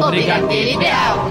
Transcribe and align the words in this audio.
O 0.00 0.10
Brigadeiro 0.10 0.78
Ideal. 0.78 1.28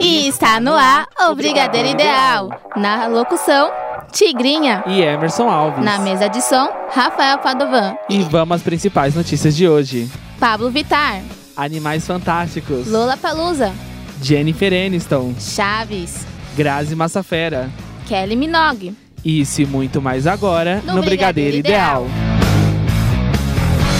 E 0.00 0.26
está 0.26 0.58
no 0.58 0.74
ar 0.74 1.06
o 1.28 1.34
Brigadeiro 1.36 1.88
Ideal. 1.88 2.50
Na 2.74 3.06
locução, 3.06 3.70
Tigrinha. 4.10 4.82
E 4.88 5.02
Emerson 5.02 5.48
Alves. 5.48 5.84
Na 5.84 5.98
mesa 5.98 6.28
de 6.28 6.42
som, 6.42 6.68
Rafael 6.90 7.38
Padovan. 7.38 7.94
E 8.10 8.20
vamos 8.24 8.56
às 8.56 8.62
principais 8.62 9.14
notícias 9.14 9.54
de 9.54 9.68
hoje. 9.68 10.10
Pablo 10.40 10.68
Vitar. 10.68 11.22
Animais 11.56 12.04
Fantásticos. 12.04 12.88
Lola 12.88 13.16
Palusa. 13.16 13.72
Jennifer 14.20 14.72
Aniston. 14.72 15.32
Chaves. 15.38 16.26
Grazi 16.56 16.96
Massafera. 16.96 17.70
Kelly 18.08 18.34
Minogue. 18.34 19.03
Isso 19.24 19.62
e 19.62 19.66
muito 19.66 20.02
mais 20.02 20.26
agora 20.26 20.82
No 20.84 20.96
no, 20.96 21.02
Brigadeiro, 21.02 21.52
Brigadeiro 21.52 21.56
Ideal. 21.58 22.06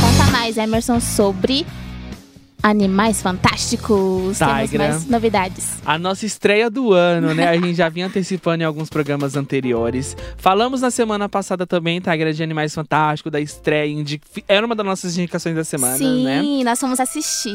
Conta 0.00 0.30
mais, 0.30 0.56
Emerson, 0.58 1.00
sobre 1.00 1.66
Animais 2.62 3.20
Fantásticos. 3.22 4.38
Temos 4.38 4.70
Tigra. 4.70 4.88
mais 4.88 5.06
novidades. 5.06 5.78
A 5.84 5.98
nossa 5.98 6.24
estreia 6.26 6.70
do 6.70 6.92
ano, 6.92 7.34
né? 7.34 7.48
A 7.48 7.54
gente 7.54 7.74
já 7.74 7.88
vinha 7.90 8.06
antecipando 8.06 8.62
em 8.62 8.66
alguns 8.66 8.88
programas 8.90 9.36
anteriores. 9.36 10.16
Falamos 10.38 10.80
na 10.80 10.90
semana 10.90 11.28
passada 11.28 11.66
também, 11.66 12.00
Tigra, 12.00 12.32
de 12.32 12.42
Animais 12.42 12.74
Fantásticos, 12.74 13.30
da 13.32 13.40
estreia. 13.40 13.90
indi- 13.90 14.20
Era 14.48 14.64
uma 14.64 14.74
das 14.74 14.84
nossas 14.86 15.16
indicações 15.18 15.54
da 15.54 15.64
semana, 15.64 15.96
né? 15.98 16.40
Sim, 16.42 16.64
nós 16.64 16.78
fomos 16.80 17.00
assistir. 17.00 17.50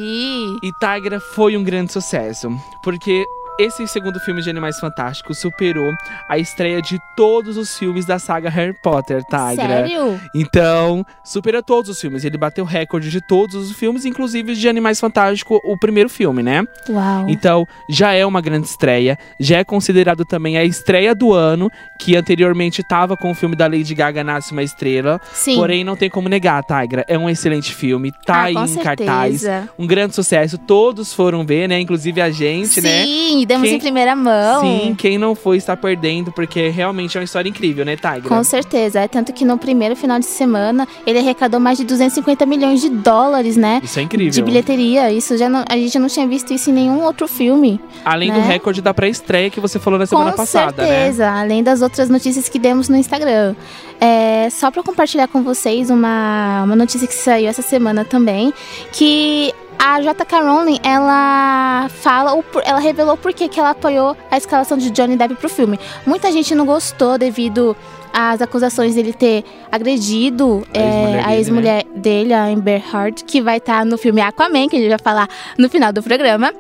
E 0.64 0.72
Tigra 0.80 1.20
foi 1.20 1.56
um 1.58 1.64
grande 1.64 1.92
sucesso, 1.92 2.50
porque 2.84 3.24
esse 3.60 3.86
segundo 3.88 4.22
filme 4.22 4.42
de 4.42 4.50
Animais 4.50 4.80
Fantásticos 4.80 5.38
superou 5.38 5.94
a 6.30 6.38
estreia 6.38 6.82
de 6.82 6.98
todos 7.16 7.58
os 7.58 7.78
filmes 7.78 8.06
da 8.06 8.18
saga 8.18 8.50
Harry 8.50 8.74
Potter, 8.82 9.22
Tigra. 9.26 9.56
Sério? 9.56 10.20
Então, 10.34 11.06
superou 11.26 11.62
todos 11.62 11.90
os 11.90 12.00
filmes. 12.00 12.24
Ele 12.24 12.38
bateu 12.38 12.64
recorde 12.64 13.12
de 13.12 13.20
todos 13.20 13.56
os 13.56 13.74
filmes, 13.74 14.06
inclusive 14.06 14.56
de 14.56 14.70
Animais 14.70 14.98
Fantásticos, 14.98 15.60
o 15.66 15.78
primeiro 15.78 16.10
filme, 16.10 16.42
né? 16.42 16.64
Uau. 16.88 17.26
Então, 17.28 17.68
já 17.90 18.14
é 18.14 18.26
uma 18.26 18.40
grande 18.40 18.68
estreia. 18.68 19.18
Já 19.38 19.58
é 19.58 19.64
considerado 19.66 20.24
também 20.24 20.58
a 20.58 20.64
estreia 20.64 21.14
do 21.14 21.34
ano, 21.34 21.70
que 22.00 22.16
anteriormente 22.16 22.80
estava 22.80 23.18
com 23.18 23.30
o 23.30 23.36
filme 23.36 23.58
da 23.58 23.68
Lady 23.68 23.94
Gaga 23.94 24.24
Nasce 24.24 24.54
uma 24.54 24.64
Estrela. 24.64 25.20
Sim. 25.34 25.56
Porém, 25.56 25.84
não 25.84 25.98
tem 25.98 26.10
como 26.10 26.30
negar, 26.30 26.64
Tigra. 26.64 27.04
É 27.10 27.18
um 27.18 27.30
excelente 27.30 27.76
filme. 27.76 28.14
Tá 28.26 28.44
ah, 28.44 28.52
em 28.52 28.76
cartaz. 28.76 29.42
certeza. 29.42 29.70
Um 29.78 29.86
grande 29.86 30.16
sucesso. 30.16 30.58
Todos 30.58 31.14
foram 31.14 31.46
ver, 31.46 31.68
né? 31.68 31.78
Inclusive 31.78 32.22
a 32.22 32.30
gente, 32.30 32.80
né? 32.80 33.04
Sim, 33.04 33.49
demos 33.50 33.68
Quem- 33.68 33.78
em 33.78 33.80
primeira 33.80 34.16
mão. 34.16 34.62
Sim, 34.62 34.96
quem 34.98 35.18
não 35.18 35.34
foi 35.34 35.58
está 35.58 35.76
perdendo, 35.76 36.32
porque 36.32 36.70
realmente 36.70 37.18
é 37.18 37.20
uma 37.20 37.24
história 37.26 37.50
incrível, 37.50 37.84
né, 37.84 37.96
Tigra? 37.96 38.22
Com 38.22 38.44
certeza. 38.44 39.00
É 39.00 39.08
tanto 39.08 39.34
que 39.34 39.44
no 39.44 39.58
primeiro 39.58 39.96
final 39.96 40.20
de 40.20 40.26
semana 40.26 40.88
ele 41.06 41.18
arrecadou 41.18 41.60
mais 41.60 41.78
de 41.80 41.84
250 41.84 42.46
milhões 42.46 42.80
de 42.80 42.90
dólares, 42.90 43.58
né? 43.58 43.82
Isso 43.84 44.00
é 44.00 44.04
incrível. 44.04 44.32
De 44.32 44.42
bilheteria. 44.44 45.12
Isso 45.12 45.36
já 45.36 45.50
não, 45.50 45.66
a 45.68 45.76
gente 45.76 45.98
não 45.98 46.08
tinha 46.08 46.28
visto 46.28 46.54
isso 46.54 46.70
em 46.70 46.74
nenhum 46.74 47.04
outro 47.04 47.28
filme. 47.28 47.82
Além 48.06 48.30
né? 48.30 48.36
do 48.36 48.42
recorde 48.42 48.82
da 48.82 48.94
pré-estreia 48.94 49.50
que 49.50 49.60
você 49.60 49.80
falou 49.80 49.98
na 49.98 50.06
semana 50.06 50.32
Com 50.32 50.38
passada, 50.38 50.84
né? 50.84 50.88
certeza, 50.88 51.30
além 51.32 51.64
das 51.64 51.82
outras 51.82 52.08
notícias 52.08 52.48
que 52.48 52.60
demos 52.60 52.88
no 52.88 52.96
Instagram. 52.96 53.56
É, 54.00 54.48
só 54.52 54.70
para 54.72 54.84
compartilhar 54.84 55.28
com 55.28 55.42
vocês 55.44 55.90
uma, 55.90 56.64
uma 56.64 56.76
notícia 56.76 57.08
que 57.08 57.14
saiu 57.16 57.50
essa 57.50 57.62
semana 57.64 58.06
também, 58.06 58.54
que 58.94 59.54
a 59.80 60.02
J.K. 60.02 60.42
Rowling, 60.42 60.78
ela 60.84 61.88
fala, 61.90 62.44
ela 62.66 62.80
revelou 62.80 63.16
por 63.16 63.34
que 63.34 63.50
ela 63.58 63.70
apoiou 63.70 64.16
a 64.30 64.38
escalação 64.38 64.78
de 64.78 64.92
Johnny 64.92 65.16
Depp 65.16 65.36
pro 65.36 65.48
filme. 65.48 65.80
Muita 66.06 66.30
gente 66.34 66.54
não 66.54 66.66
gostou 66.66 67.18
devido 67.18 67.76
às 68.12 68.42
acusações 68.42 68.96
dele 68.96 69.14
ter 69.14 69.46
agredido 69.72 70.68
A 70.74 70.78
é, 70.78 70.82
ex-mulher 70.82 71.20
a 71.20 71.28
dele, 71.28 71.38
ex-mulher 71.38 71.84
dele, 71.96 72.34
a 72.34 72.46
Amber 72.46 72.84
Heard, 72.94 73.24
que 73.24 73.42
vai 73.42 73.58
estar 73.58 73.86
no 73.86 73.98
filme 73.98 74.20
Aquaman, 74.20 74.68
que 74.68 74.76
a 74.76 74.80
gente 74.80 74.90
vai 74.90 75.00
falar 75.02 75.30
no 75.58 75.70
final 75.70 75.94
do 75.94 76.04
programa. 76.04 76.54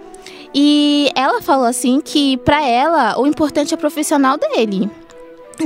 E 0.53 1.11
ela 1.13 1.41
falou 1.41 1.65
assim 1.65 1.99
que 2.01 2.37
pra 2.37 2.65
ela 2.65 3.19
o 3.19 3.27
importante 3.27 3.73
é 3.73 3.75
o 3.75 3.79
profissional 3.79 4.37
dele. 4.37 4.89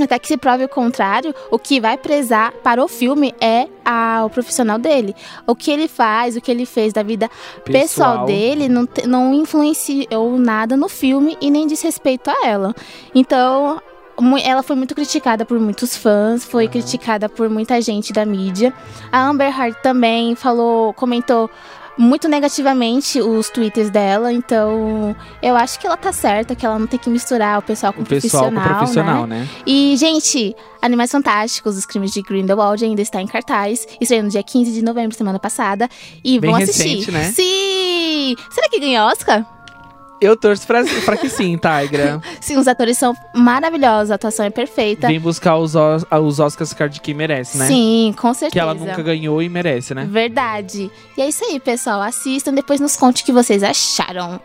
Até 0.02 0.18
que 0.18 0.26
se 0.28 0.36
prove 0.36 0.64
o 0.64 0.68
contrário, 0.68 1.34
o 1.50 1.58
que 1.58 1.80
vai 1.80 1.96
prezar 1.96 2.52
para 2.62 2.82
o 2.82 2.88
filme 2.88 3.32
é 3.40 3.68
a- 3.84 4.22
o 4.26 4.30
profissional 4.30 4.78
dele. 4.78 5.14
O 5.46 5.54
que 5.54 5.70
ele 5.70 5.86
faz, 5.86 6.36
o 6.36 6.40
que 6.40 6.50
ele 6.50 6.66
fez 6.66 6.92
da 6.92 7.02
vida 7.02 7.30
pessoal, 7.64 8.26
dele 8.26 8.68
não, 8.68 8.88
não 9.06 9.32
influenciou 9.34 10.36
nada 10.38 10.76
no 10.76 10.88
filme 10.88 11.36
e 11.40 11.50
nem 11.50 11.66
diz 11.66 11.80
respeito 11.82 12.28
a 12.30 12.46
ela. 12.46 12.74
Então, 13.14 13.80
ela 14.44 14.62
foi 14.62 14.76
muito 14.76 14.94
criticada 14.94 15.44
por 15.44 15.58
muitos 15.58 15.96
fãs, 15.96 16.44
foi 16.44 16.64
Aham. 16.64 16.72
criticada 16.72 17.28
por 17.28 17.48
muita 17.48 17.80
gente 17.80 18.12
da 18.12 18.24
mídia. 18.24 18.72
A 19.10 19.26
Amber 19.28 19.48
Heard 19.58 19.76
também 19.82 20.34
falou, 20.34 20.92
comentou 20.94 21.48
muito 21.96 22.28
negativamente 22.28 23.20
os 23.20 23.48
twitters 23.50 23.90
dela, 23.90 24.32
então 24.32 25.14
eu 25.42 25.56
acho 25.56 25.78
que 25.78 25.86
ela 25.86 25.96
tá 25.96 26.12
certa, 26.12 26.54
que 26.54 26.64
ela 26.66 26.78
não 26.78 26.86
tem 26.86 26.98
que 26.98 27.08
misturar 27.08 27.58
o 27.58 27.62
pessoal 27.62 27.92
com 27.92 28.02
O 28.02 28.06
pessoal 28.06 28.44
com 28.44 28.50
o 28.50 28.62
profissional, 28.62 28.78
profissional, 28.78 29.26
né? 29.26 29.40
né? 29.40 29.48
E, 29.66 29.96
gente, 29.96 30.54
Animais 30.82 31.10
Fantásticos, 31.10 31.76
Os 31.76 31.86
Crimes 31.86 32.12
de 32.12 32.20
Grindelwald 32.22 32.84
ainda 32.84 33.00
está 33.00 33.20
em 33.22 33.26
cartaz. 33.26 33.86
Estreou 34.00 34.24
no 34.24 34.28
dia 34.28 34.42
15 34.42 34.72
de 34.72 34.82
novembro, 34.82 35.16
semana 35.16 35.38
passada. 35.38 35.88
E 36.22 36.38
Bem 36.38 36.50
vão 36.50 36.60
assistir. 36.60 36.88
recente, 36.88 37.10
né? 37.10 37.32
Sim! 37.32 38.36
Será 38.50 38.68
que 38.68 38.80
ganha 38.80 39.06
Oscar? 39.06 39.53
Eu 40.24 40.36
torço 40.36 40.66
pra, 40.66 40.82
pra 41.04 41.16
que 41.16 41.28
sim, 41.28 41.58
Tigra. 41.58 42.20
Sim, 42.40 42.56
os 42.56 42.66
atores 42.66 42.96
são 42.98 43.14
maravilhosos, 43.34 44.10
a 44.10 44.14
atuação 44.14 44.44
é 44.46 44.50
perfeita. 44.50 45.06
Vem 45.06 45.20
buscar 45.20 45.56
os, 45.56 45.74
Os- 45.74 46.04
os 46.10 46.40
Oscars 46.40 46.72
que 46.72 46.88
de 46.88 47.00
quem 47.00 47.14
merece, 47.14 47.58
né? 47.58 47.66
Sim, 47.66 48.14
com 48.18 48.32
certeza. 48.32 48.52
Que 48.52 48.58
ela 48.58 48.74
nunca 48.74 49.02
ganhou 49.02 49.42
e 49.42 49.48
merece, 49.48 49.94
né? 49.94 50.06
Verdade. 50.10 50.90
E 51.16 51.22
é 51.22 51.28
isso 51.28 51.44
aí, 51.44 51.60
pessoal. 51.60 52.00
Assistam, 52.00 52.52
depois 52.54 52.80
nos 52.80 52.96
conte 52.96 53.22
o 53.22 53.26
que 53.26 53.32
vocês 53.32 53.62
acharam. 53.62 54.40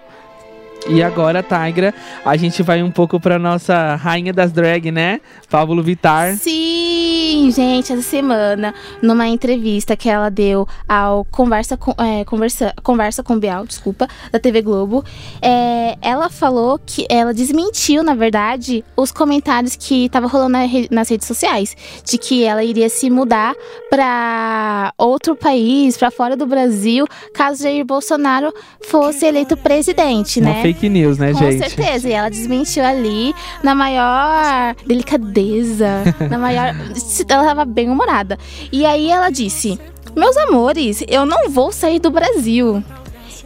E 0.88 1.04
agora, 1.04 1.44
Tigra, 1.44 1.94
a 2.24 2.38
gente 2.38 2.64
vai 2.64 2.82
um 2.82 2.92
pouco 2.92 3.20
pra 3.20 3.38
nossa 3.38 3.96
rainha 3.96 4.32
das 4.32 4.52
drag, 4.52 4.92
né? 4.92 5.20
Pablo 5.50 5.84
Vittar. 5.84 6.36
Sim, 6.38 7.52
gente, 7.54 7.92
essa 7.92 8.02
semana, 8.02 8.74
numa 9.02 9.28
entrevista 9.28 9.96
que 9.96 10.10
ela 10.10 10.30
deu 10.30 10.68
ao 10.88 11.26
Conversa 11.26 11.76
com, 11.76 11.94
é, 12.02 12.24
Conversa, 12.24 12.74
Conversa 12.82 13.24
com 13.24 13.38
Bial, 13.38 13.66
desculpa, 13.66 14.08
da 14.32 14.40
TV 14.40 14.62
Globo, 14.62 15.04
é, 15.42 15.98
ela 16.02 16.30
falou 16.30 16.80
que 16.84 17.06
ela 17.10 17.34
desmentiu, 17.34 18.02
na 18.04 18.16
verdade, 18.16 18.84
os 18.96 19.12
comentários 19.12 19.76
que 19.76 20.06
estavam 20.06 20.30
rolando 20.30 20.52
na 20.52 20.70
nas 20.92 21.10
redes 21.10 21.28
sociais, 21.28 21.76
de 22.06 22.18
que 22.18 22.44
ela 22.44 22.64
iria 22.64 22.90
se 22.90 23.10
mudar 23.10 23.54
para 23.90 24.94
outro 24.98 25.36
país, 25.36 25.98
para 25.98 26.12
fora 26.12 26.36
do 26.36 26.46
Brasil, 26.46 27.06
caso 27.34 27.64
Jair 27.64 27.86
Bolsonaro 27.86 28.54
fosse 28.82 29.26
eleito 29.26 29.58
presidente, 29.58 30.40
né? 30.40 30.69
Fake 30.74 30.90
news, 30.90 31.18
né, 31.18 31.34
Com 31.34 31.40
gente? 31.40 31.70
certeza, 31.70 32.08
e 32.08 32.12
ela 32.12 32.30
desmentiu 32.30 32.84
ali 32.84 33.34
na 33.64 33.74
maior 33.74 34.76
delicadeza, 34.86 36.04
na 36.30 36.38
maior. 36.38 36.76
Ela 37.28 37.44
tava 37.44 37.66
bem 37.66 37.90
humorada. 37.90 38.38
E 38.72 38.86
aí 38.86 39.10
ela 39.10 39.30
disse: 39.30 39.80
Meus 40.16 40.36
amores, 40.38 41.04
eu 41.08 41.26
não 41.26 41.50
vou 41.50 41.72
sair 41.72 42.00
do 42.00 42.10
Brasil. 42.10 42.84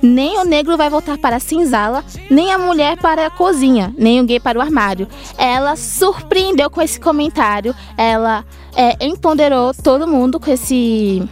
Nem 0.01 0.37
o 0.37 0.43
negro 0.43 0.75
vai 0.75 0.89
voltar 0.89 1.17
para 1.17 1.37
a 1.37 1.39
cinzala, 1.39 2.03
nem 2.29 2.51
a 2.51 2.57
mulher 2.57 2.97
para 2.97 3.25
a 3.25 3.29
cozinha, 3.29 3.93
nem 3.97 4.19
o 4.19 4.25
gay 4.25 4.37
para 4.37 4.59
o 4.59 4.61
armário. 4.61 5.07
Ela 5.37 5.77
surpreendeu 5.77 6.69
com 6.69 6.81
esse 6.81 6.99
comentário, 6.99 7.73
ela 7.97 8.43
é, 8.75 9.05
empoderou 9.05 9.73
todo 9.73 10.05
mundo 10.05 10.41
com 10.41 10.51
esse 10.51 11.23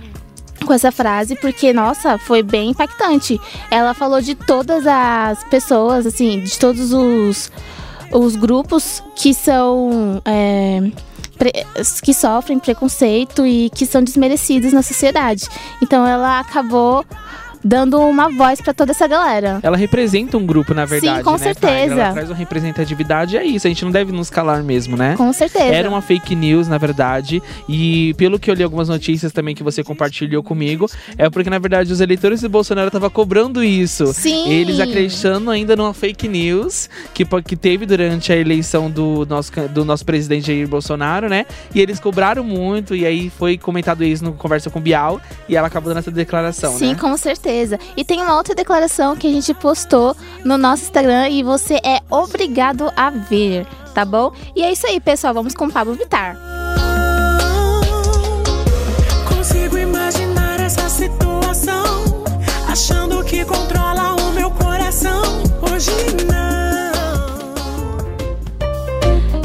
com 0.72 0.76
essa 0.76 0.90
frase, 0.90 1.36
porque, 1.36 1.74
nossa, 1.74 2.18
foi 2.18 2.42
bem 2.42 2.70
impactante. 2.70 3.38
Ela 3.70 3.94
falou 3.94 4.22
de 4.22 4.36
todas 4.36 4.88
as 4.88 5.44
pessoas, 5.44 6.06
assim, 6.06 6.42
de 6.42 6.58
todos 6.58 6.94
os, 6.94 7.52
os 8.14 8.38
grupos 8.38 9.04
que 9.14 9.34
são. 9.34 10.22
é, 10.24 10.80
que 12.02 12.14
sofrem 12.14 12.58
preconceito 12.58 13.46
e 13.46 13.70
que 13.72 13.86
são 13.86 14.02
desmerecidos 14.02 14.72
na 14.72 14.82
sociedade. 14.82 15.46
Então 15.82 16.08
ela 16.08 16.40
acabou 16.40 17.04
dando 17.64 18.00
uma 18.00 18.30
voz 18.30 18.62
pra 18.62 18.74
toda 18.74 18.92
essa 18.92 19.08
galera. 19.08 19.60
Ela 19.62 19.78
representa 19.78 20.38
um 20.38 20.46
grupo, 20.46 20.74
na 20.74 20.86
verdade, 20.86 21.24
com 21.24 21.32
né, 21.32 21.38
certeza. 21.38 21.94
Ela 21.94 22.14
traz 22.14 22.30
uma 22.30 22.36
representatividade 22.36 23.38
é 23.38 23.44
isso. 23.44 23.68
A 23.68 23.70
gente 23.70 23.84
não 23.84 23.92
deve 23.92 24.12
nos 24.12 24.30
calar 24.30 24.64
mesmo, 24.64 24.98
né? 24.98 25.16
Com 25.16 25.32
certeza. 25.32 25.66
Era 25.66 25.90
uma 25.90 26.02
fake 26.02 26.36
news, 26.36 26.68
na 26.68 26.78
verdade. 26.78 27.42
E 27.68 28.14
pelo 28.16 28.40
que 28.40 28.50
eu 28.50 28.56
li 28.56 28.64
algumas 28.64 28.90
notícias 28.90 29.32
também 29.32 29.56
que 29.56 29.64
você 29.64 29.84
compartilhou 29.84 30.44
comigo, 30.44 30.90
é 31.18 31.30
porque, 31.30 31.50
na 31.50 31.60
verdade, 31.60 31.92
os 31.92 32.02
eleitores 32.02 32.42
do 32.42 32.50
Bolsonaro 32.50 32.88
estavam 32.88 33.10
cobrando 33.10 33.64
isso. 33.64 34.14
Sim. 34.14 34.50
Eles 34.50 34.80
acreditando 34.80 35.52
ainda 35.52 35.76
numa 35.76 35.94
fake 35.94 36.28
news 36.28 36.90
que, 37.14 37.26
que 37.44 37.56
teve 37.56 37.86
durante 37.86 38.32
a 38.32 38.36
eleição 38.36 38.90
do 38.90 39.26
nosso, 39.28 39.52
do 39.70 39.86
nosso 39.86 40.06
presidente 40.06 40.48
Jair 40.48 40.68
Bolsonaro, 40.68 41.30
né? 41.30 41.46
E 41.74 41.82
eles 41.82 42.00
cobraram 42.00 42.44
muito, 42.44 42.96
e 42.96 43.06
aí 43.06 43.30
foi 43.30 43.58
comentado 43.58 44.04
isso 44.04 44.24
no 44.24 44.34
Conversa 44.34 44.70
com 44.70 44.80
Bial, 44.80 45.22
e 45.48 45.56
ela 45.56 45.68
acabou 45.68 45.90
dando 45.90 46.00
essa 46.00 46.12
declaração, 46.12 46.78
Sim, 46.78 46.94
né? 46.94 47.00
com 47.00 47.16
certeza 47.18 47.51
certeza. 47.52 47.80
E 47.96 48.04
tem 48.04 48.22
uma 48.22 48.36
outra 48.36 48.56
declaração 48.56 49.16
que 49.16 49.28
a 49.28 49.32
gente 49.32 49.54
postou 49.54 50.16
no 50.44 50.58
nosso 50.58 50.84
Instagram 50.84 51.30
e 51.30 51.44
você 51.44 51.76
é 51.84 52.00
obrigado 52.10 52.92
a 52.96 53.10
ver, 53.10 53.68
tá 53.94 54.06
bom? 54.06 54.32
E 54.56 54.64
é 54.64 54.72
isso 54.72 54.88
aí, 54.88 55.00
pessoal. 55.00 55.34
Vamos 55.34 55.54
com 55.54 55.66
o 55.66 55.72
Pablo 55.72 55.94
Vittar. 55.94 56.38
Consigo 59.28 59.78
imaginar 59.78 60.60
essa 60.62 60.90
situação, 60.90 62.24
achando 62.68 63.24
que. 63.26 63.42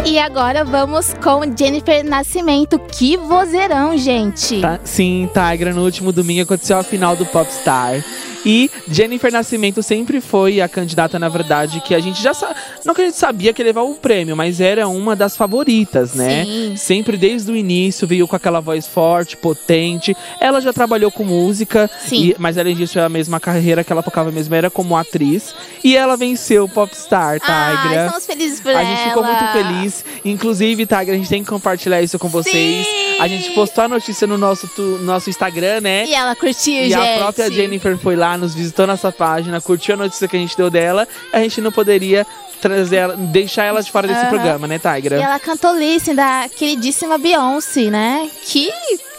E 0.07 0.21
agora 0.21 0.65
vamos 0.65 1.13
com 1.15 1.43
Jennifer 1.59 2.05
Nascimento. 2.05 2.79
Que 2.79 3.17
vozeirão, 3.17 3.99
gente! 3.99 4.61
Tá, 4.61 4.79
sim, 4.85 5.29
Tigra, 5.35 5.75
no 5.75 5.83
último 5.83 6.13
domingo 6.13 6.43
aconteceu 6.43 6.79
a 6.79 6.85
final 6.85 7.17
do 7.17 7.27
Popstar. 7.27 8.05
E 8.47 8.71
Jennifer 8.89 9.33
Nascimento 9.33 9.83
sempre 9.83 10.21
foi 10.21 10.61
a 10.61 10.69
candidata, 10.69 11.19
na 11.19 11.29
verdade, 11.29 11.81
que 11.81 11.95
a 11.95 11.99
gente 12.01 12.23
já 12.23 12.33
sabe. 12.33 12.55
Não 12.85 12.95
que 12.95 13.03
a 13.03 13.05
gente 13.07 13.17
sabia 13.17 13.53
que 13.53 13.61
ia 13.61 13.67
levar 13.67 13.83
o 13.83 13.95
prêmio, 13.95 14.37
mas 14.37 14.61
era 14.61 14.87
uma 14.87 15.17
das 15.17 15.37
favoritas, 15.37 16.15
né? 16.15 16.45
Sim. 16.45 16.77
Sempre 16.77 17.17
desde 17.17 17.51
o 17.51 17.57
início 17.57 18.07
veio 18.07 18.29
com 18.29 18.37
aquela 18.37 18.61
voz 18.61 18.87
forte, 18.87 19.37
potente. 19.37 20.17
Ela 20.41 20.61
já 20.61 20.73
trabalhou 20.73 21.11
com 21.11 21.25
música, 21.25 21.91
Sim. 22.07 22.29
e- 22.29 22.37
mas 22.39 22.57
além 22.57 22.77
disso, 22.77 22.99
é 23.01 23.03
a 23.03 23.09
mesma 23.09 23.41
carreira 23.41 23.83
que 23.83 23.91
ela 23.93 24.03
focava 24.03 24.31
mesmo, 24.31 24.55
era 24.55 24.71
como 24.71 24.97
atriz. 24.97 25.53
E 25.83 25.97
ela 25.97 26.17
venceu 26.17 26.65
o 26.65 26.69
Popstar, 26.69 27.39
Ai, 27.43 27.83
Tigra. 27.83 28.05
estamos 28.07 28.27
felizes 28.27 28.61
por 28.61 28.69
A 28.71 28.81
ela. 28.81 28.85
gente 28.85 29.09
ficou 29.09 29.25
muito 29.25 29.45
feliz. 29.53 30.05
Inclusive, 30.25 30.87
Tigra, 30.87 31.15
a 31.15 31.17
gente 31.17 31.29
tem 31.29 31.43
que 31.43 31.49
compartilhar 31.51 32.01
isso 32.01 32.19
com 32.19 32.29
vocês. 32.29 32.87
Sim! 32.87 33.17
A 33.19 33.27
gente 33.27 33.51
postou 33.51 33.83
a 33.85 33.89
notícia 33.89 34.27
no 34.27 34.39
nosso, 34.39 34.69
tu- 34.69 34.99
nosso 35.03 35.29
Instagram, 35.31 35.81
né? 35.81 36.07
E 36.07 36.15
ela 36.15 36.37
curtiu, 36.37 36.75
E 36.85 36.91
gente. 36.91 36.95
a 36.95 37.19
própria 37.19 37.51
Jennifer 37.51 37.97
foi 37.99 38.15
lá, 38.15 38.36
nos 38.37 38.55
visitou 38.55 38.87
nessa 38.87 39.11
página, 39.13 39.61
curtiu 39.61 39.95
a 39.95 39.99
notícia 39.99 40.27
que 40.29 40.37
a 40.37 40.39
gente 40.41 40.57
deu 40.57 40.71
dela. 40.71 41.07
A 41.33 41.39
gente 41.41 41.61
não 41.61 41.71
poderia 41.73 42.27
trazer 42.61 42.97
ela, 42.97 43.17
deixar 43.17 43.65
ela 43.65 43.83
de 43.83 43.91
fora 43.91 44.07
desse 44.09 44.21
Aham. 44.21 44.29
programa, 44.31 44.67
né, 44.67 44.77
E 44.77 44.79
Tigra? 44.79 45.21
ela 45.21 45.39
cantou 45.39 45.75
Listen 45.75 46.15
da 46.15 46.49
queridíssima 46.49 47.19
Beyoncé, 47.19 47.91
né? 47.91 48.31
Que 48.45 48.71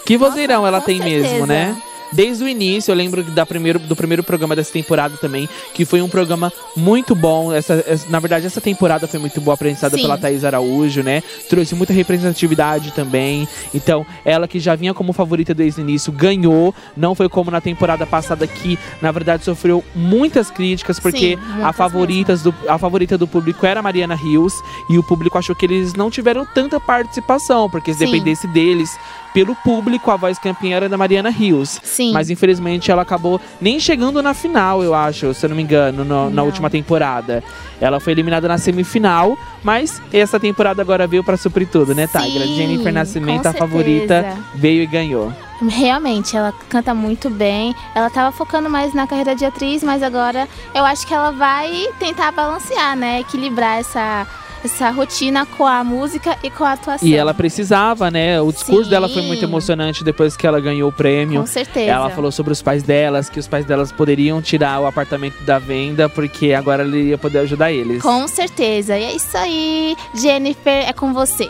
Que 0.04 0.16
vozeirão 0.16 0.66
ela 0.66 0.80
tem 0.80 0.98
certeza. 0.98 1.28
mesmo, 1.28 1.46
né? 1.46 1.76
Desde 2.12 2.42
o 2.44 2.48
início, 2.48 2.90
eu 2.90 2.96
lembro 2.96 3.22
da 3.22 3.44
primeiro, 3.44 3.78
do 3.78 3.94
primeiro 3.94 4.22
programa 4.22 4.56
dessa 4.56 4.72
temporada 4.72 5.16
também, 5.18 5.48
que 5.74 5.84
foi 5.84 6.00
um 6.02 6.08
programa 6.08 6.52
muito 6.76 7.14
bom. 7.14 7.52
Essa, 7.52 7.84
essa- 7.86 8.08
na 8.08 8.18
verdade, 8.18 8.46
essa 8.46 8.60
temporada 8.60 9.06
foi 9.06 9.20
muito 9.20 9.40
boa, 9.40 9.54
apresentada 9.54 9.96
Sim. 9.96 10.02
pela 10.02 10.16
Thaís 10.18 10.44
Araújo, 10.44 11.02
né? 11.02 11.22
Trouxe 11.48 11.74
muita 11.74 11.92
representatividade 11.92 12.92
também. 12.92 13.46
Então, 13.74 14.06
ela 14.24 14.48
que 14.48 14.58
já 14.58 14.74
vinha 14.74 14.94
como 14.94 15.12
favorita 15.12 15.54
desde 15.54 15.80
o 15.80 15.82
início, 15.82 16.12
ganhou. 16.12 16.74
Não 16.96 17.14
foi 17.14 17.28
como 17.28 17.50
na 17.50 17.60
temporada 17.60 18.06
passada 18.06 18.46
que, 18.46 18.78
na 19.02 19.10
verdade, 19.12 19.44
sofreu 19.44 19.84
muitas 19.94 20.50
críticas, 20.50 20.98
porque 20.98 21.36
Sim, 21.36 21.62
a, 21.62 21.72
favoritas 21.72 22.42
do, 22.42 22.54
a 22.68 22.78
favorita 22.78 23.18
do 23.18 23.26
público 23.28 23.64
era 23.66 23.80
a 23.80 23.82
Mariana 23.82 24.14
Rios, 24.14 24.52
e 24.88 24.98
o 24.98 25.02
público 25.02 25.36
achou 25.38 25.54
que 25.54 25.66
eles 25.66 25.94
não 25.94 26.10
tiveram 26.10 26.46
tanta 26.54 26.80
participação, 26.80 27.68
porque 27.70 27.92
se 27.92 27.98
Sim. 28.00 28.06
dependesse 28.06 28.46
deles, 28.48 28.90
pelo 29.34 29.54
público, 29.56 30.10
a 30.10 30.16
voz 30.16 30.38
campeã 30.38 30.76
era 30.76 30.88
da 30.88 30.96
Mariana 30.96 31.30
Rios. 31.30 31.78
sim. 31.82 32.12
Mas 32.12 32.30
infelizmente 32.30 32.90
ela 32.90 33.02
acabou 33.02 33.40
nem 33.60 33.78
chegando 33.78 34.22
na 34.22 34.34
final, 34.34 34.82
eu 34.82 34.94
acho, 34.94 35.32
se 35.34 35.44
eu 35.44 35.50
não 35.50 35.56
me 35.56 35.62
engano, 35.62 36.04
no- 36.04 36.30
na 36.30 36.42
última 36.42 36.68
temporada. 36.70 37.42
Ela 37.80 38.00
foi 38.00 38.12
eliminada 38.12 38.48
na 38.48 38.58
semifinal, 38.58 39.36
mas 39.62 40.00
essa 40.12 40.38
temporada 40.40 40.82
agora 40.82 41.06
veio 41.06 41.22
pra 41.22 41.36
suprir 41.36 41.68
tudo, 41.68 41.94
né, 41.94 42.06
Tigra? 42.06 42.44
Sim, 42.44 42.56
Jennifer 42.56 42.92
Nascimento, 42.92 43.46
a 43.46 43.52
favorita, 43.52 44.36
veio 44.54 44.82
e 44.82 44.86
ganhou. 44.86 45.32
Realmente, 45.68 46.36
ela 46.36 46.52
canta 46.68 46.94
muito 46.94 47.28
bem. 47.28 47.74
Ela 47.94 48.08
tava 48.10 48.30
focando 48.30 48.70
mais 48.70 48.94
na 48.94 49.06
carreira 49.06 49.34
de 49.34 49.44
atriz, 49.44 49.82
mas 49.82 50.02
agora 50.02 50.48
eu 50.74 50.84
acho 50.84 51.06
que 51.06 51.12
ela 51.12 51.32
vai 51.32 51.86
tentar 51.98 52.30
balancear, 52.32 52.96
né? 52.96 53.20
Equilibrar 53.20 53.78
essa, 53.78 54.26
essa 54.64 54.90
rotina 54.90 55.46
com 55.46 55.66
a 55.66 55.82
música 55.84 56.36
e 56.42 56.50
com 56.50 56.64
a 56.64 56.72
atuação. 56.72 57.06
E 57.06 57.14
ela 57.14 57.32
precisava, 57.34 58.10
né? 58.10 58.40
O 58.40 58.52
discurso 58.52 58.84
Sim. 58.84 58.90
dela 58.90 59.08
foi 59.08 59.22
muito 59.22 59.44
emocionante 59.44 60.04
depois 60.04 60.36
que 60.36 60.46
ela 60.46 60.60
ganhou 60.60 60.88
o 60.88 60.92
prêmio. 60.92 61.40
Com 61.40 61.46
certeza. 61.46 61.90
Ela 61.90 62.10
falou 62.10 62.32
sobre 62.32 62.52
os 62.52 62.62
pais 62.62 62.82
delas, 62.82 63.28
que 63.28 63.38
os 63.38 63.46
pais 63.46 63.64
delas 63.64 63.92
poderiam 63.92 64.40
tirar 64.42 64.80
o 64.80 64.86
apartamento 64.86 65.42
da 65.44 65.58
venda, 65.58 66.08
porque 66.08 66.52
agora 66.52 66.82
ela 66.82 66.96
ia 66.96 67.18
poder 67.18 67.40
ajudar 67.40 67.72
eles. 67.72 68.02
Com 68.02 68.26
certeza. 68.26 68.98
E 68.98 69.04
é 69.04 69.14
isso 69.14 69.36
aí, 69.36 69.96
Jennifer, 70.14 70.88
é 70.88 70.92
com 70.92 71.12
você. 71.12 71.48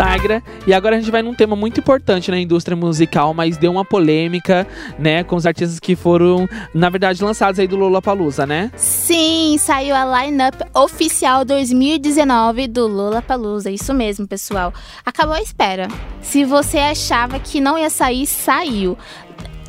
Tigra. 0.00 0.42
E 0.66 0.72
agora 0.72 0.96
a 0.96 0.98
gente 0.98 1.10
vai 1.10 1.20
num 1.20 1.34
tema 1.34 1.54
muito 1.54 1.80
importante 1.80 2.30
na 2.30 2.38
indústria 2.38 2.74
musical, 2.74 3.34
mas 3.34 3.58
deu 3.58 3.70
uma 3.70 3.84
polêmica, 3.84 4.66
né, 4.98 5.22
com 5.22 5.36
os 5.36 5.44
artistas 5.44 5.78
que 5.78 5.94
foram, 5.94 6.48
na 6.72 6.88
verdade, 6.88 7.22
lançados 7.22 7.60
aí 7.60 7.66
do 7.66 7.76
Lollapalooza, 7.76 8.46
né? 8.46 8.70
Sim, 8.76 9.56
saiu 9.58 9.94
a 9.94 10.22
lineup 10.22 10.54
oficial 10.74 11.44
2019 11.44 12.66
do 12.66 12.86
Lollapalooza. 12.86 13.70
Isso 13.70 13.92
mesmo, 13.92 14.26
pessoal. 14.26 14.72
Acabou 15.04 15.34
a 15.34 15.42
espera. 15.42 15.86
Se 16.22 16.44
você 16.44 16.78
achava 16.78 17.38
que 17.38 17.60
não 17.60 17.78
ia 17.78 17.90
sair, 17.90 18.26
saiu. 18.26 18.96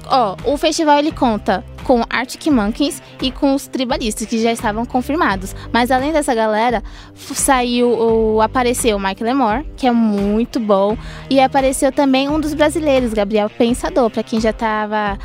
Ó, 0.08 0.36
o 0.46 0.58
festival 0.58 1.00
ele 1.00 1.12
conta 1.12 1.64
com 1.84 2.04
Arctic 2.10 2.48
Monkeys 2.48 3.02
e 3.22 3.32
com 3.32 3.54
os 3.56 3.68
tribalistas 3.68 4.28
que 4.28 4.42
já 4.42 4.52
estavam 4.52 4.86
confirmados. 4.86 5.56
Mas 5.72 5.92
além 5.92 6.12
dessa 6.12 6.34
galera, 6.34 6.84
saiu 7.16 7.90
o 7.90 8.42
apareceu 8.42 8.98
o 8.98 9.00
Mike 9.00 9.24
Lemore, 9.24 9.66
que 9.76 9.88
é 9.88 9.92
muito 9.92 10.60
bom, 10.60 10.98
e 11.30 11.40
apareceu 11.40 11.92
também 11.92 12.30
um 12.30 12.40
dos 12.40 12.54
brasileiros, 12.54 13.14
Gabriel 13.14 13.50
Pensador, 13.50 14.10
pra 14.10 14.24
quem 14.24 14.40
já 14.40 14.54
tava 14.54 15.18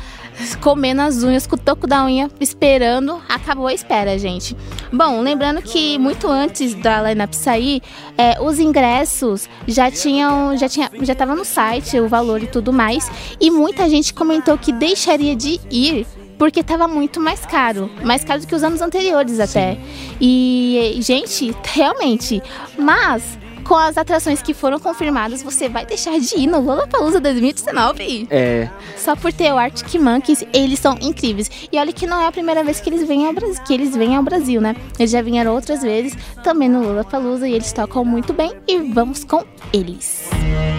comendo 0.61 1.01
as 1.01 1.23
unhas 1.23 1.47
com 1.47 1.55
o 1.55 1.59
toco 1.59 1.87
da 1.87 2.05
unha, 2.05 2.29
esperando, 2.39 3.21
acabou 3.27 3.67
a 3.67 3.73
espera, 3.73 4.17
gente. 4.17 4.55
Bom, 4.91 5.21
lembrando 5.21 5.61
que 5.61 5.97
muito 5.97 6.27
antes 6.27 6.73
da 6.75 7.01
lineup 7.01 7.33
sair, 7.33 7.81
é, 8.17 8.39
os 8.41 8.59
ingressos 8.59 9.49
já 9.67 9.89
tinham, 9.91 10.57
já 10.57 10.69
tinha, 10.69 10.89
já 11.01 11.15
tava 11.15 11.35
no 11.35 11.45
site 11.45 11.99
o 11.99 12.07
valor 12.07 12.41
e 12.41 12.47
tudo 12.47 12.71
mais, 12.71 13.09
e 13.39 13.49
muita 13.49 13.89
gente 13.89 14.13
comentou 14.13 14.57
que 14.57 14.71
deixaria 14.71 15.35
de 15.35 15.59
ir 15.71 16.05
porque 16.37 16.63
tava 16.63 16.87
muito 16.87 17.19
mais 17.19 17.45
caro, 17.45 17.89
mais 18.03 18.23
caro 18.23 18.41
do 18.41 18.47
que 18.47 18.53
os 18.53 18.63
anos 18.63 18.81
anteriores 18.81 19.39
até. 19.39 19.77
E 20.21 20.97
gente, 21.01 21.55
realmente, 21.73 22.41
mas 22.77 23.37
com 23.67 23.75
as 23.75 23.97
atrações 23.97 24.41
que 24.41 24.53
foram 24.53 24.79
confirmadas, 24.79 25.43
você 25.43 25.67
vai 25.67 25.85
deixar 25.85 26.17
de 26.19 26.37
ir 26.37 26.47
no 26.47 26.61
Lollapalooza 26.61 27.19
2019? 27.19 28.27
É. 28.29 28.69
Só 28.95 29.15
por 29.15 29.33
ter 29.33 29.51
o 29.51 29.57
Arctic 29.57 30.01
Monkeys, 30.01 30.43
eles 30.53 30.79
são 30.79 30.97
incríveis. 31.01 31.49
E 31.71 31.77
olha 31.77 31.91
que 31.91 32.07
não 32.07 32.19
é 32.19 32.27
a 32.27 32.31
primeira 32.31 32.63
vez 32.63 32.79
que 32.79 32.89
eles 32.89 33.07
vêm 33.07 33.27
ao 33.27 33.33
Brasil, 33.33 33.61
que 33.65 33.73
eles 33.73 33.95
vêm 33.95 34.15
ao 34.15 34.23
Brasil, 34.23 34.61
né? 34.61 34.75
Eles 34.97 35.11
já 35.11 35.21
vieram 35.21 35.53
outras 35.53 35.81
vezes, 35.81 36.17
também 36.43 36.69
no 36.69 36.81
Lollapalooza, 36.81 37.47
e 37.47 37.53
eles 37.53 37.71
tocam 37.73 38.05
muito 38.05 38.33
bem. 38.33 38.53
E 38.67 38.77
vamos 38.93 39.23
com 39.23 39.43
eles. 39.73 40.29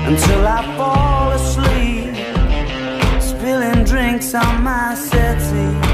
until 0.09 0.47
I 0.47 0.63
fall 0.79 1.33
asleep, 1.33 2.15
spilling 3.21 3.85
drinks 3.85 4.35
on 4.35 4.63
my 4.63 4.95
settee. 4.95 5.88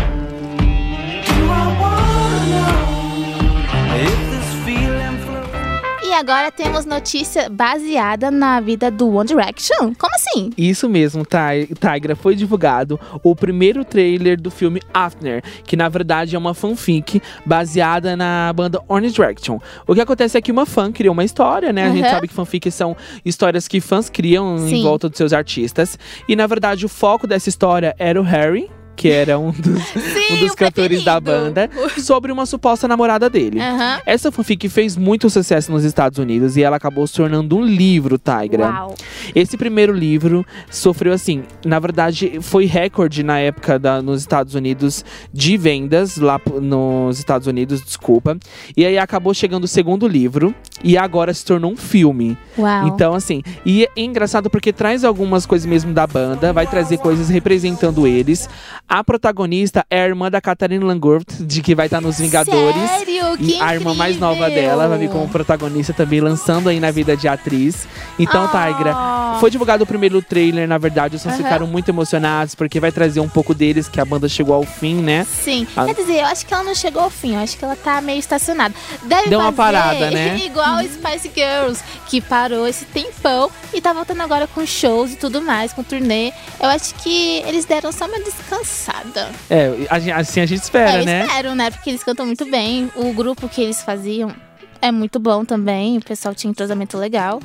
Agora 6.14 6.50
temos 6.50 6.84
notícia 6.84 7.48
baseada 7.50 8.30
na 8.30 8.60
vida 8.60 8.90
do 8.90 9.08
One 9.14 9.26
Direction. 9.28 9.92
Como 9.98 10.14
assim? 10.14 10.50
Isso 10.56 10.88
mesmo, 10.88 11.24
Ti- 11.24 11.74
Tigra. 11.74 12.14
Foi 12.16 12.34
divulgado 12.36 12.98
o 13.22 13.34
primeiro 13.34 13.84
trailer 13.84 14.40
do 14.40 14.50
filme 14.50 14.80
After, 14.92 15.42
que 15.64 15.76
na 15.76 15.88
verdade 15.88 16.34
é 16.36 16.38
uma 16.38 16.54
fanfic 16.54 17.20
baseada 17.44 18.16
na 18.16 18.52
banda 18.52 18.80
One 18.88 19.10
Direction. 19.10 19.58
O 19.86 19.94
que 19.94 20.00
acontece 20.00 20.38
é 20.38 20.40
que 20.40 20.52
uma 20.52 20.64
fã 20.66 20.90
criou 20.92 21.12
uma 21.12 21.24
história, 21.24 21.72
né? 21.72 21.84
A 21.84 21.90
gente 21.90 22.04
Uhum. 22.04 22.10
sabe 22.10 22.28
que 22.28 22.34
fanfics 22.34 22.74
são 22.74 22.96
histórias 23.24 23.66
que 23.68 23.80
fãs 23.80 24.08
criam 24.08 24.56
em 24.56 24.68
Sim. 24.68 24.82
volta 24.82 25.08
dos 25.08 25.18
seus 25.18 25.32
artistas. 25.32 25.98
E 26.28 26.36
na 26.36 26.46
verdade 26.46 26.86
o 26.86 26.88
foco 26.88 27.26
dessa 27.26 27.48
história 27.48 27.94
era 27.98 28.20
o 28.20 28.24
Harry. 28.24 28.70
Que 28.96 29.08
era 29.08 29.38
um 29.38 29.50
dos, 29.50 29.82
um 30.30 30.36
dos 30.38 30.54
cantores 30.54 31.04
da 31.04 31.18
banda, 31.20 31.68
sobre 31.98 32.30
uma 32.30 32.46
suposta 32.46 32.86
namorada 32.86 33.28
dele. 33.28 33.60
Aham. 33.60 34.00
Essa 34.06 34.30
fanfic 34.30 34.68
fez 34.68 34.96
muito 34.96 35.28
sucesso 35.28 35.70
nos 35.72 35.84
Estados 35.84 36.18
Unidos 36.18 36.56
e 36.56 36.62
ela 36.62 36.76
acabou 36.76 37.06
se 37.06 37.14
tornando 37.14 37.56
um 37.56 37.64
livro, 37.64 38.18
Tigra. 38.18 38.70
Uau. 38.70 38.94
Esse 39.34 39.56
primeiro 39.56 39.92
livro 39.92 40.46
sofreu 40.70 41.12
assim, 41.12 41.42
na 41.64 41.78
verdade, 41.78 42.38
foi 42.40 42.66
recorde 42.66 43.22
na 43.22 43.38
época 43.38 43.78
da, 43.78 44.00
nos 44.00 44.20
Estados 44.20 44.54
Unidos 44.54 45.04
de 45.32 45.56
vendas 45.56 46.16
lá 46.16 46.40
nos 46.60 47.18
Estados 47.18 47.46
Unidos, 47.46 47.82
desculpa. 47.82 48.36
E 48.76 48.84
aí 48.84 48.98
acabou 48.98 49.34
chegando 49.34 49.64
o 49.64 49.68
segundo 49.68 50.06
livro 50.06 50.54
e 50.82 50.98
agora 50.98 51.32
se 51.32 51.44
tornou 51.44 51.72
um 51.72 51.76
filme. 51.76 52.36
Uau. 52.58 52.88
Então 52.88 53.14
assim, 53.14 53.42
e 53.64 53.84
é 53.84 53.90
engraçado 53.96 54.50
porque 54.50 54.72
traz 54.72 55.04
algumas 55.04 55.46
coisas 55.46 55.66
mesmo 55.66 55.92
da 55.92 56.06
banda, 56.06 56.52
vai 56.52 56.66
trazer 56.66 56.98
coisas 56.98 57.28
representando 57.28 58.06
eles. 58.06 58.48
A 58.88 59.02
protagonista 59.04 59.84
é 59.90 60.02
a 60.02 60.06
irmã 60.06 60.30
da 60.30 60.40
Catherine 60.40 60.84
Langworth, 60.84 61.32
de 61.40 61.62
que 61.62 61.74
vai 61.74 61.86
estar 61.86 62.00
nos 62.00 62.18
Vingadores. 62.18 62.90
Sério? 62.90 63.36
Que 63.36 63.56
E 63.56 63.60
a 63.60 63.74
irmã 63.74 63.94
mais 63.94 64.18
nova 64.18 64.48
dela 64.50 64.88
vai 64.88 64.98
vir 64.98 65.10
como 65.10 65.28
protagonista 65.28 65.92
também, 65.92 66.20
lançando 66.20 66.68
aí 66.68 66.78
na 66.80 66.90
vida 66.90 67.16
de 67.16 67.28
atriz. 67.28 67.86
Então, 68.18 68.48
Ah. 68.52 68.64
Tigra, 68.74 68.94
foi 69.40 69.50
divulgado 69.50 69.84
o 69.84 69.86
primeiro 69.86 70.22
trailer, 70.22 70.66
na 70.68 70.78
verdade, 70.78 71.16
os 71.16 71.22
fãs 71.22 71.34
Aham. 71.34 71.42
ficaram 71.42 71.66
muito 71.66 71.88
emocionados, 71.88 72.54
porque 72.54 72.78
vai 72.80 72.92
trazer 72.92 73.20
um 73.20 73.28
pouco 73.28 73.54
deles, 73.54 73.88
que 73.88 74.00
a 74.00 74.04
banda 74.04 74.28
chegou 74.28 74.54
ao 74.54 74.62
fim, 74.64 74.94
né? 74.96 75.26
Sim. 75.28 75.66
Ah. 75.76 75.84
Quer 75.86 75.94
dizer, 75.94 76.20
eu 76.20 76.26
acho 76.26 76.46
que 76.46 76.54
ela 76.54 76.62
não 76.64 76.74
chegou 76.74 77.02
ao 77.02 77.10
fim. 77.10 77.34
Eu 77.34 77.40
acho 77.40 77.56
que 77.58 77.64
ela 77.64 77.76
tá 77.76 78.00
meio 78.00 78.18
estacionada. 78.18 78.74
Deve 79.04 79.28
Deu 79.28 79.40
uma 79.40 79.52
parada, 79.52 80.10
né? 80.10 80.36
Igual 80.44 80.73
igual 80.74 80.82
Spice 80.82 81.30
Girls, 81.34 81.82
que 82.08 82.20
parou 82.20 82.66
esse 82.66 82.84
tempão 82.86 83.50
e 83.72 83.80
tá 83.80 83.92
voltando 83.92 84.22
agora 84.22 84.46
com 84.46 84.66
shows 84.66 85.12
e 85.12 85.16
tudo 85.16 85.40
mais, 85.40 85.72
com 85.72 85.82
turnê. 85.82 86.32
Eu 86.60 86.68
acho 86.68 86.94
que 86.96 87.42
eles 87.46 87.64
deram 87.64 87.92
só 87.92 88.06
uma 88.06 88.18
descansada. 88.20 89.30
É, 89.48 89.70
assim 90.14 90.40
a 90.40 90.46
gente 90.46 90.62
espera, 90.62 91.02
é, 91.02 91.04
né? 91.04 91.24
espero, 91.24 91.54
né? 91.54 91.70
Porque 91.70 91.90
eles 91.90 92.02
cantam 92.02 92.26
muito 92.26 92.44
bem. 92.50 92.90
O 92.96 93.12
grupo 93.12 93.48
que 93.48 93.62
eles 93.62 93.82
faziam 93.82 94.34
é 94.80 94.90
muito 94.90 95.18
bom 95.18 95.44
também. 95.44 95.98
O 95.98 96.00
pessoal 96.00 96.34
tinha 96.34 96.50
entrosamento 96.50 96.96
legal. 96.96 97.40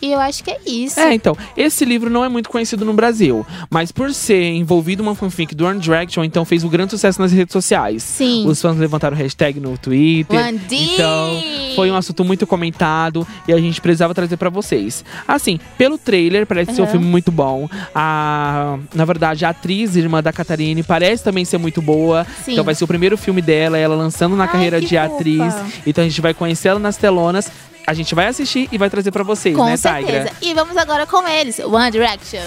E 0.00 0.12
eu 0.12 0.20
acho 0.20 0.44
que 0.44 0.50
é 0.50 0.58
isso. 0.66 0.98
É, 0.98 1.12
então, 1.14 1.36
esse 1.56 1.84
livro 1.84 2.08
não 2.08 2.24
é 2.24 2.28
muito 2.28 2.48
conhecido 2.48 2.84
no 2.84 2.92
Brasil, 2.92 3.46
mas 3.70 3.90
por 3.90 4.12
ser 4.14 4.42
envolvido 4.50 5.02
uma 5.02 5.14
fanfic 5.14 5.54
do 5.54 5.66
One 5.66 5.80
Direction, 5.80 6.24
então 6.24 6.44
fez 6.44 6.62
um 6.64 6.68
grande 6.68 6.90
sucesso 6.92 7.20
nas 7.20 7.32
redes 7.32 7.52
sociais. 7.52 8.02
Sim. 8.02 8.46
Os 8.46 8.60
fãs 8.60 8.76
levantaram 8.76 9.16
hashtag 9.16 9.58
no 9.60 9.76
Twitter. 9.76 10.38
One 10.38 10.58
D! 10.58 10.76
Então, 10.76 11.42
foi 11.74 11.90
um 11.90 11.96
assunto 11.96 12.24
muito 12.24 12.46
comentado 12.46 13.26
e 13.46 13.52
a 13.52 13.58
gente 13.58 13.80
precisava 13.80 14.14
trazer 14.14 14.36
pra 14.36 14.50
vocês. 14.50 15.04
Assim, 15.26 15.58
pelo 15.76 15.98
trailer, 15.98 16.46
parece 16.46 16.74
ser 16.74 16.82
um 16.82 16.86
filme 16.86 17.06
muito 17.06 17.32
bom. 17.32 17.68
A, 17.94 18.78
na 18.94 19.04
verdade, 19.04 19.44
a 19.44 19.50
atriz, 19.50 19.96
irmã 19.96 20.22
da 20.22 20.32
Catarine, 20.32 20.82
parece 20.82 21.24
também 21.24 21.44
ser 21.44 21.58
muito 21.58 21.82
boa. 21.82 22.26
Sim. 22.44 22.52
Então 22.52 22.64
vai 22.64 22.74
ser 22.74 22.84
o 22.84 22.86
primeiro 22.86 23.16
filme 23.16 23.42
dela, 23.42 23.76
ela 23.78 23.96
lançando 23.96 24.36
na 24.36 24.44
Ai, 24.44 24.52
carreira 24.52 24.80
de 24.80 24.96
fofa. 24.96 25.04
atriz. 25.04 25.54
Então 25.86 26.04
a 26.04 26.08
gente 26.08 26.20
vai 26.20 26.34
conhecer 26.34 26.68
ela 26.68 26.80
nas 26.80 26.96
telonas. 26.96 27.50
A 27.88 27.94
gente 27.94 28.14
vai 28.14 28.26
assistir 28.26 28.68
e 28.70 28.76
vai 28.76 28.90
trazer 28.90 29.10
pra 29.10 29.24
vocês, 29.24 29.56
Com 29.56 29.64
né, 29.64 29.74
certeza. 29.78 30.28
Tigra? 30.28 30.32
E 30.42 30.52
vamos 30.52 30.76
agora 30.76 31.06
com 31.06 31.26
eles, 31.26 31.58
One 31.58 31.90
Direction. 31.90 32.40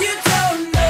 You 0.00 0.08
so 0.24 0.70
bad. 0.72 0.88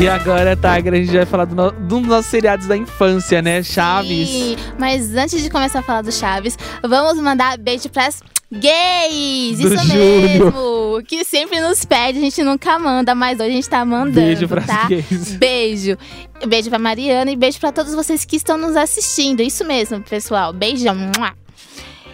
E 0.00 0.06
agora, 0.08 0.54
Tigra, 0.54 0.96
a 0.96 1.00
gente 1.00 1.10
vai 1.16 1.26
falar 1.26 1.44
do 1.44 1.56
no- 1.56 1.72
dos 1.72 2.02
nossos 2.06 2.30
seriados 2.30 2.66
da 2.68 2.76
infância, 2.76 3.42
né? 3.42 3.64
Chaves. 3.64 4.28
Sim, 4.28 4.56
mas 4.78 5.12
antes 5.16 5.42
de 5.42 5.50
começar 5.50 5.80
a 5.80 5.82
falar 5.82 6.02
do 6.02 6.12
Chaves, 6.12 6.56
vamos 6.86 7.20
mandar 7.20 7.58
beijo 7.58 7.88
pras 7.88 8.22
gays! 8.50 9.58
Do 9.58 9.74
Isso 9.74 9.86
Júlio. 9.86 10.44
mesmo! 10.44 11.02
Que 11.06 11.24
sempre 11.24 11.60
nos 11.60 11.84
pede, 11.84 12.18
a 12.18 12.22
gente 12.22 12.42
nunca 12.42 12.78
manda, 12.78 13.14
mas 13.14 13.38
hoje 13.38 13.48
a 13.50 13.52
gente 13.52 13.68
tá 13.68 13.84
mandando. 13.84 14.14
Beijo 14.14 14.48
pras 14.48 14.66
tá? 14.66 14.86
gays. 14.88 15.32
Beijo. 15.34 15.98
Beijo 16.46 16.68
pra 16.70 16.78
Mariana 16.78 17.30
e 17.30 17.36
beijo 17.36 17.58
pra 17.60 17.72
todos 17.72 17.94
vocês 17.94 18.24
que 18.24 18.36
estão 18.36 18.56
nos 18.56 18.76
assistindo. 18.76 19.40
Isso 19.40 19.64
mesmo, 19.64 20.00
pessoal. 20.02 20.52
Beijão. 20.52 20.96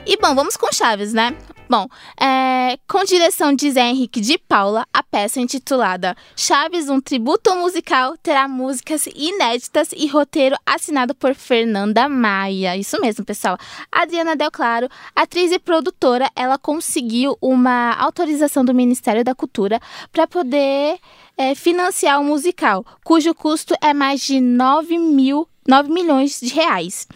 E 0.07 0.17
bom, 0.19 0.35
vamos 0.35 0.57
com 0.57 0.73
Chaves, 0.73 1.13
né? 1.13 1.35
Bom, 1.75 1.89
é, 2.21 2.79
com 2.87 3.03
direção 3.03 3.53
de 3.53 3.69
Zé 3.69 3.89
Henrique 3.89 4.21
de 4.21 4.39
Paula, 4.39 4.87
a 4.93 5.03
peça 5.03 5.41
intitulada 5.41 6.17
Chaves, 6.37 6.89
um 6.89 7.01
tributo 7.01 7.53
musical, 7.57 8.17
terá 8.19 8.47
músicas 8.47 9.09
inéditas 9.13 9.89
e 9.91 10.07
roteiro 10.07 10.55
assinado 10.65 11.17
por 11.17 11.35
Fernanda 11.35 12.09
Maia. 12.09 12.77
Isso 12.77 13.01
mesmo, 13.01 13.25
pessoal. 13.25 13.59
Adriana 13.91 14.37
Del 14.37 14.53
Claro, 14.53 14.89
atriz 15.17 15.51
e 15.51 15.59
produtora, 15.59 16.31
ela 16.37 16.59
conseguiu 16.59 17.37
uma 17.41 17.93
autorização 17.95 18.65
do 18.65 18.73
Ministério 18.73 19.25
da 19.25 19.35
Cultura 19.35 19.81
para 20.13 20.29
poder 20.29 21.01
é, 21.37 21.57
financiar 21.57 22.21
o 22.21 22.25
musical, 22.25 22.87
cujo 23.03 23.35
custo 23.35 23.75
é 23.83 23.93
mais 23.93 24.21
de 24.21 24.41
9, 24.41 24.97
mil, 24.97 25.49
9 25.67 25.93
milhões 25.93 26.39
de 26.39 26.55
reais. 26.55 27.09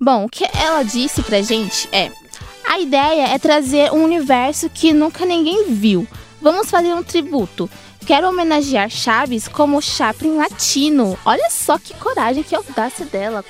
Bom, 0.00 0.26
o 0.26 0.28
que 0.28 0.44
ela 0.56 0.84
disse 0.84 1.20
pra 1.20 1.42
gente 1.42 1.88
é. 1.90 2.12
A 2.68 2.78
ideia 2.78 3.28
é 3.28 3.38
trazer 3.38 3.92
um 3.92 4.02
universo 4.04 4.68
que 4.70 4.92
nunca 4.92 5.24
ninguém 5.24 5.66
viu. 5.72 6.06
Vamos 6.40 6.70
fazer 6.70 6.92
um 6.94 7.02
tributo. 7.02 7.70
Quero 8.06 8.28
homenagear 8.28 8.90
Chaves 8.90 9.48
como 9.48 9.80
Chaplin 9.80 10.36
latino. 10.36 11.16
Olha 11.24 11.48
só 11.50 11.78
que 11.78 11.94
coragem, 11.94 12.42
que 12.42 12.54
audácia 12.54 13.06
dela. 13.06 13.44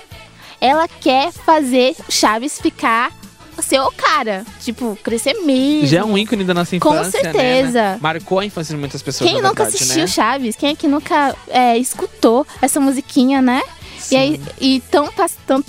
Ela 0.60 0.86
quer 0.86 1.32
fazer 1.32 1.96
Chaves 2.08 2.60
ficar 2.60 3.12
ser 3.60 3.80
o 3.80 3.90
cara. 3.92 4.44
Tipo, 4.60 4.96
crescer 5.02 5.34
mesmo. 5.44 5.86
Já 5.86 6.00
é 6.00 6.04
um 6.04 6.16
ícone 6.18 6.44
da 6.44 6.54
nossa 6.54 6.78
Com 6.78 6.94
infância, 6.94 7.22
né? 7.22 7.32
certeza. 7.32 7.98
Marcou 8.00 8.38
a 8.40 8.44
infância 8.44 8.74
de 8.74 8.78
muitas 8.80 9.02
pessoas, 9.02 9.28
Quem 9.30 9.40
nunca 9.40 9.64
verdade, 9.64 9.76
assistiu 9.76 10.02
né? 10.02 10.06
Chaves? 10.06 10.56
Quem 10.56 10.70
é 10.70 10.74
que 10.74 10.86
nunca 10.88 11.34
é, 11.48 11.76
escutou 11.78 12.46
essa 12.60 12.78
musiquinha, 12.80 13.40
né? 13.40 13.60
E, 14.10 14.16
aí, 14.16 14.40
e 14.60 14.80
tão, 14.90 15.10
pas- 15.12 15.36
tão, 15.46 15.64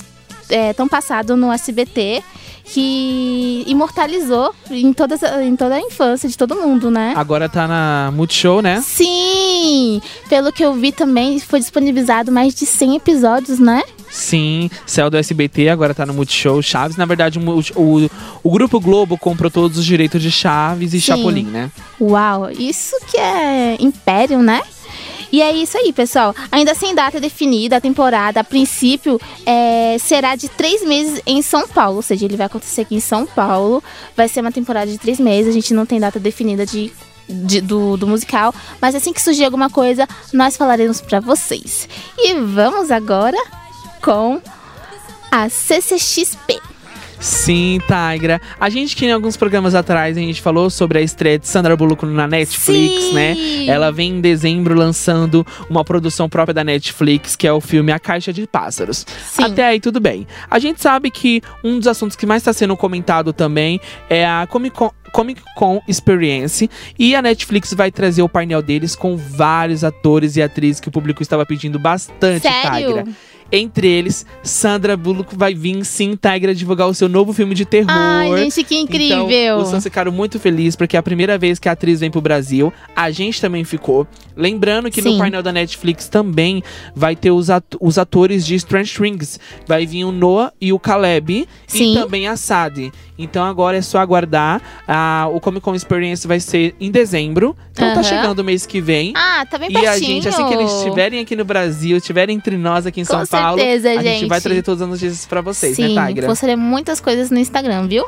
é, 0.50 0.74
tão 0.74 0.88
passado 0.88 1.36
no 1.36 1.52
SBT 1.52 2.24
que 2.66 3.64
imortalizou 3.68 4.54
em, 4.72 4.92
todas, 4.92 5.22
em 5.44 5.56
toda 5.56 5.76
a 5.76 5.80
infância 5.80 6.28
de 6.28 6.36
todo 6.36 6.56
mundo, 6.56 6.90
né? 6.90 7.14
Agora 7.16 7.48
tá 7.48 7.68
na 7.68 8.12
Multishow, 8.14 8.62
né? 8.62 8.82
Sim! 8.82 10.02
Pelo 10.28 10.52
que 10.52 10.66
eu 10.66 10.74
vi 10.74 10.92
também, 10.92 11.40
foi 11.40 11.60
disponibilizado 11.60 12.32
mais 12.32 12.56
de 12.56 12.66
100 12.66 12.96
episódios, 12.96 13.60
né? 13.60 13.84
Sim, 14.10 14.70
céu 14.86 15.10
do 15.10 15.18
SBT, 15.18 15.70
agora 15.70 15.94
tá 15.94 16.06
no 16.06 16.14
Multishow 16.14 16.62
Chaves. 16.62 16.98
Na 16.98 17.06
verdade, 17.06 17.38
o, 17.38 17.60
o, 17.80 18.10
o 18.44 18.52
Grupo 18.52 18.80
Globo 18.80 19.18
comprou 19.18 19.52
todos 19.52 19.78
os 19.78 19.86
direitos 19.86 20.22
de 20.22 20.32
Chaves 20.32 20.94
e 20.94 21.02
Sim. 21.02 21.08
Chapolin, 21.08 21.46
né? 21.46 21.70
Uau, 22.02 22.50
isso 22.50 22.96
que 23.08 23.18
é 23.18 23.78
império, 23.80 24.40
né? 24.40 24.62
E 25.36 25.42
é 25.42 25.52
isso 25.52 25.78
aí, 25.78 25.92
pessoal. 25.92 26.34
Ainda 26.50 26.74
sem 26.74 26.96
data 26.96 27.20
definida, 27.20 27.76
a 27.76 27.82
temporada, 27.82 28.40
a 28.40 28.44
princípio, 28.44 29.20
é, 29.46 29.98
será 30.00 30.34
de 30.38 30.48
três 30.48 30.82
meses 30.82 31.22
em 31.26 31.42
São 31.42 31.68
Paulo. 31.68 31.98
Ou 31.98 32.02
seja, 32.02 32.24
ele 32.24 32.38
vai 32.38 32.46
acontecer 32.46 32.80
aqui 32.84 32.96
em 32.96 33.02
São 33.02 33.26
Paulo. 33.26 33.84
Vai 34.16 34.30
ser 34.30 34.40
uma 34.40 34.52
temporada 34.54 34.90
de 34.90 34.98
três 34.98 35.20
meses. 35.20 35.50
A 35.50 35.52
gente 35.54 35.74
não 35.74 35.86
tem 35.86 36.00
data 36.00 36.22
definida 36.22 36.66
de, 36.66 36.90
de- 37.28 37.60
do, 37.60 37.98
do 37.98 38.08
musical. 38.08 38.56
Mas 38.80 38.96
assim 38.96 39.12
que 39.12 39.22
surgir 39.22 39.44
alguma 39.44 39.70
coisa, 39.70 40.08
nós 40.32 40.56
falaremos 40.56 41.02
pra 41.02 41.20
vocês. 41.20 41.90
E 42.18 42.34
vamos 42.36 42.90
agora 42.90 43.38
com 44.02 44.42
a 45.30 45.50
CCXP. 45.50 46.62
Sim, 47.26 47.80
Tigra. 47.88 48.40
A 48.60 48.70
gente 48.70 48.96
que 48.96 49.04
em 49.04 49.12
alguns 49.12 49.36
programas 49.36 49.74
atrás 49.74 50.16
a 50.16 50.20
gente 50.20 50.40
falou 50.44 50.70
sobre 50.70 51.00
a 51.00 51.02
estreia 51.02 51.40
de 51.40 51.48
Sandra 51.48 51.76
Bullock 51.76 52.06
na 52.06 52.28
Netflix, 52.28 53.06
Sim! 53.06 53.14
né? 53.14 53.36
Ela 53.66 53.92
vem 53.92 54.12
em 54.12 54.22
dezembro 54.22 54.76
lançando 54.76 55.46
uma 55.68 55.84
produção 55.84 56.30
própria 56.30 56.54
da 56.54 56.64
Netflix, 56.64 57.36
que 57.36 57.48
é 57.48 57.52
o 57.52 57.60
filme 57.60 57.92
A 57.92 57.98
Caixa 57.98 58.32
de 58.32 58.46
Pássaros. 58.46 59.08
Sim. 59.26 59.44
Até 59.44 59.66
aí 59.66 59.80
tudo 59.80 60.00
bem. 60.00 60.28
A 60.52 60.60
gente 60.60 60.80
sabe 60.80 61.10
que 61.10 61.42
um 61.64 61.80
dos 61.80 61.88
assuntos 61.88 62.16
que 62.16 62.28
mais 62.28 62.44
está 62.44 62.54
sendo 62.54 62.78
comentado 62.78 63.34
também 63.34 63.82
é 64.08 64.24
a 64.24 64.46
Comic 64.48 64.76
Con, 64.76 64.92
Comic 65.12 65.42
Con 65.56 65.82
Experience 65.88 66.70
e 67.00 67.16
a 67.16 67.24
Netflix 67.24 67.74
vai 67.74 67.90
trazer 67.90 68.22
o 68.22 68.30
painel 68.30 68.62
deles 68.62 68.96
com 68.96 69.18
vários 69.18 69.84
atores 69.84 70.36
e 70.36 70.44
atrizes 70.44 70.80
que 70.80 70.90
o 70.90 70.92
público 70.92 71.24
estava 71.24 71.44
pedindo 71.44 71.80
bastante, 71.80 72.42
Sério? 72.42 72.88
Tigra. 72.88 73.06
Entre 73.52 73.88
eles, 73.88 74.26
Sandra 74.44 74.98
Bullock 74.98 75.36
vai 75.36 75.54
vir 75.54 75.84
sim, 75.86 76.16
Tigra, 76.16 76.54
divulgar 76.54 76.88
o 76.88 76.94
seu 76.94 77.08
novo 77.08 77.32
filme 77.32 77.54
de 77.54 77.64
terror. 77.66 77.88
Ai, 77.90 78.38
gente, 78.38 78.64
que 78.64 78.76
incrível! 78.76 79.30
Então, 79.30 79.62
os 79.62 79.72
fãs 79.72 79.84
ficaram 79.84 80.12
muito 80.12 80.40
felizes 80.40 80.76
porque 80.76 80.96
é 80.96 81.00
a 81.00 81.04
primeira 81.04 81.38
vez 81.38 81.60
que 81.60 81.70
a 81.70 81.74
atriz 81.74 82.00
vem 82.00 82.10
pro 82.10 82.22
Brasil. 82.22 82.74
A 82.96 83.12
gente 83.12 83.40
também 83.40 83.64
ficou. 83.64 84.08
Lembrando 84.36 84.90
que 84.92 85.02
Sim. 85.02 85.14
no 85.14 85.18
painel 85.20 85.42
da 85.44 85.52
Netflix 85.52 86.10
também 86.10 86.62
vai 86.96 87.16
ter 87.16 87.32
os, 87.32 87.48
os 87.80 87.98
atores 87.98 88.46
de 88.46 88.56
Strange 88.56 88.94
Things. 88.94 89.40
Vai 89.66 89.86
vir 89.86 90.04
o 90.04 90.12
Noah 90.12 90.52
e 90.60 90.74
o 90.74 90.80
Caleb. 90.80 91.48
Sim. 91.68 91.92
E 91.92 91.96
também 91.96 92.28
a 92.28 92.36
Sadie. 92.36 92.92
Então 93.18 93.46
agora 93.46 93.78
é 93.78 93.82
só 93.82 94.00
aguardar. 94.00 94.62
Ah, 94.86 95.30
o 95.32 95.40
Comic 95.40 95.64
Con 95.64 95.74
Experience 95.74 96.28
vai 96.28 96.40
ser 96.40 96.76
em 96.82 96.92
dezembro. 96.92 97.56
Então 97.72 97.94
tá 97.94 98.04
chegando 98.04 98.40
o 98.40 98.44
mês 98.44 98.66
que 98.66 98.82
vem. 98.82 99.14
Ah, 99.16 99.46
tá 99.50 99.58
bem 99.58 99.70
E 99.70 99.74
pertinho. 99.74 99.92
a 99.92 99.98
gente, 99.98 100.28
assim 100.28 100.46
que 100.48 100.54
eles 100.54 100.72
estiverem 100.72 101.20
aqui 101.22 101.36
no 101.36 101.46
Brasil, 101.46 101.96
estiverem 101.98 102.36
entre 102.36 102.58
nós 102.58 102.86
aqui 102.86 103.00
em 103.02 103.06
Com 103.06 103.12
São 103.12 103.26
Paulo, 103.42 103.60
certeza, 103.60 103.90
a 103.90 103.94
gente. 103.96 104.20
gente. 104.20 104.30
vai 104.30 104.42
trazer 104.42 104.64
todas 104.64 104.82
as 104.82 104.90
notícias 104.90 105.26
pra 105.26 105.42
vocês, 105.42 105.76
Sim, 105.76 105.96
né, 105.96 106.08
Tigra? 106.08 106.28
postarei 106.28 106.56
muitas 106.56 107.00
coisas 107.00 107.30
no 107.30 107.38
Instagram, 107.38 107.88
viu? 107.88 108.06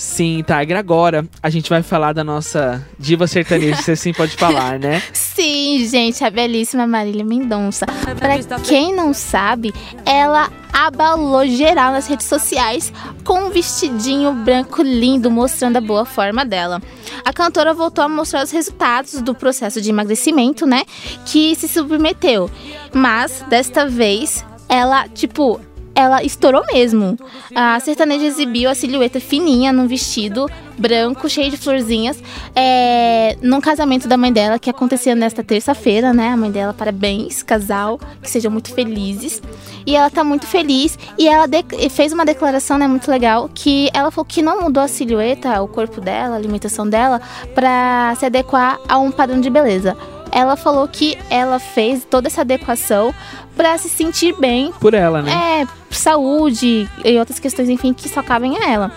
Sim, 0.00 0.42
Tigra. 0.46 0.78
Agora 0.78 1.26
a 1.42 1.50
gente 1.50 1.68
vai 1.68 1.82
falar 1.82 2.14
da 2.14 2.24
nossa 2.24 2.82
diva 2.98 3.26
sertaneja, 3.26 3.82
se 3.82 3.90
assim 3.90 4.14
pode 4.14 4.34
falar, 4.34 4.78
né? 4.78 5.02
Sim, 5.12 5.86
gente, 5.86 6.24
a 6.24 6.30
belíssima 6.30 6.86
Marília 6.86 7.22
Mendonça. 7.24 7.84
Pra 8.18 8.58
quem 8.60 8.94
não 8.94 9.12
sabe, 9.12 9.74
ela 10.06 10.50
abalou 10.72 11.46
geral 11.46 11.92
nas 11.92 12.06
redes 12.06 12.26
sociais 12.26 12.90
com 13.24 13.44
um 13.44 13.50
vestidinho 13.50 14.32
branco 14.32 14.82
lindo 14.82 15.30
mostrando 15.30 15.76
a 15.76 15.80
boa 15.82 16.06
forma 16.06 16.46
dela. 16.46 16.80
A 17.22 17.32
cantora 17.32 17.74
voltou 17.74 18.02
a 18.02 18.08
mostrar 18.08 18.42
os 18.42 18.50
resultados 18.50 19.20
do 19.20 19.34
processo 19.34 19.82
de 19.82 19.90
emagrecimento, 19.90 20.66
né, 20.66 20.84
que 21.26 21.54
se 21.54 21.68
submeteu. 21.68 22.50
Mas 22.94 23.44
desta 23.48 23.86
vez 23.86 24.44
ela, 24.70 25.08
tipo, 25.08 25.60
ela 25.94 26.22
estourou 26.22 26.64
mesmo. 26.72 27.18
A 27.54 27.78
sertaneja 27.80 28.24
exibiu 28.24 28.70
a 28.70 28.74
silhueta 28.74 29.18
fininha 29.18 29.72
num 29.72 29.88
vestido 29.88 30.48
branco, 30.78 31.28
cheio 31.28 31.50
de 31.50 31.58
florzinhas, 31.58 32.22
é, 32.54 33.36
num 33.42 33.60
casamento 33.60 34.08
da 34.08 34.16
mãe 34.16 34.32
dela, 34.32 34.58
que 34.58 34.70
acontecia 34.70 35.14
nesta 35.14 35.42
terça-feira, 35.44 36.12
né? 36.14 36.28
A 36.28 36.36
mãe 36.36 36.50
dela, 36.50 36.72
parabéns, 36.72 37.42
casal, 37.42 38.00
que 38.22 38.30
sejam 38.30 38.50
muito 38.50 38.72
felizes. 38.72 39.42
E 39.84 39.94
ela 39.94 40.08
tá 40.08 40.22
muito 40.22 40.46
feliz. 40.46 40.98
E 41.18 41.28
ela 41.28 41.46
fez 41.90 42.12
uma 42.12 42.24
declaração, 42.24 42.78
né, 42.78 42.86
muito 42.86 43.10
legal, 43.10 43.50
que 43.52 43.90
ela 43.92 44.10
falou 44.10 44.24
que 44.24 44.40
não 44.40 44.62
mudou 44.62 44.82
a 44.82 44.88
silhueta, 44.88 45.60
o 45.60 45.68
corpo 45.68 46.00
dela, 46.00 46.34
a 46.34 46.38
alimentação 46.38 46.88
dela, 46.88 47.20
pra 47.54 48.14
se 48.18 48.24
adequar 48.24 48.78
a 48.88 48.98
um 48.98 49.10
padrão 49.10 49.40
de 49.40 49.50
beleza. 49.50 49.96
Ela 50.32 50.56
falou 50.56 50.86
que 50.88 51.18
ela 51.28 51.58
fez 51.58 52.04
toda 52.04 52.28
essa 52.28 52.42
adequação 52.42 53.14
pra 53.56 53.76
se 53.78 53.88
sentir 53.88 54.34
bem 54.38 54.72
Por 54.80 54.94
ela, 54.94 55.22
né? 55.22 55.62
é, 55.62 55.66
saúde 55.94 56.88
e 57.04 57.18
outras 57.18 57.38
questões, 57.38 57.68
enfim, 57.68 57.92
que 57.92 58.08
só 58.08 58.22
cabem 58.22 58.56
a 58.58 58.70
ela. 58.70 58.92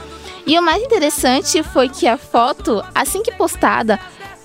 E 0.45 0.57
o 0.59 0.61
mais 0.61 0.83
interessante 0.83 1.63
foi 1.63 1.89
que 1.89 2.07
a 2.07 2.17
foto, 2.17 2.83
assim 2.93 3.23
que 3.23 3.31
postada, 3.31 3.99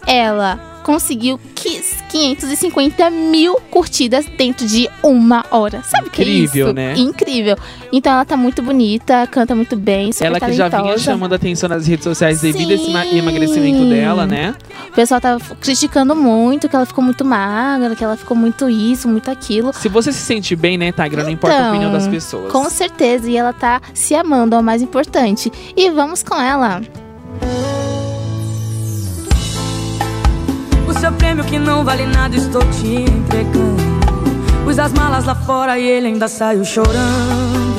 ela 0.07 0.78
conseguiu 0.93 1.39
qui- 1.55 1.83
550 2.09 3.11
mil 3.11 3.57
curtidas 3.71 4.25
dentro 4.39 4.67
de 4.67 4.89
uma 5.03 5.45
hora. 5.51 5.83
Sabe 5.85 6.09
o 6.09 6.11
que 6.11 6.23
é 6.23 6.25
Incrível, 6.25 6.67
isso? 6.69 6.75
né? 6.75 6.95
Incrível. 6.97 7.57
Então 7.93 8.11
ela 8.15 8.25
tá 8.25 8.39
muito 8.39 8.63
bonita, 8.63 9.27
canta 9.27 9.55
muito 9.55 9.77
bem, 9.77 10.13
super 10.13 10.25
Ela 10.27 10.41
que 10.41 10.53
já 10.53 10.69
vinha 10.69 10.71
talentosa. 10.81 11.05
chamando 11.05 11.35
atenção 11.35 11.69
nas 11.69 11.87
redes 11.87 12.05
sociais 12.05 12.41
devido 12.41 12.71
a 12.71 12.75
esse 12.75 12.91
ma- 12.91 13.03
Sim. 13.05 13.19
emagrecimento 13.19 13.85
dela, 13.87 14.27
né? 14.27 14.55
O 14.91 14.93
pessoal 14.95 15.21
tava 15.21 15.39
criticando 15.61 16.17
muito, 16.17 16.71
que 16.71 16.75
ela 16.75 16.87
ficou 16.87 17.05
muito 17.05 17.23
magra, 17.23 17.95
que 17.95 18.03
ela 18.03 18.17
ficou 18.17 18.35
muito 18.35 18.67
isso, 18.71 19.07
muito 19.09 19.31
aquilo. 19.31 19.75
Se 19.75 19.91
você 19.91 20.11
se 20.11 20.21
sente 20.21 20.57
bem, 20.57 20.79
né, 20.79 20.91
Tigra? 20.91 21.23
Não 21.23 21.31
importa 21.31 21.55
a 21.55 21.59
Então, 21.61 21.71
opinião 21.73 21.93
das 21.93 22.09
pessoas. 22.09 22.51
Com 22.51 22.71
certeza, 22.71 23.29
e 23.29 23.37
ela 23.37 23.53
tá 23.53 23.83
se 23.93 24.15
amando, 24.15 24.57
é 24.57 24.59
o 24.59 24.63
mais 24.63 24.81
importante. 24.81 25.53
E 25.77 25.91
vamos 25.91 26.23
com 26.23 26.35
ela. 26.41 26.81
O 27.43 27.78
seu 31.09 31.13
prêmio 31.13 31.45
que 31.45 31.59
não 31.59 31.85
vale 31.85 32.05
nada 32.07 32.37
estou 32.37 32.61
te 32.71 32.87
entregando. 32.87 33.83
Pus 34.65 34.79
as 34.79 34.93
malas 34.93 35.25
lá 35.25 35.35
fora 35.35 35.79
e 35.79 35.87
ele 35.87 36.09
ainda 36.09 36.29
saiu 36.29 36.65
chorando. 36.65 37.77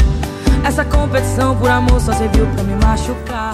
Essa 0.64 0.84
competição 0.84 1.56
por 1.56 1.70
amor 1.70 2.02
só 2.02 2.12
serviu 2.14 2.48
pra 2.48 2.64
me 2.64 2.76
machucar. 2.84 3.54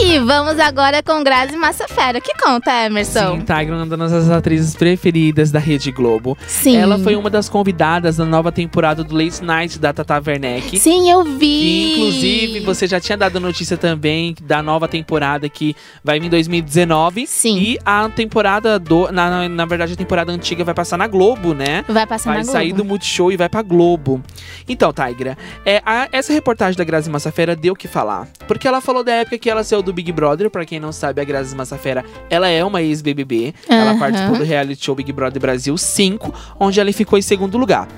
E 0.00 0.18
vamos 0.18 0.58
agora 0.58 1.02
com 1.02 1.22
Grazi 1.22 1.56
Massafera. 1.56 2.20
Que 2.20 2.34
conta, 2.34 2.70
Emerson? 2.86 3.36
Sim, 3.36 3.40
Tigra 3.40 3.74
é 3.74 3.78
uma 3.78 3.86
das 3.86 3.98
nossas 3.98 4.30
atrizes 4.30 4.74
preferidas 4.74 5.50
da 5.50 5.58
Rede 5.58 5.90
Globo. 5.92 6.36
Sim. 6.46 6.76
Ela 6.76 6.98
foi 6.98 7.14
uma 7.14 7.30
das 7.30 7.48
convidadas 7.48 8.16
da 8.16 8.24
nova 8.24 8.50
temporada 8.50 9.04
do 9.04 9.14
Late 9.14 9.42
Night 9.44 9.78
da 9.78 9.92
Tata 9.92 10.20
Werneck. 10.26 10.78
Sim, 10.78 11.10
eu 11.10 11.22
vi. 11.24 11.38
Que, 11.38 11.92
inclusive, 11.94 12.60
você 12.60 12.86
já 12.86 12.98
tinha 13.00 13.16
dado 13.16 13.38
notícia 13.38 13.76
também 13.76 14.34
da 14.42 14.62
nova 14.62 14.88
temporada 14.88 15.48
que 15.48 15.74
vai 16.02 16.18
vir 16.18 16.26
em 16.26 16.30
2019. 16.30 17.26
Sim. 17.26 17.56
E 17.58 17.78
a 17.84 18.08
temporada 18.08 18.78
do. 18.78 19.10
Na, 19.12 19.48
na, 19.48 19.66
verdade, 19.66 19.92
a 19.92 19.96
temporada 19.96 20.32
antiga 20.32 20.64
vai 20.64 20.74
passar 20.74 20.96
na 20.96 21.06
Globo, 21.06 21.54
né? 21.54 21.84
Vai 21.88 22.06
passar 22.06 22.30
Vai 22.30 22.38
na 22.38 22.44
Globo. 22.44 22.58
sair 22.58 22.72
do 22.72 22.84
Multishow 22.84 23.30
e 23.30 23.36
vai 23.36 23.48
pra 23.48 23.62
Globo. 23.62 24.22
Então, 24.68 24.92
Tigra, 24.92 25.36
é, 25.64 25.80
a- 25.84 26.08
essa 26.12 26.32
reportagem 26.32 26.76
da 26.76 26.84
Grazi 26.84 27.08
Massafera 27.10 27.54
deu 27.54 27.74
o 27.74 27.76
que 27.76 27.86
falar. 27.88 28.26
Porque 28.48 28.66
ela 28.66 28.80
falou 28.80 29.04
da 29.04 29.12
época 29.12 29.38
que 29.38 29.48
ela 29.48 29.62
saiu 29.62 29.81
do 29.82 29.92
Big 29.92 30.10
Brother. 30.12 30.48
Pra 30.50 30.64
quem 30.64 30.80
não 30.80 30.92
sabe, 30.92 31.20
a 31.20 31.24
Grazi 31.24 31.54
Massafera, 31.54 32.04
ela 32.30 32.48
é 32.48 32.64
uma 32.64 32.80
ex-BBB. 32.82 33.54
Ela 33.68 33.90
Aham. 33.90 33.98
participou 33.98 34.38
do 34.38 34.44
reality 34.44 34.84
show 34.84 34.94
Big 34.94 35.12
Brother 35.12 35.40
Brasil 35.40 35.76
5, 35.76 36.32
onde 36.58 36.80
ela 36.80 36.92
ficou 36.92 37.18
em 37.18 37.22
segundo 37.22 37.58
lugar. 37.58 37.88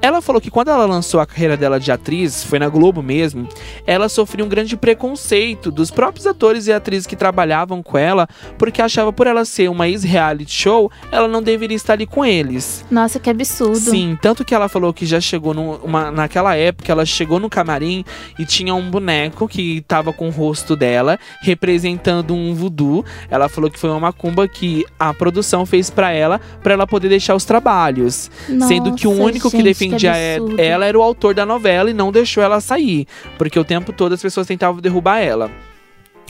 Ela 0.00 0.20
falou 0.20 0.40
que 0.40 0.50
quando 0.50 0.68
ela 0.68 0.86
lançou 0.86 1.20
a 1.20 1.26
carreira 1.26 1.56
dela 1.56 1.80
de 1.80 1.90
atriz, 1.90 2.44
foi 2.44 2.58
na 2.58 2.68
Globo 2.68 3.02
mesmo, 3.02 3.48
ela 3.86 4.08
sofreu 4.08 4.44
um 4.44 4.48
grande 4.48 4.76
preconceito 4.76 5.70
dos 5.70 5.90
próprios 5.90 6.26
atores 6.26 6.66
e 6.66 6.72
atrizes 6.72 7.06
que 7.06 7.16
trabalhavam 7.16 7.82
com 7.82 7.98
ela, 7.98 8.28
porque 8.58 8.82
achava 8.82 9.12
por 9.12 9.26
ela 9.26 9.44
ser 9.44 9.68
uma 9.68 9.88
ex-reality 9.88 10.52
show, 10.52 10.90
ela 11.10 11.26
não 11.26 11.42
deveria 11.42 11.76
estar 11.76 11.94
ali 11.94 12.06
com 12.06 12.24
eles. 12.24 12.84
Nossa, 12.90 13.18
que 13.18 13.30
absurdo. 13.30 13.76
Sim, 13.76 14.18
tanto 14.20 14.44
que 14.44 14.54
ela 14.54 14.68
falou 14.68 14.92
que 14.92 15.06
já 15.06 15.20
chegou 15.20 15.54
numa, 15.54 16.10
naquela 16.10 16.54
época, 16.54 16.92
ela 16.92 17.04
chegou 17.04 17.40
no 17.40 17.48
camarim 17.48 18.04
e 18.38 18.44
tinha 18.44 18.74
um 18.74 18.90
boneco 18.90 19.48
que 19.48 19.80
tava 19.82 20.12
com 20.12 20.28
o 20.28 20.30
rosto 20.30 20.76
dela, 20.76 21.18
representando 21.40 22.34
um 22.34 22.54
voodoo. 22.54 23.04
Ela 23.30 23.48
falou 23.48 23.70
que 23.70 23.78
foi 23.78 23.90
uma 23.90 24.00
macumba 24.00 24.46
que 24.46 24.84
a 24.98 25.12
produção 25.12 25.64
fez 25.66 25.90
pra 25.90 26.10
ela, 26.10 26.40
pra 26.62 26.74
ela 26.74 26.86
poder 26.86 27.08
deixar 27.08 27.34
os 27.34 27.44
trabalhos. 27.44 28.30
Sendo 28.66 28.94
que 28.94 29.06
o 29.06 29.10
Nossa, 29.10 29.22
único 29.22 29.50
que 29.50 29.56
gente, 29.56 29.85
é- 30.10 30.38
ela 30.58 30.86
era 30.86 30.98
o 30.98 31.02
autor 31.02 31.34
da 31.34 31.46
novela 31.46 31.90
e 31.90 31.94
não 31.94 32.10
deixou 32.12 32.42
ela 32.42 32.60
sair. 32.60 33.06
Porque 33.38 33.58
o 33.58 33.64
tempo 33.64 33.92
todo 33.92 34.12
as 34.14 34.22
pessoas 34.22 34.46
tentavam 34.46 34.80
derrubar 34.80 35.18
ela. 35.18 35.50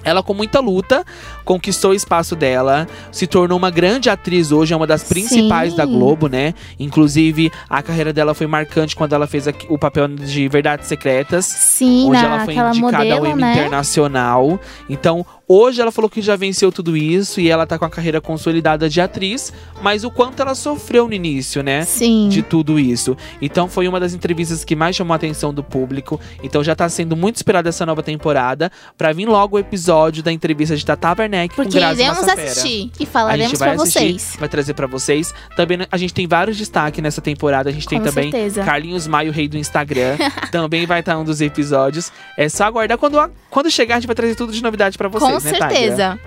Ela, 0.04 0.22
com 0.22 0.34
muita 0.34 0.60
luta, 0.60 1.04
conquistou 1.46 1.92
o 1.92 1.94
espaço 1.94 2.34
dela, 2.34 2.88
se 3.12 3.26
tornou 3.26 3.56
uma 3.56 3.70
grande 3.70 4.10
atriz 4.10 4.50
hoje, 4.50 4.74
é 4.74 4.76
uma 4.76 4.86
das 4.86 5.04
principais 5.04 5.70
Sim. 5.70 5.76
da 5.76 5.86
Globo, 5.86 6.26
né? 6.26 6.52
Inclusive, 6.78 7.52
a 7.70 7.80
carreira 7.82 8.12
dela 8.12 8.34
foi 8.34 8.48
marcante 8.48 8.96
quando 8.96 9.14
ela 9.14 9.28
fez 9.28 9.46
o 9.68 9.78
papel 9.78 10.08
de 10.08 10.48
Verdades 10.48 10.88
Secretas. 10.88 11.46
Sim, 11.46 12.08
onde 12.08 12.24
ela 12.24 12.44
foi 12.44 12.54
indicada 12.54 12.68
ao 12.68 12.76
modelo, 12.76 13.26
Emmy 13.28 13.40
né? 13.40 13.52
Internacional. 13.52 14.60
Então, 14.90 15.24
hoje 15.46 15.80
ela 15.80 15.92
falou 15.92 16.10
que 16.10 16.20
já 16.20 16.34
venceu 16.34 16.72
tudo 16.72 16.96
isso 16.96 17.40
e 17.40 17.48
ela 17.48 17.64
tá 17.64 17.78
com 17.78 17.84
a 17.84 17.90
carreira 17.90 18.20
consolidada 18.20 18.88
de 18.88 19.00
atriz, 19.00 19.52
mas 19.80 20.02
o 20.02 20.10
quanto 20.10 20.42
ela 20.42 20.54
sofreu 20.54 21.06
no 21.06 21.14
início, 21.14 21.62
né? 21.62 21.84
Sim. 21.84 22.28
de 22.28 22.42
tudo 22.42 22.80
isso. 22.80 23.16
Então 23.40 23.68
foi 23.68 23.86
uma 23.86 24.00
das 24.00 24.14
entrevistas 24.14 24.64
que 24.64 24.74
mais 24.74 24.96
chamou 24.96 25.12
a 25.12 25.16
atenção 25.16 25.54
do 25.54 25.62
público. 25.62 26.20
Então 26.42 26.64
já 26.64 26.74
tá 26.74 26.88
sendo 26.88 27.14
muito 27.14 27.36
esperada 27.36 27.68
essa 27.68 27.86
nova 27.86 28.02
temporada 28.02 28.72
pra 28.98 29.12
vir 29.12 29.28
logo 29.28 29.54
o 29.54 29.60
episódio 29.60 30.24
da 30.24 30.32
entrevista 30.32 30.76
de 30.76 30.84
Tata 30.84 31.14
Werneck 31.16 31.35
com 31.48 31.54
Porque 31.56 31.78
Grazi 31.78 32.00
iremos 32.00 32.20
Massafera. 32.20 32.50
assistir 32.50 32.90
e 32.98 33.06
falaremos 33.06 33.60
assistir, 33.62 33.76
vocês. 33.98 34.36
vai 34.38 34.48
trazer 34.48 34.74
pra 34.74 34.86
vocês. 34.86 35.34
Também 35.56 35.78
né, 35.78 35.86
a 35.90 35.96
gente 35.96 36.14
tem 36.14 36.26
vários 36.26 36.56
destaques 36.56 37.02
nessa 37.02 37.20
temporada. 37.20 37.68
A 37.70 37.72
gente 37.72 37.86
tem 37.86 37.98
Com 37.98 38.04
também 38.06 38.30
certeza. 38.30 38.64
Carlinhos 38.64 39.06
Maio, 39.06 39.32
rei 39.32 39.48
do 39.48 39.56
Instagram. 39.56 40.16
também 40.50 40.86
vai 40.86 41.00
estar 41.00 41.18
um 41.18 41.24
dos 41.24 41.40
episódios. 41.40 42.12
É 42.36 42.48
só 42.48 42.64
aguardar 42.64 42.98
quando, 42.98 43.18
quando 43.50 43.70
chegar 43.70 43.96
a 43.96 44.00
gente 44.00 44.06
vai 44.06 44.16
trazer 44.16 44.34
tudo 44.34 44.52
de 44.52 44.62
novidade 44.62 44.96
pra 44.96 45.08
vocês, 45.08 45.42
Com 45.42 45.50
né, 45.50 45.58
certeza. 45.58 46.18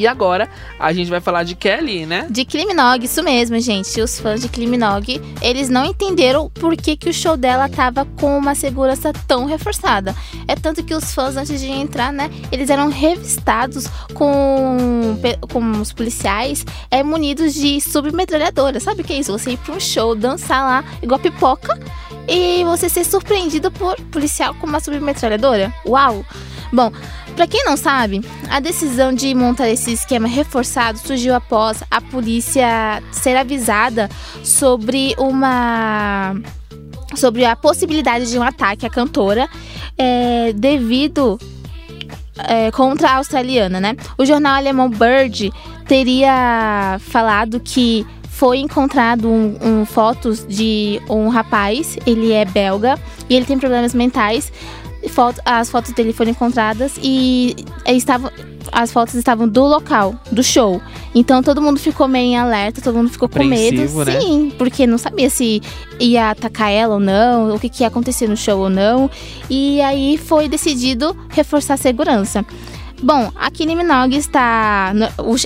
E 0.00 0.06
agora 0.06 0.48
a 0.78 0.94
gente 0.94 1.10
vai 1.10 1.20
falar 1.20 1.42
de 1.42 1.54
Kelly, 1.54 2.06
né? 2.06 2.26
De 2.30 2.42
Kylie 2.46 2.66
Minogue, 2.66 3.04
isso 3.04 3.22
mesmo, 3.22 3.60
gente. 3.60 4.00
Os 4.00 4.18
fãs 4.18 4.40
de 4.40 4.48
Kylie 4.48 4.66
Minogue, 4.66 5.20
eles 5.42 5.68
não 5.68 5.84
entenderam 5.84 6.48
por 6.48 6.74
que, 6.74 6.96
que 6.96 7.10
o 7.10 7.12
show 7.12 7.36
dela 7.36 7.68
tava 7.68 8.06
com 8.18 8.38
uma 8.38 8.54
segurança 8.54 9.12
tão 9.28 9.44
reforçada. 9.44 10.16
É 10.48 10.56
tanto 10.56 10.82
que 10.82 10.94
os 10.94 11.12
fãs, 11.12 11.36
antes 11.36 11.60
de 11.60 11.70
entrar, 11.70 12.14
né, 12.14 12.30
eles 12.50 12.70
eram 12.70 12.88
revistados 12.88 13.86
com, 14.14 15.18
com 15.52 15.70
os 15.72 15.92
policiais 15.92 16.64
é, 16.90 17.02
munidos 17.02 17.52
de 17.52 17.78
submetralhadora. 17.78 18.80
Sabe 18.80 19.02
o 19.02 19.04
que 19.04 19.12
é 19.12 19.18
isso? 19.18 19.32
Você 19.32 19.50
ir 19.50 19.58
pra 19.58 19.74
um 19.74 19.80
show, 19.80 20.14
dançar 20.14 20.64
lá, 20.64 20.84
igual 21.02 21.20
pipoca, 21.20 21.78
e 22.26 22.64
você 22.64 22.88
ser 22.88 23.04
surpreendido 23.04 23.70
por 23.70 24.00
policial 24.10 24.54
com 24.54 24.66
uma 24.66 24.80
submetralhadora. 24.80 25.70
Uau! 25.84 26.24
Bom, 26.72 26.92
Pra 27.40 27.46
quem 27.46 27.64
não 27.64 27.74
sabe, 27.74 28.20
a 28.50 28.60
decisão 28.60 29.14
de 29.14 29.34
montar 29.34 29.66
esse 29.70 29.90
esquema 29.90 30.28
reforçado 30.28 30.98
surgiu 30.98 31.34
após 31.34 31.82
a 31.90 31.98
polícia 31.98 33.02
ser 33.10 33.34
avisada 33.34 34.10
sobre 34.44 35.14
uma 35.16 36.34
sobre 37.14 37.46
a 37.46 37.56
possibilidade 37.56 38.30
de 38.30 38.38
um 38.38 38.42
ataque 38.42 38.84
à 38.84 38.90
cantora 38.90 39.48
é, 39.96 40.52
devido 40.52 41.40
é, 42.46 42.70
contra 42.72 43.08
a 43.08 43.16
australiana, 43.16 43.80
né? 43.80 43.96
O 44.18 44.26
jornal 44.26 44.56
alemão 44.56 44.90
Bird 44.90 45.50
teria 45.88 46.98
falado 47.00 47.58
que 47.58 48.06
foi 48.28 48.58
encontrado 48.58 49.28
um, 49.28 49.56
um 49.62 49.86
fotos 49.86 50.46
de 50.46 51.00
um 51.08 51.28
rapaz, 51.28 51.96
ele 52.06 52.32
é 52.32 52.44
belga 52.44 52.98
e 53.30 53.34
ele 53.36 53.46
tem 53.46 53.58
problemas 53.58 53.94
mentais. 53.94 54.52
Foto- 55.08 55.40
as 55.44 55.70
fotos 55.70 55.92
dele 55.92 56.12
foram 56.12 56.30
encontradas 56.30 56.92
e 57.02 57.56
estavam 57.86 58.30
as 58.72 58.92
fotos 58.92 59.14
estavam 59.14 59.48
do 59.48 59.64
local, 59.64 60.14
do 60.30 60.42
show. 60.42 60.80
Então 61.14 61.42
todo 61.42 61.60
mundo 61.62 61.80
ficou 61.80 62.06
meio 62.06 62.26
em 62.26 62.36
alerta, 62.36 62.80
todo 62.80 62.94
mundo 62.96 63.10
ficou 63.10 63.28
com 63.28 63.34
medo. 63.48 63.76
Né? 64.04 64.20
Sim, 64.20 64.52
porque 64.56 64.86
não 64.86 64.98
sabia 64.98 65.28
se 65.30 65.60
ia 65.98 66.30
atacar 66.30 66.70
ela 66.70 66.94
ou 66.94 67.00
não, 67.00 67.54
o 67.54 67.58
que, 67.58 67.68
que 67.68 67.82
ia 67.82 67.88
acontecer 67.88 68.28
no 68.28 68.36
show 68.36 68.58
ou 68.60 68.70
não. 68.70 69.10
E 69.48 69.80
aí 69.80 70.16
foi 70.18 70.48
decidido 70.48 71.16
reforçar 71.30 71.74
a 71.74 71.78
segurança. 71.78 72.44
Bom, 73.02 73.32
a 73.34 73.50
Kylie 73.50 73.74
Minogue 73.74 74.16
está. 74.16 74.92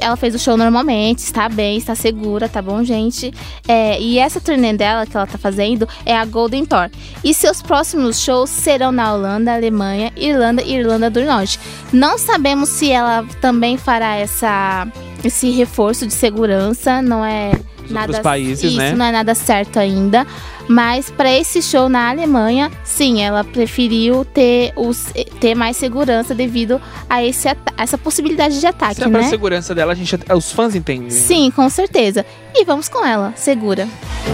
Ela 0.01 0.17
fez 0.17 0.35
o 0.35 0.39
show 0.39 0.57
normalmente, 0.57 1.19
está 1.19 1.49
bem, 1.49 1.77
está 1.77 1.95
segura, 1.95 2.49
tá 2.49 2.61
bom, 2.61 2.83
gente? 2.83 3.33
É, 3.69 4.01
e 4.01 4.19
essa 4.19 4.41
turnê 4.41 4.73
dela 4.73 5.07
que 5.07 5.17
ela 5.17 5.27
tá 5.27 5.39
fazendo 5.39 5.89
é 6.05 6.17
a 6.17 6.25
Golden 6.25 6.65
Tour. 6.65 6.91
E 7.23 7.33
seus 7.33 7.63
próximos 7.63 8.21
shows 8.21 8.51
serão 8.51 8.91
na 8.91 9.15
Holanda, 9.15 9.55
Alemanha, 9.55 10.13
Irlanda 10.17 10.63
e 10.63 10.75
Irlanda 10.75 11.09
do 11.09 11.23
Norte. 11.25 11.61
Não 11.93 12.19
sabemos 12.19 12.71
se 12.71 12.91
ela 12.91 13.25
também 13.41 13.77
fará 13.77 14.17
essa, 14.17 14.89
esse 15.23 15.51
reforço 15.51 16.09
de 16.09 16.13
segurança, 16.13 17.01
não 17.01 17.25
é 17.25 17.53
nada 17.91 18.07
outros 18.07 18.23
países, 18.23 18.65
isso 18.65 18.77
né? 18.77 18.93
não 18.93 19.05
é 19.05 19.13
nada 19.13 19.35
certo 19.35 19.79
ainda. 19.79 20.27
Mas 20.67 21.11
para 21.11 21.31
esse 21.31 21.61
show 21.61 21.89
na 21.91 22.09
Alemanha, 22.09 22.71
sim, 22.85 23.21
ela 23.23 23.45
preferiu 23.45 24.25
ter, 24.25 24.73
os, 24.77 25.05
ter 25.39 25.55
mais 25.55 25.77
segurança 25.77 26.35
devido 26.35 26.81
a 27.09 27.23
esse, 27.23 27.47
ata- 27.49 27.73
essa 27.77 27.99
possibilidade 27.99 28.59
de 28.59 28.67
ataque, 28.67 28.95
Se 28.97 29.05
é 29.05 29.09
pra 29.09 29.21
né? 29.21 29.29
segurança 29.29 29.75
dela, 29.75 29.93
a 29.93 29.95
gente, 29.95 30.17
os 30.35 30.51
fãs 30.53 30.75
entendem. 30.75 31.05
né? 31.05 31.11
Sim, 31.11 31.51
com 31.51 31.69
certeza. 31.69 32.25
E 32.55 32.65
vamos 32.65 32.89
com 32.89 33.05
ela, 33.05 33.35
segura. 33.37 33.87
E 34.27 34.34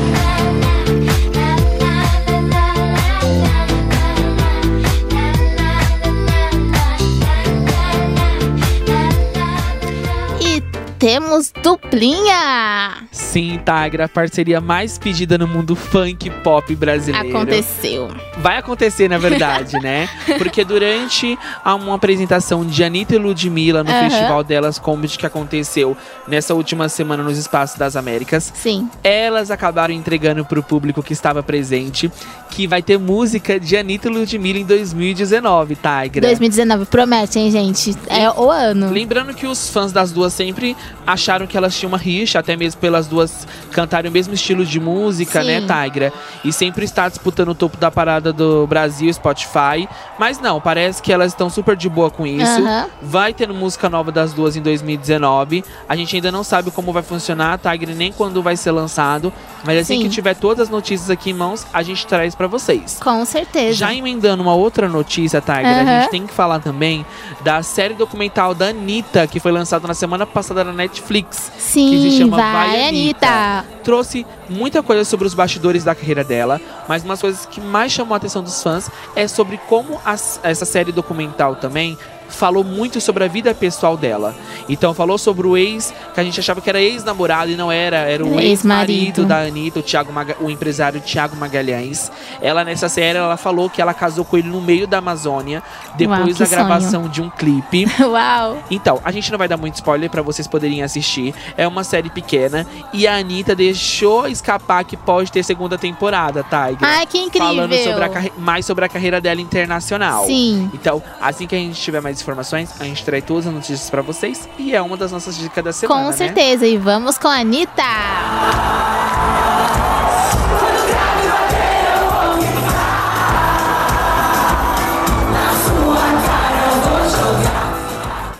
temos 11.00 11.50
duplinha! 11.62 13.08
Sim, 13.10 13.58
Tigra, 13.64 14.04
a 14.04 14.08
parceria 14.08 14.60
mais 14.60 14.98
pedida 14.98 15.38
no 15.38 15.48
mundo 15.48 15.74
funk 15.74 16.28
pop 16.42 16.76
brasileiro. 16.76 17.26
Aconteceu. 17.30 18.08
Vai 18.36 18.58
acontecer, 18.58 19.08
na 19.08 19.16
verdade, 19.16 19.80
né? 19.80 20.06
Porque 20.36 20.62
durante 20.62 21.38
uma 21.64 21.94
apresentação 21.94 22.66
de 22.66 22.84
Anitta 22.84 23.14
e 23.14 23.18
Ludmilla 23.18 23.82
no 23.82 23.90
Aham. 23.90 24.10
Festival 24.10 24.44
Delas 24.44 24.78
Comedy 24.78 25.16
que 25.16 25.24
aconteceu 25.24 25.96
nessa 26.28 26.54
última 26.54 26.86
semana 26.90 27.22
nos 27.22 27.38
Espaços 27.38 27.78
das 27.78 27.96
Américas, 27.96 28.52
Sim. 28.54 28.90
elas 29.02 29.50
acabaram 29.50 29.94
entregando 29.94 30.44
pro 30.44 30.62
público 30.62 31.02
que 31.02 31.14
estava 31.14 31.42
presente 31.42 32.12
que 32.50 32.66
vai 32.66 32.82
ter 32.82 32.98
música 32.98 33.58
de 33.58 33.76
Anitta 33.76 34.08
e 34.08 34.10
Ludmilla 34.10 34.58
em 34.58 34.64
2019, 34.64 35.76
Tigra. 35.76 36.20
2019 36.20 36.84
promete, 36.86 37.38
hein, 37.38 37.50
gente? 37.50 37.96
É 38.08 38.28
o 38.30 38.50
ano. 38.50 38.90
Lembrando 38.90 39.32
que 39.32 39.46
os 39.46 39.70
fãs 39.70 39.92
das 39.92 40.10
duas 40.10 40.32
sempre 40.32 40.76
acharam 41.06 41.46
que 41.46 41.56
elas 41.56 41.76
tinham 41.78 41.90
uma 41.90 41.98
rixa, 41.98 42.38
até 42.40 42.56
mesmo 42.56 42.80
pelas 42.80 43.06
duas 43.06 43.46
cantarem 43.70 44.10
o 44.10 44.12
mesmo 44.12 44.34
estilo 44.34 44.66
de 44.66 44.80
música, 44.80 45.40
Sim. 45.40 45.46
né, 45.46 45.60
Tigra? 45.60 46.12
E 46.44 46.52
sempre 46.52 46.84
está 46.84 47.08
disputando 47.08 47.50
o 47.50 47.54
topo 47.54 47.76
da 47.76 47.90
parada 47.90 48.32
do 48.32 48.66
Brasil, 48.66 49.12
Spotify. 49.12 49.88
Mas 50.18 50.40
não, 50.40 50.60
parece 50.60 51.00
que 51.00 51.12
elas 51.12 51.32
estão 51.32 51.48
super 51.48 51.76
de 51.76 51.88
boa 51.88 52.10
com 52.10 52.26
isso. 52.26 52.62
Vai 53.00 53.32
ter 53.32 53.48
música 53.52 53.88
nova 53.88 54.10
das 54.10 54.32
duas 54.32 54.56
em 54.56 54.62
2019. 54.62 55.64
A 55.88 55.94
gente 55.94 56.16
ainda 56.16 56.32
não 56.32 56.42
sabe 56.42 56.70
como 56.70 56.92
vai 56.92 57.02
funcionar, 57.02 57.58
Tigra, 57.58 57.94
nem 57.94 58.12
quando 58.12 58.42
vai 58.42 58.56
ser 58.56 58.72
lançado. 58.72 59.32
Mas 59.64 59.78
assim 59.78 59.98
Sim. 59.98 60.02
que 60.02 60.08
tiver 60.08 60.34
todas 60.34 60.64
as 60.64 60.68
notícias 60.68 61.10
aqui 61.10 61.30
em 61.30 61.34
mãos, 61.34 61.66
a 61.72 61.82
gente 61.82 62.06
traz 62.06 62.34
pra 62.40 62.46
vocês. 62.46 62.98
Com 63.02 63.22
certeza. 63.26 63.74
Já 63.74 63.94
emendando 63.94 64.42
uma 64.42 64.54
outra 64.54 64.88
notícia, 64.88 65.42
Tiger, 65.42 65.66
a 65.66 65.80
Aham. 65.82 66.00
gente 66.00 66.10
tem 66.10 66.26
que 66.26 66.32
falar 66.32 66.58
também 66.58 67.04
da 67.42 67.62
série 67.62 67.92
documental 67.92 68.54
da 68.54 68.68
Anitta, 68.68 69.26
que 69.26 69.38
foi 69.38 69.52
lançada 69.52 69.86
na 69.86 69.92
semana 69.92 70.26
passada 70.26 70.64
na 70.64 70.72
Netflix. 70.72 71.52
Sim, 71.58 71.90
que 71.90 72.10
se 72.10 72.16
chama 72.16 72.38
vai, 72.38 72.52
Vai, 72.70 72.88
Anitta. 72.88 73.64
Trouxe 73.84 74.24
muita 74.48 74.82
coisa 74.82 75.04
sobre 75.04 75.26
os 75.26 75.34
bastidores 75.34 75.84
da 75.84 75.94
carreira 75.94 76.24
dela, 76.24 76.58
mas 76.88 77.02
uma 77.04 77.12
das 77.12 77.20
coisas 77.20 77.44
que 77.44 77.60
mais 77.60 77.92
chamou 77.92 78.14
a 78.14 78.16
atenção 78.16 78.42
dos 78.42 78.62
fãs 78.62 78.90
é 79.14 79.28
sobre 79.28 79.58
como 79.68 80.00
essa 80.42 80.64
série 80.64 80.92
documental 80.92 81.56
também 81.56 81.98
falou 82.30 82.64
muito 82.64 83.00
sobre 83.00 83.24
a 83.24 83.28
vida 83.28 83.54
pessoal 83.54 83.96
dela. 83.96 84.34
Então 84.68 84.94
falou 84.94 85.18
sobre 85.18 85.46
o 85.46 85.56
ex, 85.56 85.92
que 86.14 86.20
a 86.20 86.24
gente 86.24 86.40
achava 86.40 86.60
que 86.60 86.68
era 86.70 86.80
ex-namorado 86.80 87.50
e 87.50 87.56
não 87.56 87.70
era, 87.70 87.96
era 87.98 88.24
o 88.24 88.38
ex-marido 88.40 89.24
da 89.24 89.40
Anitta, 89.40 89.80
o, 89.80 89.82
Thiago 89.82 90.12
Maga- 90.12 90.36
o 90.40 90.50
empresário 90.50 91.00
Tiago 91.00 91.36
Magalhães. 91.36 92.10
Ela 92.40 92.64
nessa 92.64 92.88
série 92.88 93.18
ela 93.18 93.36
falou 93.36 93.68
que 93.68 93.80
ela 93.82 93.92
casou 93.94 94.24
com 94.24 94.36
ele 94.38 94.48
no 94.48 94.60
meio 94.60 94.86
da 94.86 94.98
Amazônia, 94.98 95.62
depois 95.96 96.20
Uau, 96.20 96.34
da 96.38 96.46
gravação 96.46 97.08
de 97.08 97.20
um 97.20 97.28
clipe. 97.30 97.86
Uau. 98.00 98.58
Então, 98.70 99.00
a 99.04 99.10
gente 99.10 99.30
não 99.30 99.38
vai 99.38 99.48
dar 99.48 99.56
muito 99.56 99.74
spoiler 99.74 100.08
pra 100.10 100.22
vocês 100.22 100.46
poderem 100.46 100.82
assistir. 100.82 101.34
É 101.56 101.66
uma 101.66 101.84
série 101.84 102.10
pequena 102.10 102.66
e 102.92 103.06
a 103.06 103.16
Anitta 103.16 103.54
deixou 103.54 104.26
escapar 104.26 104.84
que 104.84 104.96
pode 104.96 105.30
ter 105.32 105.42
segunda 105.42 105.76
temporada, 105.76 106.42
Tiger. 106.44 106.78
Ai, 106.82 107.06
que 107.06 107.18
incrível. 107.18 107.48
Falando 107.48 107.74
sobre 107.74 108.32
mais 108.38 108.66
sobre 108.66 108.84
a 108.84 108.88
carreira 108.88 109.20
dela 109.20 109.40
internacional. 109.40 110.26
Sim. 110.26 110.70
Então, 110.74 111.02
assim 111.20 111.46
que 111.46 111.54
a 111.54 111.58
gente 111.58 111.80
tiver 111.80 112.00
mais 112.00 112.19
informações, 112.20 112.70
a 112.80 112.84
gente 112.84 113.04
traz 113.04 113.24
todas 113.24 113.46
as 113.46 113.52
notícias 113.52 113.90
pra 113.90 114.02
vocês 114.02 114.48
e 114.58 114.74
é 114.74 114.80
uma 114.82 114.96
das 114.96 115.12
nossas 115.12 115.36
dicas 115.36 115.62
da 115.64 115.72
semana, 115.72 116.00
Com 116.02 116.06
né? 116.10 116.16
certeza. 116.16 116.66
E 116.66 116.76
vamos 116.76 117.18
com 117.18 117.28
a 117.28 117.36
Anitta. 117.40 117.82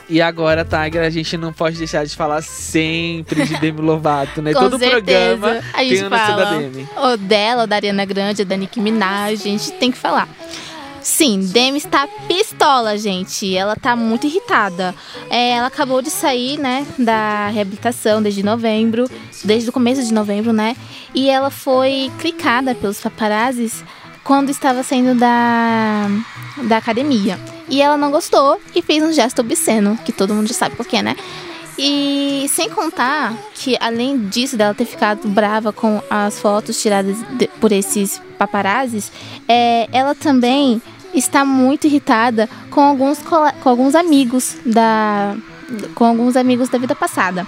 E 0.09 0.21
agora, 0.21 0.64
Tiger, 0.64 1.05
a 1.05 1.11
gente 1.11 1.37
não 1.37 1.53
pode 1.53 1.79
deixar 1.79 2.05
de 2.05 2.16
falar 2.16 2.43
sempre 2.43 3.47
de 3.47 3.57
Demi 3.61 3.81
Lovato, 3.81 4.43
né? 4.43 4.53
Com 4.55 4.59
Todo 4.69 4.77
certeza. 4.77 5.38
programa 5.38 5.61
a 5.73 5.77
tem 5.79 5.88
gente 5.90 6.05
a 6.05 6.11
notícia 6.11 6.37
da 6.37 6.55
Demi. 6.59 6.88
ou 6.97 7.16
dela, 7.16 7.61
ou 7.62 7.66
da 7.69 7.77
Ariana 7.77 8.05
Grande, 8.05 8.45
da 8.45 8.57
Nicki 8.57 8.81
Minaj. 8.81 9.35
A 9.35 9.37
gente 9.37 9.71
tem 9.75 9.93
que 9.93 9.97
falar. 9.99 10.29
Sim, 11.02 11.40
Demi 11.40 11.78
está 11.78 12.06
pistola, 12.28 12.96
gente. 12.98 13.54
Ela 13.54 13.74
tá 13.74 13.96
muito 13.96 14.26
irritada. 14.26 14.94
É, 15.28 15.50
ela 15.50 15.66
acabou 15.66 16.02
de 16.02 16.10
sair, 16.10 16.58
né, 16.58 16.86
da 16.98 17.48
reabilitação 17.48 18.22
desde 18.22 18.42
novembro, 18.42 19.08
desde 19.44 19.68
o 19.70 19.72
começo 19.72 20.02
de 20.04 20.12
novembro, 20.12 20.52
né? 20.52 20.76
E 21.14 21.28
ela 21.28 21.50
foi 21.50 22.10
clicada 22.18 22.74
pelos 22.74 23.00
paparazzis 23.00 23.82
quando 24.22 24.50
estava 24.50 24.82
saindo 24.82 25.18
da, 25.18 26.06
da 26.68 26.76
academia. 26.76 27.38
E 27.68 27.80
ela 27.80 27.96
não 27.96 28.10
gostou 28.10 28.60
e 28.74 28.82
fez 28.82 29.02
um 29.02 29.12
gesto 29.12 29.40
obsceno, 29.40 29.98
que 30.04 30.12
todo 30.12 30.34
mundo 30.34 30.48
já 30.48 30.54
sabe 30.54 30.76
por 30.76 30.86
quê, 30.86 31.02
né? 31.02 31.16
E 31.83 32.47
sem 32.49 32.69
contar 32.69 33.35
que, 33.55 33.77
além 33.81 34.19
disso, 34.29 34.57
dela 34.57 34.75
ter 34.75 34.85
ficado 34.85 35.27
brava 35.29 35.73
com 35.73 36.03
as 36.11 36.38
fotos 36.38 36.81
tiradas 36.81 37.16
de- 37.38 37.49
por 37.61 37.73
esses 37.73 38.21
paparazzis, 38.38 39.11
é, 39.49 39.88
ela 39.93 40.14
também 40.14 40.83
está 41.14 41.45
muito 41.45 41.87
irritada 41.87 42.49
com 42.71 42.81
alguns, 42.83 43.19
com 43.21 43.69
alguns 43.69 43.95
amigos 43.95 44.57
da. 44.64 45.35
com 45.95 46.05
alguns 46.05 46.37
amigos 46.37 46.69
da 46.69 46.79
vida 46.79 46.95
passada. 46.95 47.47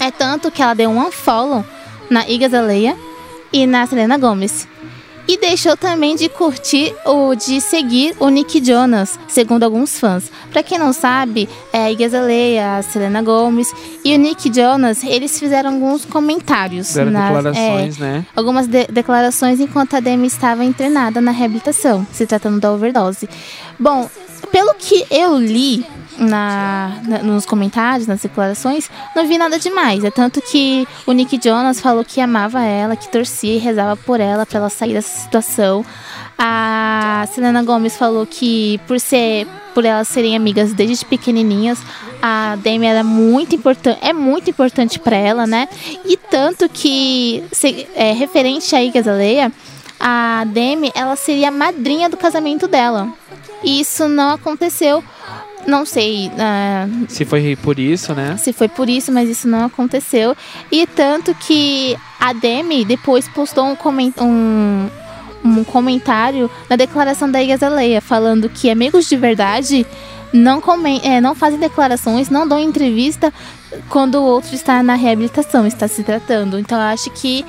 É 0.00 0.10
tanto 0.10 0.50
que 0.50 0.62
ela 0.62 0.74
deu 0.74 0.90
um 0.90 1.06
unfollow 1.06 1.64
na 2.10 2.28
Iggy 2.28 2.44
Azalea 2.44 2.96
e 3.52 3.66
na 3.66 3.86
Selena 3.86 4.18
Gomez. 4.18 4.68
E 5.28 5.36
deixou 5.38 5.76
também 5.76 6.14
de 6.14 6.28
curtir 6.28 6.94
ou 7.04 7.34
de 7.34 7.60
seguir 7.60 8.14
o 8.20 8.28
Nick 8.28 8.64
Jonas, 8.64 9.18
segundo 9.26 9.64
alguns 9.64 9.98
fãs. 9.98 10.30
Pra 10.52 10.62
quem 10.62 10.78
não 10.78 10.92
sabe, 10.92 11.48
é 11.72 11.84
a 11.86 11.90
Iggy 11.90 12.04
Azalea, 12.04 12.76
a 12.76 12.82
Selena 12.82 13.20
Gomez 13.22 13.72
e 14.04 14.14
o 14.14 14.18
Nick 14.18 14.52
Jonas, 14.54 15.02
eles 15.02 15.36
fizeram 15.36 15.74
alguns 15.74 16.04
comentários. 16.04 16.94
Nas- 16.94 17.06
é, 17.06 17.10
declarações, 17.34 17.98
né? 17.98 18.24
algumas 18.36 18.68
de- 18.68 18.86
declarações 18.86 19.58
enquanto 19.58 19.96
a 19.96 20.00
Demi 20.00 20.28
estava 20.28 20.64
internada 20.64 21.20
na 21.20 21.32
reabilitação, 21.32 22.06
se 22.12 22.24
tratando 22.24 22.60
da 22.60 22.72
overdose. 22.72 23.28
Bom, 23.80 24.08
pelo 24.50 24.74
que 24.74 25.04
eu 25.10 25.38
li 25.38 25.84
na, 26.18 26.92
na- 27.06 27.18
nos 27.22 27.44
comentários, 27.44 28.06
nas 28.06 28.20
declarações, 28.22 28.90
não 29.14 29.26
vi 29.26 29.36
nada 29.38 29.58
demais. 29.58 30.02
É 30.04 30.10
tanto 30.10 30.40
que 30.40 30.86
o 31.06 31.12
Nick 31.12 31.38
Jonas 31.42 31.80
falou 31.80 32.04
que 32.04 32.20
amava 32.20 32.62
ela, 32.62 32.96
que 32.96 33.08
torcia 33.08 33.54
e 33.54 33.58
rezava 33.58 33.96
por 33.96 34.18
ela 34.20 34.46
para 34.46 34.58
ela 34.58 34.70
sair 34.70 34.94
dessa 34.94 35.22
situação. 35.22 35.84
A 36.38 37.26
Selena 37.32 37.62
Gomez 37.62 37.96
falou 37.96 38.26
que 38.26 38.78
por 38.86 39.00
ser 39.00 39.46
por 39.74 39.84
elas 39.84 40.08
serem 40.08 40.34
amigas 40.34 40.72
desde 40.72 41.04
pequenininhas, 41.04 41.78
a 42.22 42.56
Demi 42.62 42.86
era 42.86 43.04
muito 43.04 43.54
importante, 43.54 43.98
é 44.00 44.10
muito 44.12 44.48
importante 44.48 44.98
para 44.98 45.16
ela, 45.16 45.46
né? 45.46 45.68
E 46.06 46.16
tanto 46.16 46.66
que 46.66 47.44
se- 47.52 47.86
é, 47.94 48.12
referente 48.12 48.74
a 48.74 48.78
Azalea, 48.98 49.52
a 50.00 50.44
Demi, 50.46 50.90
ela 50.94 51.14
seria 51.14 51.48
a 51.48 51.50
madrinha 51.50 52.08
do 52.08 52.16
casamento 52.16 52.66
dela. 52.66 53.08
E 53.62 53.80
isso 53.80 54.08
não 54.08 54.30
aconteceu. 54.32 55.02
Não 55.66 55.84
sei 55.84 56.30
ah, 56.38 56.86
Se 57.08 57.24
foi 57.24 57.56
por 57.56 57.78
isso, 57.78 58.14
né? 58.14 58.36
se 58.36 58.52
foi 58.52 58.68
por 58.68 58.88
isso, 58.88 59.10
mas 59.10 59.28
isso 59.28 59.48
não 59.48 59.64
aconteceu. 59.64 60.36
E 60.70 60.86
tanto 60.86 61.34
que 61.34 61.96
a 62.20 62.32
Demi 62.32 62.84
depois 62.84 63.28
postou 63.28 63.64
um, 63.64 63.74
comen- 63.74 64.14
um, 64.20 64.88
um 65.44 65.64
comentário 65.64 66.48
na 66.70 66.76
declaração 66.76 67.28
da 67.28 67.42
Iggy 67.42 67.54
Azalea, 67.54 68.00
falando 68.00 68.48
que 68.48 68.70
amigos 68.70 69.08
de 69.08 69.16
verdade 69.16 69.84
não, 70.32 70.60
comen 70.60 71.00
é, 71.02 71.20
não 71.20 71.34
fazem 71.34 71.58
declarações, 71.58 72.30
não 72.30 72.46
dão 72.46 72.60
entrevista 72.60 73.34
quando 73.88 74.16
o 74.16 74.22
outro 74.22 74.54
está 74.54 74.82
na 74.84 74.94
reabilitação, 74.94 75.66
está 75.66 75.88
se 75.88 76.04
tratando. 76.04 76.60
Então 76.60 76.78
eu 76.78 76.84
acho 76.86 77.10
que 77.10 77.44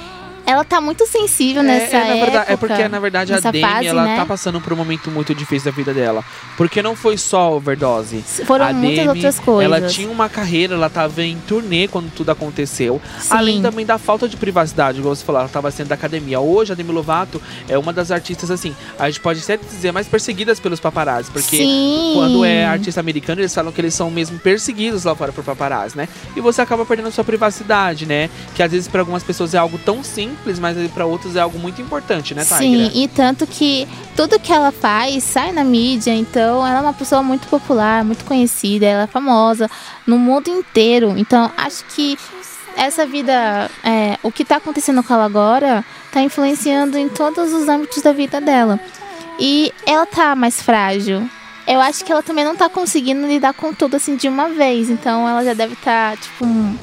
ela 0.47 0.63
tá 0.63 0.79
muito 0.79 1.05
sensível 1.05 1.62
nessa 1.62 1.97
é, 1.97 1.99
na 1.99 2.13
verdade, 2.13 2.38
época. 2.38 2.53
é 2.53 2.55
porque, 2.55 2.88
na 2.88 2.99
verdade, 2.99 3.33
a 3.33 3.39
Demi, 3.41 3.60
fase, 3.60 3.88
ela 3.88 4.05
né? 4.05 4.15
tá 4.15 4.25
passando 4.25 4.62
por 4.62 4.71
um 4.71 4.77
momento 4.77 5.12
muito 5.12 5.36
difícil 5.36 5.69
da 5.69 5.75
vida 5.75 5.93
dela. 5.93 6.23
Porque 6.55 6.81
não 6.81 6.95
foi 6.95 7.17
só 7.17 7.53
overdose. 7.53 8.23
Foram 8.45 8.67
a 8.67 8.71
muitas 8.71 8.99
Demi, 8.99 9.10
outras 9.10 9.39
coisas. 9.39 9.65
Ela 9.65 9.89
tinha 9.89 10.10
uma 10.10 10.29
carreira, 10.29 10.75
ela 10.75 10.89
tava 10.89 11.21
em 11.21 11.38
turnê 11.39 11.89
quando 11.89 12.10
tudo 12.13 12.31
aconteceu. 12.31 13.01
Sim. 13.19 13.27
Além 13.29 13.62
também 13.62 13.86
da 13.86 13.97
falta 13.97 14.29
de 14.29 14.38
privacidade, 14.38 14.99
igual 14.99 15.13
você 15.13 15.25
falou, 15.25 15.41
ela 15.41 15.49
tava 15.49 15.69
sendo 15.69 15.89
da 15.89 15.95
academia. 15.95 16.39
Hoje, 16.39 16.71
a 16.71 16.75
Demi 16.75 16.93
Lovato 16.93 17.41
é 17.67 17.77
uma 17.77 17.91
das 17.91 18.10
artistas, 18.10 18.49
assim, 18.49 18.73
a 18.97 19.10
gente 19.10 19.19
pode 19.19 19.41
até 19.41 19.57
dizer 19.57 19.91
mais 19.91 20.07
perseguidas 20.07 20.62
pelos 20.62 20.79
paparazzi. 20.79 21.29
Porque 21.29 21.57
Sim. 21.57 22.13
quando 22.15 22.45
é 22.45 22.65
artista 22.65 23.01
americano, 23.01 23.41
eles 23.41 23.53
falam 23.53 23.73
que 23.73 23.81
eles 23.81 23.93
são 23.93 24.10
mesmo 24.10 24.39
perseguidos 24.39 25.03
lá 25.03 25.13
fora 25.13 25.33
por 25.33 25.43
paparazzi, 25.43 25.97
né? 25.97 26.07
E 26.38 26.39
você 26.39 26.62
acaba 26.62 26.86
perdendo 26.86 27.12
sua 27.12 27.25
privacidade, 27.25 28.05
né? 28.05 28.29
Que 28.55 28.63
às 28.63 28.71
vezes 28.71 28.88
para 28.88 29.01
algumas 29.01 29.23
pessoas 29.23 29.53
é 29.53 29.57
algo 29.57 29.77
tão 29.77 30.01
simples, 30.05 30.37
mas 30.60 30.78
para 30.91 31.06
outros 31.06 31.36
é 31.36 31.39
algo 31.41 31.58
muito 31.60 31.82
importante, 31.82 32.34
né, 32.34 32.43
Tigra? 32.43 32.58
Sim, 32.60 32.91
e 32.93 33.08
tanto 33.08 33.45
que 33.45 33.88
tudo 34.15 34.39
que 34.39 34.52
ela 34.54 34.71
faz 34.71 35.23
sai 35.23 35.52
na 35.52 35.63
mídia, 35.63 36.13
então 36.13 36.65
ela 36.65 36.80
é 36.80 36.82
uma 36.82 36.93
pessoa 36.93 37.21
muito 37.23 37.47
popular, 37.47 38.04
muito 38.04 38.23
conhecida, 38.26 38.86
ela 38.86 39.04
é 39.04 39.08
famosa 39.08 39.69
no 40.06 40.17
mundo 40.17 40.47
inteiro. 40.50 41.13
Então 41.17 41.52
acho 41.58 41.84
que 41.86 42.17
essa 42.76 43.06
vida, 43.06 43.69
é, 43.84 44.17
o 44.21 44.32
que 44.32 44.45
tá 44.45 44.58
acontecendo 44.58 45.02
com 45.04 45.13
ela 45.13 45.26
agora, 45.26 45.84
tá 46.12 46.21
influenciando 46.21 46.97
em 46.97 47.10
todos 47.10 47.52
os 47.54 47.67
âmbitos 47.67 48.02
da 48.04 48.13
vida 48.13 48.39
dela. 48.39 48.80
E 49.39 49.71
ela 49.86 50.06
tá 50.06 50.36
mais 50.36 50.62
frágil. 50.62 51.28
Eu 51.67 51.82
acho 51.82 52.06
que 52.06 52.12
ela 52.12 52.23
também 52.23 52.45
não 52.45 52.56
tá 52.56 52.69
conseguindo 52.69 53.28
lidar 53.28 53.54
com 53.54 53.73
tudo 53.73 53.95
assim 53.97 54.15
de 54.15 54.28
uma 54.30 54.47
vez. 54.50 54.89
Então 54.89 55.28
ela 55.28 55.43
já 55.43 55.54
deve 55.54 55.73
estar, 55.73 56.15
tipo, 56.17 56.45
um- 56.45 56.78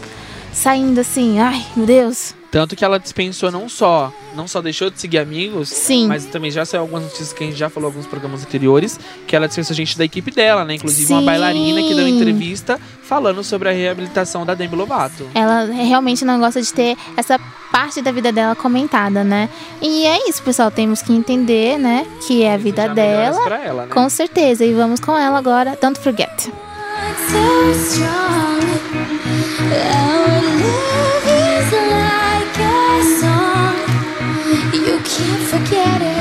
saindo 0.52 1.00
assim, 1.00 1.38
ai, 1.40 1.64
meu 1.74 1.86
Deus. 1.86 2.34
Tanto 2.54 2.76
que 2.76 2.84
ela 2.84 3.00
dispensou 3.00 3.50
não 3.50 3.68
só, 3.68 4.12
não 4.36 4.46
só 4.46 4.62
deixou 4.62 4.88
de 4.88 5.00
seguir 5.00 5.18
amigos, 5.18 5.68
Sim. 5.70 6.06
mas 6.06 6.24
também 6.26 6.52
já 6.52 6.64
saiu 6.64 6.82
algumas 6.82 7.02
notícias 7.02 7.32
que 7.32 7.42
a 7.42 7.46
gente 7.48 7.58
já 7.58 7.68
falou 7.68 7.90
em 7.90 7.92
alguns 7.92 8.06
programas 8.06 8.44
anteriores, 8.44 8.96
que 9.26 9.34
ela 9.34 9.48
dispensou 9.48 9.74
gente 9.74 9.98
da 9.98 10.04
equipe 10.04 10.30
dela, 10.30 10.64
né? 10.64 10.76
Inclusive 10.76 11.12
uma 11.12 11.18
Sim. 11.18 11.26
bailarina 11.26 11.82
que 11.82 11.92
deu 11.92 12.06
entrevista 12.06 12.80
falando 13.02 13.42
sobre 13.42 13.70
a 13.70 13.72
reabilitação 13.72 14.46
da 14.46 14.54
Demi 14.54 14.76
Lovato. 14.76 15.26
Ela 15.34 15.64
realmente 15.64 16.24
não 16.24 16.38
gosta 16.38 16.62
de 16.62 16.72
ter 16.72 16.96
essa 17.16 17.40
parte 17.72 18.00
da 18.00 18.12
vida 18.12 18.30
dela 18.30 18.54
comentada, 18.54 19.24
né? 19.24 19.48
E 19.82 20.06
é 20.06 20.28
isso, 20.28 20.40
pessoal. 20.40 20.70
Temos 20.70 21.02
que 21.02 21.12
entender, 21.12 21.76
né? 21.76 22.06
Que 22.24 22.44
é 22.44 22.54
a 22.54 22.56
vida 22.56 22.88
dela. 22.88 23.42
Pra 23.42 23.64
ela, 23.64 23.82
né? 23.86 23.92
Com 23.92 24.08
certeza. 24.08 24.64
E 24.64 24.72
vamos 24.72 25.00
com 25.00 25.18
ela 25.18 25.36
agora. 25.36 25.76
Don't 25.82 25.98
forget. 25.98 26.52
so 27.28 27.72
strong. 27.72 28.44
Can't 35.16 35.42
forget 35.42 36.02
it. 36.02 36.13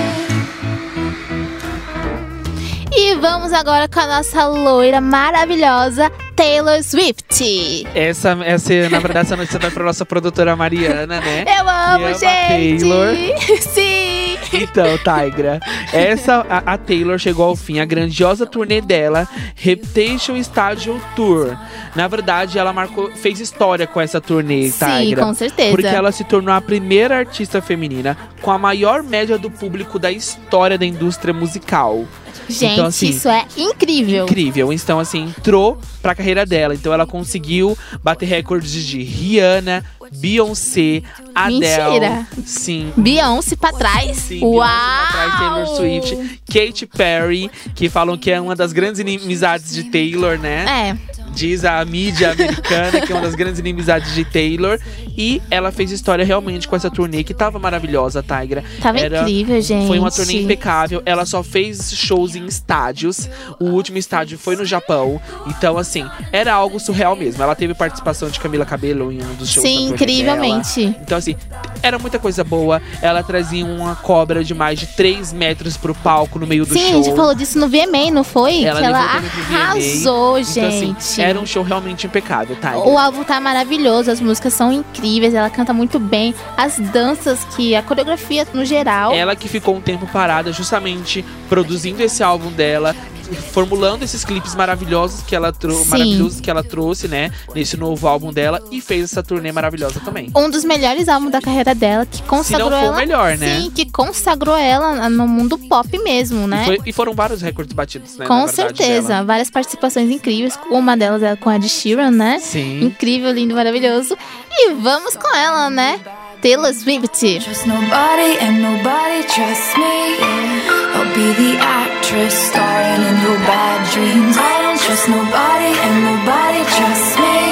E 3.05 3.15
vamos 3.15 3.51
agora 3.51 3.85
com 3.89 3.99
a 3.99 4.07
nossa 4.07 4.47
loira 4.47 5.01
maravilhosa 5.01 6.09
Taylor 6.37 6.81
Swift. 6.81 7.85
Essa, 7.93 8.29
essa, 8.45 8.89
na 8.89 8.99
verdade, 8.99 9.25
essa 9.25 9.35
notícia 9.35 9.59
vai 9.59 9.69
pra 9.69 9.83
nossa 9.83 10.05
produtora 10.05 10.55
Mariana, 10.55 11.19
né? 11.19 11.43
Eu 11.59 11.67
amo, 11.67 12.05
ama 12.05 12.13
gente! 12.13 12.79
Taylor. 12.79 13.13
Sim! 13.59 14.37
Então, 14.53 14.85
Tigra, 14.99 15.59
essa 15.91 16.45
a, 16.49 16.73
a 16.73 16.77
Taylor 16.77 17.19
chegou 17.19 17.45
ao 17.45 17.57
fim 17.57 17.79
a 17.79 17.85
grandiosa 17.85 18.45
turnê 18.45 18.79
dela, 18.79 19.27
Reputation 19.53 20.37
Stadium 20.37 20.97
Tour. 21.13 21.57
Na 21.97 22.07
verdade, 22.07 22.57
ela 22.57 22.71
marcou, 22.71 23.11
fez 23.11 23.41
história 23.41 23.85
com 23.85 23.99
essa 23.99 24.21
turnê, 24.21 24.69
Sim, 24.69 24.85
Tigra. 25.07 25.25
com 25.25 25.33
certeza. 25.33 25.71
Porque 25.71 25.87
ela 25.87 26.13
se 26.13 26.23
tornou 26.23 26.55
a 26.55 26.61
primeira 26.61 27.17
artista 27.17 27.61
feminina 27.61 28.17
com 28.41 28.49
a 28.49 28.57
maior 28.57 29.03
média 29.03 29.37
do 29.37 29.51
público 29.51 29.99
da 29.99 30.09
história 30.09 30.77
da 30.77 30.85
indústria 30.85 31.33
musical. 31.33 32.05
Gente, 32.49 32.73
Então, 32.73 32.85
assim, 32.85 33.09
isso 33.09 33.29
é 33.29 33.45
incrível. 33.57 34.25
Incrível. 34.25 34.73
Então, 34.73 34.99
assim, 34.99 35.33
entrou 35.37 35.79
pra 36.01 36.13
carreira 36.15 36.45
dela. 36.45 36.73
Então, 36.73 36.93
ela 36.93 37.05
conseguiu 37.05 37.77
bater 38.03 38.25
recordes 38.25 38.71
de 38.71 39.01
Rihanna, 39.01 39.83
Beyoncé, 40.11 41.01
Adele. 41.33 41.59
Mentira. 41.59 42.27
Sim. 42.45 42.91
Beyoncé 42.97 43.55
pra 43.55 43.71
trás. 43.73 44.17
Sim, 44.17 44.41
Uau! 44.43 44.67
Beyoncé 44.67 45.11
pra 45.11 45.11
trás, 45.11 45.39
Taylor 45.39 45.67
Swift, 45.77 46.39
Katy 46.51 46.85
Perry, 46.85 47.51
que 47.73 47.89
falam 47.89 48.17
que 48.17 48.29
é 48.31 48.39
uma 48.39 48.55
das 48.55 48.73
grandes 48.73 48.99
inimizades 48.99 49.73
de 49.73 49.83
Taylor, 49.85 50.37
né? 50.37 50.65
É, 50.99 51.22
Diz 51.33 51.65
a 51.65 51.83
mídia 51.83 52.31
americana 52.31 53.01
que 53.01 53.11
é 53.11 53.15
uma 53.15 53.23
das 53.23 53.35
grandes 53.35 53.59
inimizades 53.59 54.13
de 54.13 54.23
Taylor. 54.25 54.79
E 55.17 55.41
ela 55.51 55.71
fez 55.71 55.91
história 55.91 56.25
realmente 56.25 56.67
com 56.67 56.75
essa 56.75 56.89
turnê 56.89 57.23
que 57.23 57.33
tava 57.33 57.59
maravilhosa, 57.59 58.23
Tigra. 58.23 58.63
tava 58.81 58.99
Era- 58.99 59.21
incrível, 59.21 59.61
gente. 59.61 59.87
Foi 59.87 59.99
uma 59.99 60.09
turnê 60.11 60.41
impecável. 60.41 61.01
Ela 61.05 61.25
só 61.25 61.43
fez 61.43 61.93
shows 61.95 62.35
em 62.35 62.45
estádios. 62.45 63.29
O 63.59 63.65
último 63.65 63.97
estádio 63.97 64.37
foi 64.37 64.55
no 64.55 64.65
Japão. 64.65 65.21
Então, 65.47 65.77
assim, 65.77 66.05
era 66.31 66.53
algo 66.53 66.79
surreal 66.79 67.15
mesmo. 67.15 67.41
Ela 67.43 67.55
teve 67.55 67.73
participação 67.73 68.29
de 68.29 68.39
Camila 68.39 68.65
Cabello 68.65 69.11
em 69.11 69.21
um 69.21 69.35
dos 69.35 69.49
shows. 69.49 69.67
Sim, 69.67 69.75
turnê 69.95 70.21
dela. 70.23 70.45
incrivelmente. 70.45 70.81
Então, 71.01 71.17
assim, 71.17 71.35
era 71.81 71.99
muita 71.99 72.17
coisa 72.19 72.43
boa. 72.43 72.81
Ela 73.01 73.21
trazia 73.23 73.65
uma 73.65 73.95
cobra 73.95 74.43
de 74.43 74.53
mais 74.53 74.79
de 74.79 74.87
3 74.87 75.31
metros 75.33 75.77
pro 75.77 75.93
palco 75.93 76.39
no 76.39 76.47
meio 76.47 76.65
do 76.65 76.73
Sim, 76.73 76.79
show. 76.79 76.89
a 76.99 77.03
gente 77.03 77.15
falou 77.15 77.35
disso 77.35 77.59
no 77.59 77.67
VMA, 77.67 78.09
não 78.11 78.23
foi? 78.23 78.63
Ela 78.63 78.79
que 78.79 78.85
ela 78.85 78.99
arrasou, 78.99 80.37
Então, 80.39 80.67
assim, 80.67 80.87
gente. 80.87 81.21
Era 81.23 81.39
um 81.39 81.45
show 81.45 81.63
realmente 81.63 82.07
impecável, 82.07 82.55
tá? 82.55 82.77
O 82.77 82.97
álbum 82.97 83.23
tá 83.23 83.39
maravilhoso, 83.39 84.11
as 84.11 84.19
músicas 84.19 84.53
são 84.53 84.71
incríveis, 84.71 85.33
ela 85.33 85.49
canta 85.49 85.73
muito 85.73 85.99
bem. 85.99 86.33
As 86.57 86.77
danças, 86.77 87.43
que 87.55 87.75
a 87.75 87.81
coreografia 87.81 88.47
no 88.53 88.65
geral. 88.65 89.13
Ela 89.13 89.35
que 89.35 89.47
ficou 89.47 89.75
um 89.75 89.81
tempo 89.81 90.07
parada 90.07 90.51
justamente 90.51 91.23
produzindo 91.49 92.01
esse 92.01 92.23
álbum 92.23 92.51
dela, 92.51 92.95
formulando 93.35 94.03
esses 94.03 94.23
clipes 94.25 94.55
maravilhosos 94.55 95.21
que 95.21 95.35
ela 95.35 95.51
trouxe, 95.51 95.89
maravilhosos 95.89 96.39
que 96.41 96.49
ela 96.49 96.63
trouxe, 96.63 97.07
né, 97.07 97.31
nesse 97.55 97.77
novo 97.77 98.07
álbum 98.07 98.31
dela 98.31 98.61
e 98.71 98.79
fez 98.81 99.03
essa 99.05 99.21
turnê 99.23 99.51
maravilhosa 99.51 99.99
também. 99.99 100.31
Um 100.35 100.49
dos 100.49 100.63
melhores 100.63 101.07
álbuns 101.07 101.31
da 101.31 101.41
carreira 101.41 101.73
dela, 101.75 102.05
que 102.05 102.21
consagrou 102.23 102.69
for 102.69 102.75
o 102.77 102.79
ela. 102.85 102.95
melhor, 102.95 103.37
né? 103.37 103.61
Sim, 103.61 103.71
que 103.71 103.85
consagrou 103.91 104.55
ela 104.55 105.09
no 105.09 105.27
mundo 105.27 105.57
pop 105.57 105.97
mesmo, 105.99 106.47
né? 106.47 106.63
E, 106.63 106.65
foi- 106.65 106.79
e 106.87 106.93
foram 106.93 107.13
vários 107.13 107.41
recordes 107.41 107.73
batidos, 107.73 108.17
né? 108.17 108.25
Com 108.25 108.45
verdade, 108.45 108.55
certeza. 108.55 109.07
dela. 109.09 109.23
Várias 109.25 109.49
participações 109.49 110.09
incríveis. 110.09 110.57
Uma 110.69 110.95
delas 110.97 111.21
é 111.23 111.35
com 111.35 111.49
a 111.49 111.55
Ed 111.55 111.67
Sheeran, 111.69 112.11
né? 112.11 112.39
Sim. 112.39 112.81
Incrível, 112.83 113.31
lindo, 113.31 113.55
maravilhoso. 113.55 114.17
E 114.51 114.73
vamos 114.73 115.15
com 115.15 115.35
ela, 115.35 115.69
né? 115.69 115.99
Taylor 116.41 116.73
Swift. 116.73 117.39
Trust 117.39 117.67
nobody 117.67 118.37
and 118.41 118.59
nobody 118.59 119.23
trusts 119.27 119.75
me. 119.77 120.92
Be 121.13 121.31
the 121.33 121.57
actress 121.61 122.33
starring 122.33 123.01
in 123.01 123.21
your 123.21 123.37
bad 123.45 123.87
dreams. 123.93 124.35
I 124.35 124.61
don't 124.63 124.79
trust 124.79 125.07
nobody 125.07 125.71
and 125.85 126.03
nobody 126.09 126.63
trusts 126.75 127.17
me. 127.17 127.43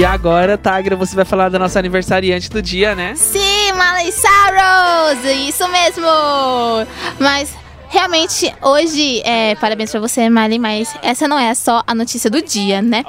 E 0.00 0.04
agora, 0.04 0.58
Tagra, 0.58 0.96
você 0.96 1.14
vai 1.14 1.24
falar 1.24 1.48
da 1.50 1.56
nossa 1.56 1.78
aniversariante 1.78 2.50
do 2.50 2.60
dia, 2.60 2.96
né? 2.96 3.14
Sim, 3.14 3.70
Miley 3.74 4.10
Cyrus! 4.10 5.48
Isso 5.48 5.68
mesmo! 5.68 6.04
Mas 7.20 7.54
realmente 7.94 8.52
hoje, 8.60 9.22
é, 9.24 9.54
parabéns 9.54 9.92
pra 9.92 10.00
você, 10.00 10.28
Miley, 10.28 10.58
mas 10.58 10.92
essa 11.00 11.28
não 11.28 11.38
é 11.38 11.54
só 11.54 11.80
a 11.86 11.94
notícia 11.94 12.28
do 12.28 12.42
dia, 12.42 12.82
né? 12.82 13.04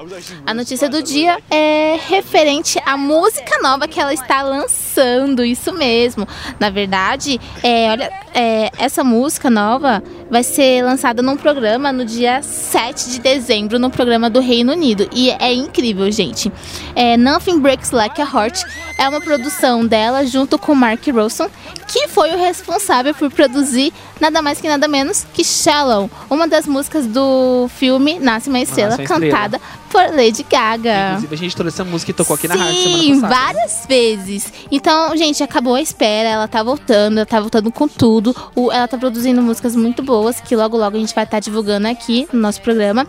A 0.45 0.53
notícia 0.53 0.87
do 0.87 1.01
dia 1.01 1.39
é 1.49 1.99
referente 2.07 2.79
à 2.85 2.95
música 2.95 3.57
nova 3.63 3.87
que 3.87 3.99
ela 3.99 4.13
está 4.13 4.43
lançando, 4.43 5.43
isso 5.43 5.73
mesmo. 5.73 6.27
Na 6.59 6.69
verdade, 6.69 7.41
é, 7.63 7.89
olha, 7.89 8.11
é, 8.35 8.69
essa 8.77 9.03
música 9.03 9.49
nova 9.49 10.03
vai 10.29 10.43
ser 10.43 10.83
lançada 10.83 11.23
num 11.23 11.35
programa 11.35 11.91
no 11.91 12.05
dia 12.05 12.43
7 12.43 13.09
de 13.09 13.19
dezembro, 13.19 13.79
no 13.79 13.89
programa 13.89 14.29
do 14.29 14.39
Reino 14.39 14.73
Unido. 14.73 15.09
E 15.11 15.31
é 15.31 15.51
incrível, 15.51 16.11
gente. 16.11 16.51
É, 16.95 17.17
Nothing 17.17 17.59
Breaks 17.59 17.89
Like 17.89 18.21
a 18.21 18.25
Heart 18.25 18.61
é 18.99 19.09
uma 19.09 19.19
produção 19.19 19.83
dela 19.83 20.25
junto 20.27 20.59
com 20.59 20.75
Mark 20.75 21.07
Ronson, 21.07 21.49
que 21.87 22.07
foi 22.07 22.31
o 22.31 22.37
responsável 22.37 23.15
por 23.15 23.31
produzir 23.31 23.91
nada 24.19 24.41
mais 24.41 24.59
que 24.59 24.67
nada 24.67 24.74
menos 24.87 25.25
que 25.33 25.43
Shallow, 25.43 26.09
uma 26.29 26.47
das 26.47 26.65
músicas 26.67 27.05
do 27.07 27.69
filme 27.77 28.19
Nasce 28.19 28.49
uma 28.49 28.59
Estrela, 28.59 28.97
Nasce 28.97 29.01
uma 29.01 29.15
Estrela. 29.15 29.37
cantada 29.37 29.61
por 29.89 30.01
Lady 30.13 30.45
Gaga. 30.49 31.09
Inclusive, 31.11 31.35
a 31.35 31.37
gente 31.37 31.55
trouxe 31.55 31.75
essa 31.75 31.83
música 31.89 32.11
e 32.11 32.13
tocou 32.13 32.35
aqui 32.35 32.47
na 32.47 32.55
rádio 32.55 32.73
Sim, 32.83 32.83
semana 32.83 33.21
passada. 33.21 33.35
várias 33.53 33.85
vezes. 33.87 34.53
Então, 34.69 35.15
gente, 35.15 35.41
acabou 35.41 35.75
a 35.75 35.81
espera, 35.81 36.27
ela 36.27 36.47
tá 36.47 36.61
voltando, 36.61 37.17
ela 37.17 37.25
tá 37.25 37.39
voltando 37.39 37.71
com 37.71 37.87
tudo. 37.87 38.35
Ela 38.73 38.87
tá 38.87 38.97
produzindo 38.97 39.41
músicas 39.41 39.75
muito 39.75 40.03
boas, 40.03 40.41
que 40.41 40.55
logo 40.55 40.75
logo 40.75 40.97
a 40.97 40.99
gente 40.99 41.15
vai 41.15 41.23
estar 41.23 41.39
divulgando 41.39 41.87
aqui 41.87 42.27
no 42.33 42.39
nosso 42.41 42.61
programa. 42.61 43.07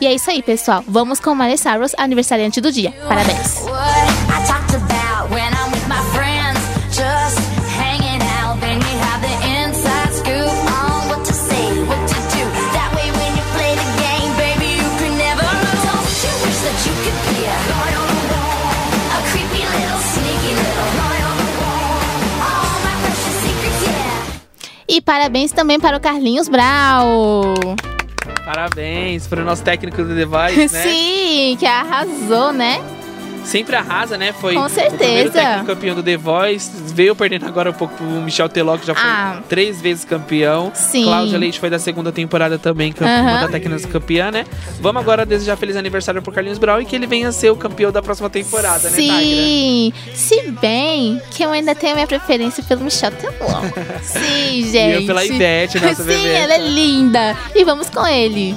E 0.00 0.06
é 0.06 0.14
isso 0.14 0.30
aí, 0.30 0.42
pessoal. 0.42 0.84
Vamos 0.86 1.18
com 1.18 1.34
Miley 1.34 1.58
Cyrus, 1.58 1.92
aniversariante 1.98 2.60
do 2.60 2.70
dia. 2.70 2.92
Parabéns. 3.08 3.64
E 24.88 25.02
parabéns 25.02 25.52
também 25.52 25.78
para 25.78 25.98
o 25.98 26.00
Carlinhos 26.00 26.48
Brau. 26.48 27.54
Parabéns 28.44 29.26
pro 29.26 29.44
nosso 29.44 29.62
técnico 29.62 30.02
do 30.02 30.14
Device, 30.14 30.72
né? 30.72 30.82
Sim, 30.82 31.56
que 31.58 31.66
arrasou, 31.66 32.52
né? 32.52 32.97
Sempre 33.48 33.76
arrasa, 33.76 34.18
né? 34.18 34.32
Foi 34.38 34.54
Com 34.54 34.60
o 34.64 34.68
certeza. 34.68 35.30
técnico 35.32 35.64
campeão 35.66 35.94
do 35.94 36.02
The 36.02 36.16
Voice. 36.18 36.70
Veio 36.94 37.16
perdendo 37.16 37.46
agora 37.46 37.70
um 37.70 37.72
pouco 37.72 37.94
pro 37.96 38.04
Michel 38.06 38.46
Teló, 38.48 38.76
que 38.76 38.86
já 38.86 38.94
foi 38.94 39.08
Ah. 39.08 39.40
três 39.48 39.80
vezes 39.80 40.04
campeão. 40.04 40.70
Sim. 40.74 41.04
Cláudia 41.04 41.38
Leite 41.38 41.58
foi 41.58 41.70
da 41.70 41.78
segunda 41.78 42.12
temporada 42.12 42.58
também, 42.58 42.92
campe- 42.92 43.10
Aham. 43.10 43.22
uma 43.22 43.40
da 43.40 43.48
técnica 43.48 43.88
campeã, 43.88 44.30
né? 44.30 44.44
Vamos 44.80 45.00
agora 45.00 45.24
desejar 45.24 45.56
feliz 45.56 45.76
aniversário 45.76 46.20
pro 46.20 46.30
Carlinhos 46.30 46.58
Brau 46.58 46.80
e 46.82 46.84
que 46.84 46.94
ele 46.94 47.06
venha 47.06 47.32
ser 47.32 47.50
o 47.50 47.56
campeão 47.56 47.90
da 47.90 48.02
próxima 48.02 48.28
temporada, 48.28 48.90
né, 48.90 48.96
Tigra? 48.98 49.16
Sim, 49.18 49.92
se 50.14 50.50
bem 50.60 51.20
que 51.30 51.42
eu 51.42 51.50
ainda 51.50 51.74
tenho 51.74 51.94
minha 51.94 52.06
preferência 52.06 52.62
pelo 52.62 52.82
Michel 52.82 53.12
Teló. 53.12 53.62
Sim, 54.02 54.62
gente. 54.70 54.76
E 54.76 54.94
eu 55.00 55.06
pela 55.06 55.24
Ivete, 55.24 55.80
nossa 55.80 55.94
Sim, 56.04 56.08
bebê. 56.08 56.28
ela 56.34 56.52
é 56.54 56.58
linda. 56.58 57.34
E 57.54 57.64
vamos 57.64 57.88
com 57.88 58.06
ele. 58.06 58.54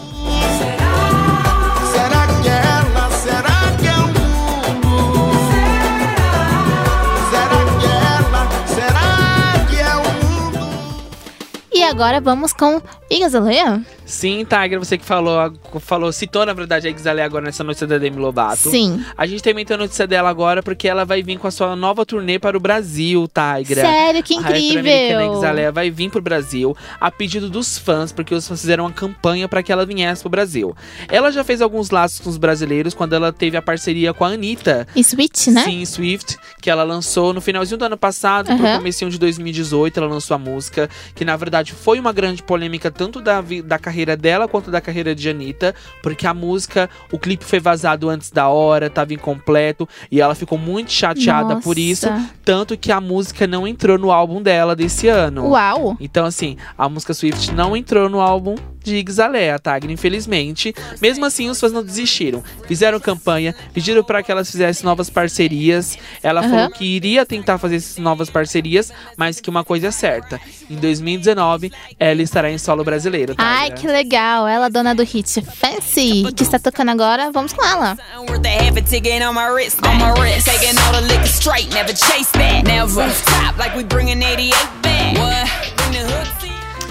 E 11.81 11.83
agora 11.83 12.21
vamos 12.21 12.53
com 12.53 12.79
Igazaleia. 13.09 13.81
Sim, 14.12 14.45
Tiger, 14.45 14.78
você 14.78 14.97
que 14.97 15.06
falou, 15.06 15.54
falou 15.80 16.12
citou, 16.12 16.45
na 16.45 16.52
verdade, 16.52 16.86
a 16.86 16.91
Exalé 16.91 17.24
agora 17.24 17.45
nessa 17.45 17.63
notícia 17.63 17.88
da 17.88 17.97
Demi 17.97 18.17
Lovato. 18.17 18.69
Sim. 18.69 19.02
A 19.17 19.26
gente 19.26 19.41
também 19.41 19.65
tem 19.65 19.76
a 19.76 19.78
notícia 19.78 20.06
dela 20.06 20.30
agora 20.30 20.62
porque 20.62 20.86
ela 20.86 21.06
vai 21.06 21.24
vir 21.24 21.38
com 21.38 21.47
a 21.47 21.52
sua 21.52 21.78
nova 21.78 22.06
turnê 22.06 22.38
para 22.38 22.58
o 22.58 22.60
Brasil, 22.60 23.26
Tigra. 23.28 23.82
Sério, 23.82 24.21
que 24.21 24.36
A 24.36 24.39
incrível. 24.39 25.34
Exalé 25.38 25.71
vai 25.71 25.89
vir 25.89 26.12
pro 26.12 26.21
Brasil 26.21 26.76
a 27.00 27.10
pedido 27.10 27.50
dos 27.50 27.78
fãs, 27.78 28.12
porque 28.12 28.36
os 28.36 28.45
fãs 28.45 28.60
fizeram 28.60 28.84
uma 28.84 28.91
campanha 28.91 29.47
para 29.47 29.63
que 29.63 29.71
ela 29.71 29.86
viesse 29.86 30.21
pro 30.21 30.30
Brasil. 30.30 30.76
Ela 31.08 31.32
já 31.32 31.43
fez 31.43 31.62
alguns 31.62 31.89
laços 31.89 32.19
com 32.19 32.30
os 32.30 32.38
brasileiros 32.38 32.93
quando 32.93 33.13
ela 33.13 33.32
teve 33.32 33.56
a 33.56 33.62
parceria 33.62 34.13
com 34.13 34.26
a 34.26 34.30
Anitta. 34.30 34.86
E 34.93 35.04
Switch, 35.06 35.47
né? 35.47 35.63
Sim, 35.63 35.86
Swift, 35.86 36.38
que 36.62 36.69
ela 36.69 36.84
lançou 36.84 37.34
no 37.34 37.39
finalzinho 37.39 37.78
do 37.78 37.86
ano 37.86 37.97
passado, 37.97 38.47
pro 38.47 38.65
Aham. 38.65 38.78
comecinho 38.80 39.10
de 39.10 39.17
2018, 39.17 39.97
ela 40.02 40.08
lançou 40.08 40.36
a 40.36 40.38
música, 40.38 40.89
que 41.15 41.24
na 41.24 41.38
verdade 41.38 41.71
foi 41.71 41.97
uma 41.97 42.12
grande 42.12 42.43
polêmica 42.43 42.91
tanto 42.91 43.21
da, 43.21 43.41
da 43.63 43.80
carreira 43.80 44.00
dela 44.05 44.47
quanto 44.47 44.71
da 44.71 44.81
carreira 44.81 45.15
de 45.15 45.29
Anitta, 45.29 45.73
porque 46.01 46.27
a 46.27 46.33
música, 46.33 46.89
o 47.11 47.19
clipe 47.19 47.45
foi 47.45 47.59
vazado 47.59 48.09
antes 48.09 48.31
da 48.31 48.47
hora, 48.49 48.89
tava 48.89 49.13
incompleto, 49.13 49.87
e 50.09 50.19
ela 50.19 50.35
ficou 50.35 50.57
muito 50.57 50.91
chateada 50.91 51.57
por 51.57 51.77
isso, 51.77 52.09
Nossa. 52.09 52.29
tanto 52.43 52.77
que 52.77 52.91
a 52.91 52.99
música 52.99 53.47
não 53.47 53.67
entrou 53.67 53.97
no 53.97 54.11
álbum 54.11 54.41
dela 54.41 54.75
desse 54.75 55.07
ano. 55.07 55.49
Uau. 55.49 55.97
Então, 55.99 56.25
assim, 56.25 56.57
a 56.77 56.89
música 56.89 57.13
Swift 57.13 57.53
não 57.53 57.75
entrou 57.75 58.09
no 58.09 58.19
álbum 58.19 58.55
de 58.83 58.97
Ixalé, 58.97 59.51
a 59.51 59.59
Tagna, 59.59 59.91
infelizmente. 59.91 60.73
Mesmo 61.01 61.25
assim, 61.25 61.49
os 61.49 61.59
fãs 61.59 61.71
não 61.71 61.83
desistiram. 61.83 62.43
Fizeram 62.67 62.99
campanha, 62.99 63.55
pediram 63.73 64.03
para 64.03 64.21
que 64.23 64.31
elas 64.31 64.49
fizessem 64.49 64.83
novas 64.85 65.09
parcerias. 65.09 65.97
Ela 66.23 66.41
Aham. 66.41 66.49
falou 66.49 66.69
que 66.71 66.85
iria 66.85 67.25
tentar 67.25 67.57
fazer 67.57 67.77
essas 67.77 67.97
novas 67.97 68.29
parcerias, 68.29 68.91
mas 69.17 69.39
que 69.39 69.49
uma 69.49 69.63
coisa 69.63 69.87
é 69.87 69.91
certa. 69.91 70.39
Em 70.69 70.75
2019, 70.75 71.71
ela 71.99 72.21
estará 72.21 72.51
em 72.51 72.57
solo 72.57 72.83
brasileiro. 72.83 73.35
Tagna. 73.35 73.51
Ai, 73.51 73.71
que 73.71 73.87
legal. 73.87 74.47
Ela, 74.47 74.69
dona 74.69 74.93
do 74.95 75.03
hit 75.03 75.41
Fancy, 75.41 76.23
que 76.35 76.43
está 76.43 76.57
tocando 76.59 76.89
agora. 76.89 77.31
Vamos 77.31 77.53
com 77.53 77.63
ela. 77.65 77.97
Something 78.15 78.31
worth 78.31 78.45
a 78.45 78.49
half 78.49 78.77
a 78.77 78.81
ticket 78.81 79.21
on 79.23 79.33
my 79.33 79.47
wrist, 79.49 79.77
on 79.85 79.95
my 79.97 80.11
wrist. 80.19 80.45
Taking 80.45 80.77
all 80.79 80.93
the 80.93 81.01
liquor 81.01 81.27
straight, 81.27 81.69
never 81.73 81.93
chase 81.93 82.29
that, 82.33 82.63
never. 82.65 83.07
Top 83.25 83.57
like 83.57 83.75
we 83.75 83.83
bringing 83.83 84.21
88 84.21 84.53
back. 84.81 85.17
What? 85.17 85.75
Bring 85.77 85.91
the 85.93 86.07
hooks 86.11 86.40
in. 86.40 86.40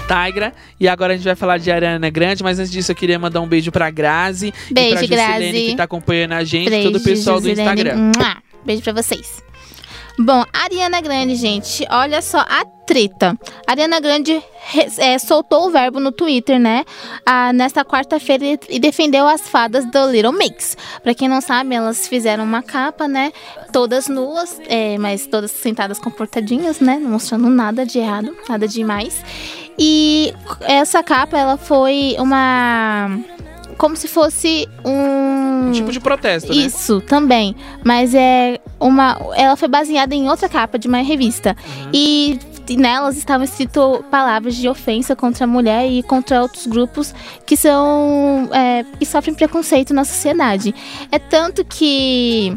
Tigra. 0.01 0.53
E 0.79 0.87
agora 0.87 1.13
a 1.13 1.15
gente 1.15 1.25
vai 1.25 1.35
falar 1.35 1.57
de 1.57 1.71
Ariana 1.71 2.09
Grande, 2.09 2.43
mas 2.43 2.59
antes 2.59 2.71
disso 2.71 2.91
eu 2.91 2.95
queria 2.95 3.17
mandar 3.19 3.41
um 3.41 3.47
beijo 3.47 3.71
pra 3.71 3.89
Grazi 3.89 4.53
Beijo, 4.71 5.03
e 5.03 5.07
pra 5.07 5.17
Juscelene 5.17 5.51
Grazi. 5.51 5.65
que 5.71 5.75
tá 5.75 5.83
acompanhando 5.83 6.33
a 6.33 6.43
gente, 6.43 6.69
Beijo, 6.69 6.91
todo 6.91 7.01
o 7.01 7.03
pessoal 7.03 7.39
do. 7.39 7.49
Instagram. 7.49 8.11
Beijo 8.65 8.81
pra 8.83 8.93
vocês. 8.93 9.41
Bom, 10.19 10.43
Ariana 10.53 11.01
Grande, 11.01 11.35
gente, 11.35 11.85
olha 11.89 12.21
só 12.21 12.39
a 12.39 12.63
treta. 12.85 13.35
Ariana 13.65 13.99
Grande 14.01 14.39
é, 14.99 15.17
soltou 15.17 15.67
o 15.67 15.71
verbo 15.71 15.99
no 16.01 16.11
Twitter, 16.11 16.59
né? 16.59 16.83
ah, 17.25 17.53
nesta 17.53 17.83
quarta-feira 17.85 18.45
e- 18.45 18.59
e 18.69 18.79
defendeu 18.79 19.25
as 19.27 19.47
fadas 19.47 19.89
do 19.89 20.11
Little 20.11 20.33
Mix. 20.33 20.75
Pra 21.01 21.15
quem 21.15 21.29
não 21.29 21.39
sabe, 21.39 21.73
elas 21.73 22.07
fizeram 22.07 22.43
uma 22.43 22.61
capa, 22.61 23.07
né? 23.07 23.31
Todas 23.71 24.07
nuas, 24.09 24.59
é, 24.67 24.97
mas 24.97 25.25
todas 25.25 25.49
sentadas 25.51 25.97
comportadinhas, 25.97 26.81
né? 26.81 26.99
Não 27.01 27.11
mostrando 27.11 27.49
nada 27.49 27.85
de 27.85 27.97
errado, 27.97 28.35
nada 28.49 28.67
demais. 28.67 29.23
E 29.77 30.33
essa 30.61 31.01
capa, 31.03 31.37
ela 31.37 31.57
foi 31.57 32.15
uma. 32.19 33.19
Como 33.77 33.95
se 33.95 34.07
fosse 34.07 34.67
um. 34.85 35.69
Um 35.69 35.71
tipo 35.71 35.91
de 35.91 35.99
protesto, 35.99 36.49
né? 36.53 36.55
Isso, 36.55 37.01
também. 37.01 37.55
Mas 37.83 38.13
é 38.13 38.59
uma. 38.79 39.17
Ela 39.35 39.55
foi 39.55 39.67
baseada 39.67 40.13
em 40.13 40.29
outra 40.29 40.47
capa 40.47 40.77
de 40.77 40.87
uma 40.87 40.99
revista. 40.99 41.55
Uhum. 41.65 41.89
E 41.93 42.39
nelas 42.77 43.17
estavam 43.17 43.43
escrito 43.43 44.03
palavras 44.09 44.55
de 44.55 44.67
ofensa 44.69 45.15
contra 45.15 45.45
a 45.45 45.47
mulher 45.47 45.89
e 45.89 46.03
contra 46.03 46.41
outros 46.41 46.67
grupos 46.67 47.13
que 47.45 47.57
são. 47.57 48.49
é, 48.51 48.85
que 48.99 49.05
sofrem 49.05 49.35
preconceito 49.35 49.93
na 49.93 50.03
sociedade. 50.03 50.73
É 51.11 51.19
tanto 51.19 51.65
que. 51.65 52.55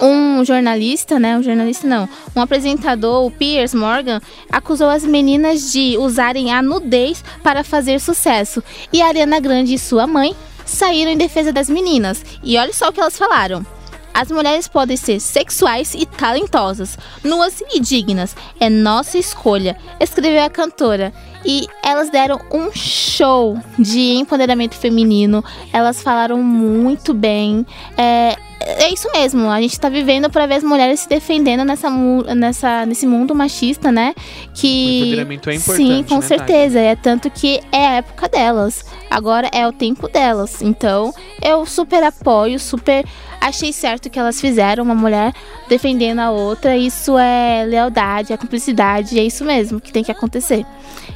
Um 0.00 0.44
jornalista, 0.44 1.18
né? 1.18 1.36
Um 1.36 1.42
jornalista 1.42 1.86
não. 1.86 2.08
Um 2.34 2.40
apresentador, 2.40 3.26
o 3.26 3.30
Piers 3.30 3.74
Morgan, 3.74 4.20
acusou 4.50 4.88
as 4.88 5.04
meninas 5.04 5.72
de 5.72 5.96
usarem 5.98 6.52
a 6.52 6.62
nudez 6.62 7.24
para 7.42 7.64
fazer 7.64 8.00
sucesso. 8.00 8.62
E 8.92 9.02
a 9.02 9.06
Ariana 9.06 9.40
Grande 9.40 9.74
e 9.74 9.78
sua 9.78 10.06
mãe 10.06 10.34
saíram 10.64 11.10
em 11.10 11.16
defesa 11.16 11.52
das 11.52 11.68
meninas. 11.68 12.24
E 12.42 12.56
olha 12.56 12.72
só 12.72 12.88
o 12.88 12.92
que 12.92 13.00
elas 13.00 13.18
falaram. 13.18 13.64
As 14.12 14.30
mulheres 14.30 14.66
podem 14.66 14.96
ser 14.96 15.20
sexuais 15.20 15.94
e 15.94 16.04
talentosas, 16.04 16.98
nuas 17.22 17.62
e 17.72 17.80
dignas. 17.80 18.34
É 18.58 18.68
nossa 18.68 19.18
escolha, 19.18 19.76
escreveu 20.00 20.42
a 20.42 20.50
cantora. 20.50 21.12
E 21.44 21.66
elas 21.82 22.10
deram 22.10 22.38
um 22.52 22.70
show 22.72 23.58
de 23.78 24.14
empoderamento 24.14 24.74
feminino. 24.74 25.44
Elas 25.72 26.02
falaram 26.02 26.42
muito 26.42 27.14
bem. 27.14 27.64
É, 27.96 28.36
é 28.78 28.92
isso 28.92 29.10
mesmo, 29.12 29.48
a 29.48 29.60
gente 29.60 29.78
tá 29.78 29.88
vivendo 29.88 30.30
para 30.30 30.46
ver 30.46 30.54
as 30.54 30.62
mulheres 30.62 31.00
se 31.00 31.08
defendendo 31.08 31.64
nessa, 31.64 31.90
nessa, 32.34 32.86
nesse 32.86 33.06
mundo 33.06 33.34
machista, 33.34 33.90
né? 33.90 34.14
Que. 34.54 34.66
O 34.66 35.04
empoderamento 35.04 35.50
é 35.50 35.54
importante, 35.54 35.86
Sim, 35.86 36.04
com 36.04 36.14
né, 36.16 36.20
certeza. 36.22 36.78
É 36.80 36.96
tanto 36.96 37.30
que 37.30 37.60
é 37.72 37.86
a 37.86 37.92
época 37.96 38.28
delas. 38.28 38.84
Agora 39.10 39.48
é 39.52 39.66
o 39.66 39.72
tempo 39.72 40.08
delas. 40.08 40.62
Então, 40.62 41.12
eu 41.42 41.66
super 41.66 42.02
apoio, 42.02 42.58
super 42.58 43.04
achei 43.40 43.72
certo 43.72 44.10
que 44.10 44.18
elas 44.18 44.40
fizeram, 44.40 44.84
uma 44.84 44.94
mulher 44.94 45.32
defendendo 45.68 46.20
a 46.20 46.30
outra. 46.30 46.76
Isso 46.76 47.18
é 47.18 47.64
lealdade, 47.66 48.32
é 48.32 48.36
cumplicidade, 48.36 49.18
é 49.18 49.24
isso 49.24 49.44
mesmo 49.44 49.80
que 49.80 49.92
tem 49.92 50.04
que 50.04 50.12
acontecer. 50.12 50.64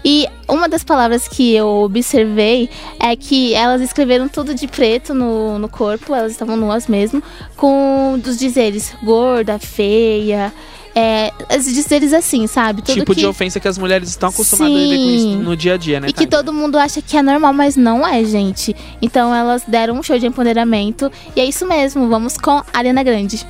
E 0.04 0.26
uma 0.48 0.68
das 0.68 0.84
palavras 0.84 1.26
que 1.26 1.54
eu 1.54 1.66
observei 1.66 2.68
é 3.00 3.14
que 3.16 3.54
elas 3.54 3.80
escreveram 3.80 4.28
tudo 4.28 4.54
de 4.54 4.66
preto 4.66 5.14
no, 5.14 5.58
no 5.58 5.68
corpo, 5.68 6.14
elas 6.14 6.32
estavam 6.32 6.56
nuas 6.56 6.86
mesmo, 6.86 7.22
com 7.56 8.18
dos 8.22 8.36
dizeres 8.38 8.94
gorda, 9.02 9.58
feia, 9.58 10.52
é, 10.94 11.32
os 11.56 11.64
dizeres 11.64 12.12
assim, 12.12 12.46
sabe? 12.46 12.82
Tudo 12.82 12.94
tipo 12.94 13.14
que... 13.14 13.20
de 13.20 13.26
ofensa 13.26 13.58
que 13.58 13.66
as 13.66 13.76
mulheres 13.76 14.08
estão 14.08 14.28
acostumadas 14.28 14.74
a 14.74 14.78
viver 14.78 14.96
com 14.96 15.10
isso 15.10 15.24
Sim. 15.24 15.36
no 15.36 15.56
dia 15.56 15.74
a 15.74 15.76
dia, 15.76 16.00
né? 16.00 16.08
E 16.08 16.12
que 16.12 16.26
todo 16.26 16.52
mundo 16.52 16.78
acha 16.78 17.02
que 17.02 17.16
é 17.16 17.22
normal, 17.22 17.52
mas 17.52 17.76
não 17.76 18.06
é, 18.06 18.24
gente. 18.24 18.74
Então 19.02 19.34
elas 19.34 19.62
deram 19.66 19.98
um 19.98 20.02
show 20.02 20.18
de 20.18 20.26
empoderamento. 20.26 21.10
E 21.34 21.40
é 21.40 21.44
isso 21.44 21.66
mesmo, 21.66 22.08
vamos 22.08 22.36
com 22.36 22.52
a 22.52 22.64
Ariana 22.72 23.02
Grande. 23.02 23.44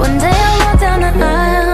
One 0.00 0.18
day 0.18 0.30
I 0.30 0.58
walk 0.64 0.80
down 0.80 1.00
the 1.00 1.22
aisle. 1.22 1.69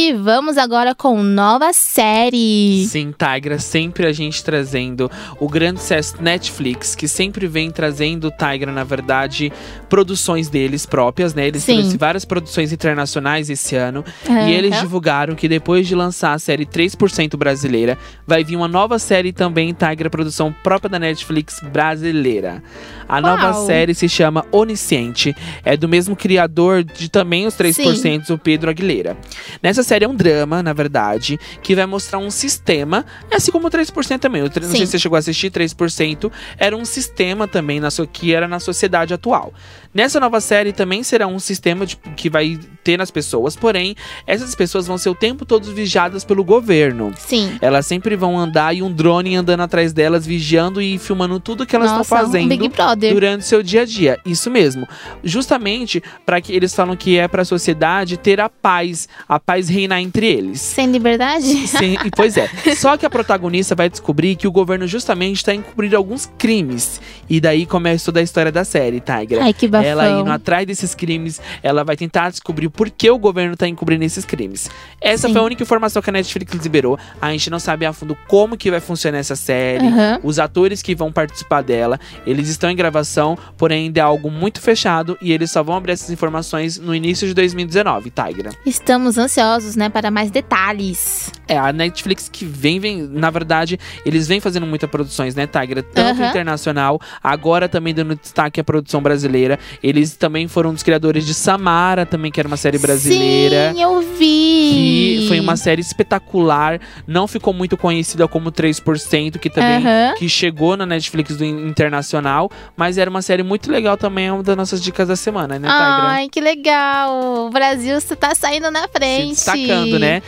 E 0.00 0.12
vamos 0.12 0.56
agora 0.56 0.94
com 0.94 1.24
nova 1.24 1.72
série. 1.72 2.86
Sim, 2.86 3.12
Tigra, 3.12 3.58
sempre 3.58 4.06
a 4.06 4.12
gente 4.12 4.44
trazendo 4.44 5.10
o 5.40 5.48
grande 5.48 5.80
sucesso 5.80 6.22
Netflix, 6.22 6.94
que 6.94 7.08
sempre 7.08 7.48
vem 7.48 7.68
trazendo, 7.68 8.30
Tigra, 8.30 8.70
na 8.70 8.84
verdade, 8.84 9.52
produções 9.88 10.48
deles 10.48 10.86
próprias, 10.86 11.34
né? 11.34 11.48
Eles 11.48 11.64
Sim. 11.64 11.96
várias 11.98 12.24
produções 12.24 12.72
internacionais 12.72 13.50
esse 13.50 13.74
ano. 13.74 14.04
Aham. 14.24 14.48
E 14.48 14.52
eles 14.52 14.78
divulgaram 14.78 15.34
que 15.34 15.48
depois 15.48 15.88
de 15.88 15.96
lançar 15.96 16.32
a 16.32 16.38
série 16.38 16.64
3% 16.64 17.36
brasileira, 17.36 17.98
vai 18.24 18.44
vir 18.44 18.54
uma 18.54 18.68
nova 18.68 19.00
série 19.00 19.32
também, 19.32 19.74
Tigra, 19.74 20.08
produção 20.08 20.54
própria 20.62 20.88
da 20.88 21.00
Netflix 21.00 21.60
brasileira. 21.72 22.62
A 23.08 23.20
nova 23.20 23.50
Uau. 23.50 23.66
série 23.66 23.94
se 23.94 24.08
chama 24.08 24.46
Onisciente. 24.52 25.34
É 25.64 25.76
do 25.76 25.88
mesmo 25.88 26.14
criador 26.14 26.84
de 26.84 27.08
também 27.08 27.48
os 27.48 27.56
3%, 27.56 28.30
o 28.30 28.38
Pedro 28.38 28.70
Aguilera. 28.70 29.16
Nessa 29.60 29.87
série 29.88 30.04
é 30.04 30.08
um 30.08 30.14
drama, 30.14 30.62
na 30.62 30.72
verdade, 30.72 31.38
que 31.62 31.74
vai 31.74 31.86
mostrar 31.86 32.18
um 32.18 32.30
sistema, 32.30 33.04
assim 33.30 33.50
como 33.50 33.66
o 33.66 33.70
3% 33.70 34.18
também. 34.20 34.42
O 34.42 34.50
tre- 34.50 34.64
não 34.64 34.70
Sim. 34.70 34.78
sei 34.78 34.86
se 34.86 34.92
você 34.92 34.98
chegou 34.98 35.16
a 35.16 35.18
assistir, 35.18 35.50
3% 35.50 36.30
era 36.58 36.76
um 36.76 36.84
sistema 36.84 37.48
também 37.48 37.80
na 37.80 37.90
so- 37.90 38.06
que 38.06 38.34
era 38.34 38.46
na 38.46 38.60
sociedade 38.60 39.14
atual. 39.14 39.52
Nessa 39.94 40.20
nova 40.20 40.40
série 40.40 40.72
também 40.72 41.02
será 41.02 41.26
um 41.26 41.38
sistema 41.38 41.86
de- 41.86 41.96
que 42.16 42.28
vai 42.28 42.58
ter 42.84 42.98
nas 42.98 43.10
pessoas, 43.10 43.56
porém, 43.56 43.96
essas 44.26 44.54
pessoas 44.54 44.86
vão 44.86 44.98
ser 44.98 45.08
o 45.08 45.14
tempo 45.14 45.46
todo 45.46 45.64
vigiadas 45.74 46.24
pelo 46.24 46.44
governo. 46.44 47.12
Sim. 47.18 47.56
Elas 47.60 47.86
sempre 47.86 48.14
vão 48.14 48.38
andar 48.38 48.74
e 48.76 48.82
um 48.82 48.92
drone 48.92 49.34
andando 49.34 49.60
atrás 49.62 49.92
delas, 49.94 50.26
vigiando 50.26 50.80
e 50.82 50.98
filmando 50.98 51.40
tudo 51.40 51.64
que 51.66 51.74
elas 51.74 51.88
estão 51.88 52.02
um 52.02 52.04
fazendo 52.04 52.68
Brother. 52.68 53.12
durante 53.14 53.44
seu 53.46 53.62
dia 53.62 53.82
a 53.82 53.84
dia. 53.86 54.18
Isso 54.26 54.50
mesmo. 54.50 54.86
Justamente 55.24 56.02
para 56.26 56.40
que 56.40 56.52
eles 56.52 56.74
falam 56.74 56.96
que 56.96 57.18
é 57.18 57.26
para 57.26 57.42
a 57.42 57.44
sociedade 57.44 58.16
ter 58.16 58.40
a 58.40 58.48
paz, 58.48 59.08
a 59.28 59.38
paz 59.40 59.68
reinar 59.78 60.00
entre 60.00 60.26
eles. 60.26 60.60
Sem 60.60 60.90
liberdade? 60.90 61.66
Sim, 61.66 61.96
pois 62.14 62.36
é. 62.36 62.48
Só 62.76 62.96
que 62.96 63.06
a 63.06 63.10
protagonista 63.10 63.74
vai 63.74 63.88
descobrir 63.88 64.36
que 64.36 64.46
o 64.46 64.52
governo 64.52 64.86
justamente 64.86 65.36
está 65.36 65.54
encobrindo 65.54 65.96
alguns 65.96 66.30
crimes. 66.38 67.00
E 67.28 67.40
daí 67.40 67.66
começa 67.66 68.06
toda 68.06 68.20
a 68.20 68.22
história 68.22 68.50
da 68.50 68.64
série, 68.64 69.00
Tigra. 69.00 69.42
Ai, 69.42 69.52
que 69.52 69.68
bafão. 69.68 69.88
Ela 69.88 70.20
indo 70.20 70.30
atrás 70.30 70.66
desses 70.66 70.94
crimes, 70.94 71.40
ela 71.62 71.84
vai 71.84 71.96
tentar 71.96 72.30
descobrir 72.30 72.68
por 72.68 72.90
que 72.90 73.10
o 73.10 73.18
governo 73.18 73.56
tá 73.56 73.68
encobrindo 73.68 74.04
esses 74.04 74.24
crimes. 74.24 74.70
Essa 75.00 75.26
Sim. 75.26 75.32
foi 75.34 75.42
a 75.42 75.44
única 75.44 75.62
informação 75.62 76.00
que 76.00 76.10
a 76.10 76.12
Netflix 76.12 76.54
liberou. 76.62 76.98
A 77.20 77.30
gente 77.32 77.50
não 77.50 77.58
sabe 77.58 77.84
a 77.84 77.92
fundo 77.92 78.16
como 78.26 78.56
que 78.56 78.70
vai 78.70 78.80
funcionar 78.80 79.18
essa 79.18 79.36
série, 79.36 79.86
Aham. 79.86 80.20
os 80.22 80.38
atores 80.38 80.80
que 80.82 80.94
vão 80.94 81.12
participar 81.12 81.62
dela. 81.62 81.98
Eles 82.26 82.48
estão 82.48 82.70
em 82.70 82.76
gravação, 82.76 83.36
porém 83.56 83.86
ainda 83.86 84.00
é 84.00 84.02
algo 84.02 84.30
muito 84.30 84.60
fechado 84.60 85.18
e 85.20 85.32
eles 85.32 85.50
só 85.50 85.62
vão 85.62 85.76
abrir 85.76 85.92
essas 85.92 86.10
informações 86.10 86.78
no 86.78 86.94
início 86.94 87.26
de 87.26 87.34
2019, 87.34 88.10
Tigra. 88.10 88.50
Estamos 88.64 89.18
ansiosos 89.18 89.57
curiosos, 89.58 89.76
né, 89.76 89.88
para 89.88 90.10
mais 90.10 90.30
detalhes. 90.30 91.32
É, 91.46 91.56
a 91.58 91.72
Netflix 91.72 92.28
que 92.30 92.44
vem, 92.44 92.78
vem, 92.78 93.02
na 93.02 93.30
verdade, 93.30 93.78
eles 94.04 94.28
vêm 94.28 94.38
fazendo 94.40 94.66
muitas 94.66 94.88
produções, 94.88 95.34
né, 95.34 95.46
Tigra? 95.46 95.82
Tanto 95.82 96.20
Aham. 96.20 96.28
internacional, 96.28 97.00
agora 97.22 97.68
também 97.68 97.92
dando 97.94 98.14
destaque 98.14 98.60
à 98.60 98.64
produção 98.64 99.00
brasileira. 99.02 99.58
Eles 99.82 100.14
também 100.16 100.46
foram 100.46 100.70
um 100.70 100.74
dos 100.74 100.82
criadores 100.82 101.26
de 101.26 101.34
Samara, 101.34 102.04
também, 102.06 102.30
que 102.30 102.38
era 102.38 102.46
uma 102.46 102.56
série 102.56 102.78
brasileira. 102.78 103.72
Sim, 103.74 103.82
eu 103.82 104.00
vi. 104.00 105.18
Que 105.18 105.24
foi 105.26 105.40
uma 105.40 105.56
série 105.56 105.80
espetacular, 105.80 106.80
não 107.06 107.26
ficou 107.26 107.52
muito 107.54 107.76
conhecida 107.76 108.28
como 108.28 108.52
3%, 108.52 109.38
que 109.38 109.48
também 109.50 109.76
Aham. 109.78 110.14
que 110.16 110.28
chegou 110.28 110.76
na 110.76 110.84
Netflix 110.86 111.36
do 111.36 111.44
in- 111.44 111.66
internacional, 111.68 112.50
mas 112.76 112.98
era 112.98 113.08
uma 113.08 113.22
série 113.22 113.42
muito 113.42 113.70
legal 113.72 113.96
também, 113.96 114.26
é 114.26 114.32
uma 114.32 114.42
das 114.42 114.56
nossas 114.56 114.82
dicas 114.82 115.08
da 115.08 115.16
semana, 115.16 115.58
né, 115.58 115.68
Tigra? 115.68 115.78
Ai, 115.78 116.28
que 116.28 116.40
legal! 116.40 117.46
O 117.46 117.50
Brasil 117.50 117.98
tá 118.20 118.34
saindo 118.34 118.70
na 118.70 118.86
frente. 118.88 119.47
Destacando, 119.56 119.98
né? 119.98 120.22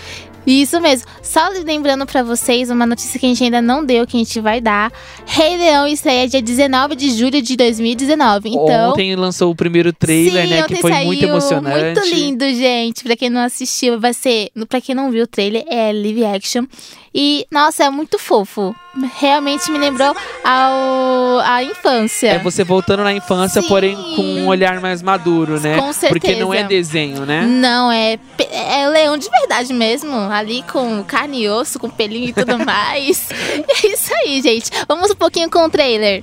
Isso 0.46 0.80
mesmo. 0.80 1.06
Só 1.22 1.48
lembrando 1.64 2.06
pra 2.06 2.22
vocês 2.22 2.70
uma 2.70 2.86
notícia 2.86 3.18
que 3.18 3.26
a 3.26 3.28
gente 3.28 3.44
ainda 3.44 3.60
não 3.60 3.84
deu, 3.84 4.06
que 4.06 4.16
a 4.16 4.20
gente 4.20 4.40
vai 4.40 4.60
dar. 4.60 4.92
Rei 5.26 5.56
Leão 5.56 5.86
estreia 5.86 6.26
dia 6.26 6.42
19 6.42 6.96
de 6.96 7.10
julho 7.10 7.42
de 7.42 7.56
2019. 7.56 8.48
Então. 8.48 8.90
Ontem 8.90 9.14
lançou 9.14 9.50
o 9.50 9.54
primeiro 9.54 9.92
trailer, 9.92 10.44
Sim, 10.44 10.50
né? 10.50 10.62
Que 10.66 10.76
foi 10.76 10.92
muito 11.04 11.24
emocionante. 11.24 12.00
Muito 12.00 12.14
lindo, 12.14 12.44
gente. 12.54 13.02
Pra 13.04 13.16
quem 13.16 13.30
não 13.30 13.40
assistiu, 13.40 14.00
vai 14.00 14.14
ser. 14.14 14.50
Pra 14.68 14.80
quem 14.80 14.94
não 14.94 15.10
viu 15.10 15.24
o 15.24 15.26
trailer, 15.26 15.64
é 15.68 15.92
live 15.92 16.24
action. 16.24 16.64
E, 17.12 17.44
nossa, 17.50 17.84
é 17.84 17.90
muito 17.90 18.18
fofo. 18.18 18.74
Realmente 19.18 19.70
me 19.70 19.78
lembrou 19.78 20.14
ao, 20.44 21.40
a 21.40 21.62
infância. 21.62 22.28
É 22.28 22.38
você 22.38 22.62
voltando 22.62 23.02
na 23.02 23.12
infância, 23.12 23.60
Sim. 23.62 23.68
porém 23.68 23.96
com 24.14 24.22
um 24.22 24.46
olhar 24.46 24.80
mais 24.80 25.02
maduro, 25.02 25.58
né? 25.60 25.76
Com 25.76 25.92
Porque 26.08 26.36
não 26.36 26.54
é 26.54 26.58
certeza. 26.58 26.68
desenho, 26.68 27.26
né? 27.26 27.42
Não, 27.46 27.90
é, 27.90 28.18
é 28.38 28.88
leão 28.88 29.16
de 29.16 29.28
verdade 29.28 29.72
mesmo. 29.72 30.12
Ali 30.30 30.62
com 30.70 31.02
carne 31.04 31.42
e 31.42 31.48
osso, 31.48 31.78
com 31.78 31.90
pelinho 31.90 32.28
e 32.28 32.32
tudo 32.32 32.58
mais. 32.64 33.28
É 33.30 33.86
isso 33.86 34.12
aí, 34.14 34.40
gente. 34.42 34.70
Vamos 34.88 35.10
um 35.10 35.16
pouquinho 35.16 35.50
com 35.50 35.64
o 35.64 35.70
trailer. 35.70 36.22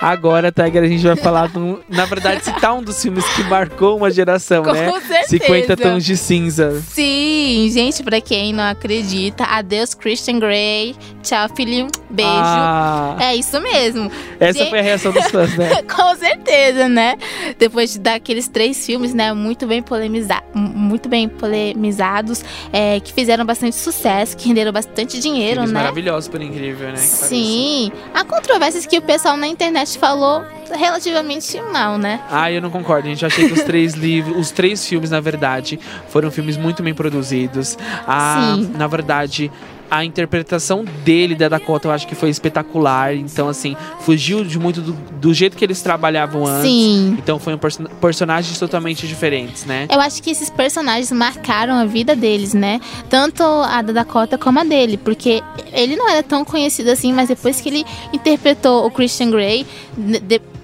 Agora, 0.00 0.52
Tiger, 0.52 0.82
a 0.84 0.86
gente 0.86 1.02
vai 1.06 1.16
falar, 1.16 1.48
do, 1.48 1.82
na 1.88 2.04
verdade, 2.04 2.44
citar 2.44 2.74
um 2.74 2.82
dos 2.82 3.00
filmes 3.02 3.24
que 3.34 3.42
marcou 3.44 3.96
uma 3.96 4.10
geração, 4.10 4.62
Com 4.62 4.72
né? 4.72 4.90
certeza. 5.00 5.28
50 5.28 5.76
Tons 5.76 6.04
de 6.04 6.16
Cinza. 6.16 6.80
Sim, 6.88 7.68
gente, 7.72 8.02
pra 8.02 8.20
quem 8.20 8.52
não 8.52 8.64
acredita, 8.64 9.44
adeus 9.44 9.94
Christian 9.94 10.38
Grey. 10.38 10.94
Tchau, 11.22 11.48
filhinho. 11.54 11.88
Beijo. 12.10 12.30
Ah, 12.32 13.16
É 13.20 13.34
isso 13.36 13.60
mesmo. 13.60 14.10
essa 14.40 14.58
Gente- 14.60 14.70
foi 14.70 14.78
a 14.78 14.82
reação 14.82 15.12
dos 15.12 15.26
fãs, 15.26 15.54
né? 15.56 15.82
Com 15.94 16.16
certeza, 16.16 16.88
né? 16.88 17.16
Depois 17.58 17.92
de 17.92 17.98
daqueles 17.98 18.48
três 18.48 18.84
filmes, 18.86 19.12
né? 19.12 19.32
Muito 19.32 19.66
bem 19.66 19.82
polemiza 19.82 20.42
muito 20.54 21.08
bem 21.08 21.28
polemizados, 21.28 22.44
é, 22.72 22.98
que 23.00 23.12
fizeram 23.12 23.44
bastante 23.44 23.76
sucesso, 23.76 24.36
que 24.36 24.48
renderam 24.48 24.72
bastante 24.72 25.18
dinheiro, 25.20 25.54
Filmes 25.56 25.72
né? 25.72 25.80
maravilhosos, 25.80 26.28
por 26.28 26.40
incrível, 26.40 26.88
né? 26.90 26.96
Sim. 26.96 27.90
Há 28.14 28.24
controvérsias 28.24 28.86
que 28.86 28.98
o 28.98 29.02
pessoal 29.02 29.36
na 29.36 29.46
internet 29.46 29.87
falou 29.96 30.44
relativamente 30.70 31.60
mal, 31.60 31.96
né? 31.96 32.20
Ah, 32.30 32.50
eu 32.50 32.60
não 32.60 32.70
concordo. 32.70 33.08
gente. 33.08 33.22
Eu 33.22 33.26
achei 33.28 33.46
que 33.46 33.54
os 33.54 33.62
três 33.62 33.94
livros, 33.96 34.36
os 34.36 34.50
três 34.50 34.86
filmes, 34.86 35.10
na 35.10 35.20
verdade, 35.20 35.78
foram 36.08 36.30
filmes 36.30 36.56
muito 36.56 36.82
bem 36.82 36.92
produzidos. 36.94 37.78
Ah, 38.06 38.54
Sim. 38.56 38.72
na 38.76 38.86
verdade, 38.86 39.50
a 39.90 40.04
interpretação 40.04 40.84
dele, 41.04 41.34
da 41.34 41.48
Dakota, 41.48 41.88
eu 41.88 41.92
acho 41.92 42.06
que 42.06 42.14
foi 42.14 42.30
espetacular. 42.30 43.14
Então, 43.14 43.48
assim, 43.48 43.76
fugiu 44.00 44.44
de 44.44 44.58
muito 44.58 44.80
do, 44.80 44.92
do 44.92 45.34
jeito 45.34 45.56
que 45.56 45.64
eles 45.64 45.82
trabalhavam 45.82 46.46
antes. 46.46 46.70
Sim. 46.70 47.16
Então, 47.18 47.38
foram 47.38 47.58
person 47.58 47.86
personagens 48.00 48.58
totalmente 48.58 49.06
diferentes, 49.06 49.64
né? 49.64 49.86
Eu 49.90 50.00
acho 50.00 50.22
que 50.22 50.30
esses 50.30 50.50
personagens 50.50 51.10
marcaram 51.12 51.74
a 51.74 51.84
vida 51.84 52.14
deles, 52.14 52.54
né? 52.54 52.80
Tanto 53.08 53.42
a 53.42 53.82
da 53.82 53.92
Dakota 53.92 54.36
como 54.36 54.58
a 54.60 54.64
dele, 54.64 54.96
porque 54.96 55.42
ele 55.72 55.96
não 55.96 56.08
era 56.08 56.22
tão 56.22 56.44
conhecido 56.44 56.90
assim, 56.90 57.12
mas 57.12 57.28
depois 57.28 57.60
que 57.60 57.68
ele 57.68 57.84
interpretou 58.12 58.86
o 58.86 58.90
Christian 58.90 59.30
Grey 59.30 59.66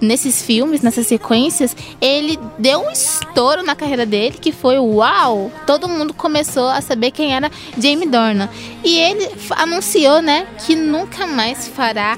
nesses 0.01 0.41
filmes, 0.41 0.81
nessas 0.81 1.07
sequências, 1.07 1.75
ele 2.01 2.39
deu 2.57 2.81
um 2.81 2.91
estouro 2.91 3.63
na 3.63 3.75
carreira 3.75 4.05
dele 4.05 4.37
que 4.39 4.51
foi 4.51 4.77
uau! 4.77 5.51
Todo 5.65 5.87
mundo 5.87 6.13
começou 6.13 6.67
a 6.67 6.81
saber 6.81 7.11
quem 7.11 7.33
era 7.35 7.51
Jamie 7.77 8.07
Dornan. 8.07 8.49
E 8.83 8.99
ele 8.99 9.29
anunciou, 9.51 10.21
né, 10.21 10.47
que 10.65 10.75
nunca 10.75 11.27
mais 11.27 11.67
fará 11.67 12.17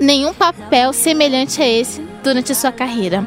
nenhum 0.00 0.32
papel 0.32 0.92
semelhante 0.92 1.60
a 1.60 1.66
esse 1.66 2.00
durante 2.22 2.52
a 2.52 2.54
sua 2.54 2.72
carreira. 2.72 3.26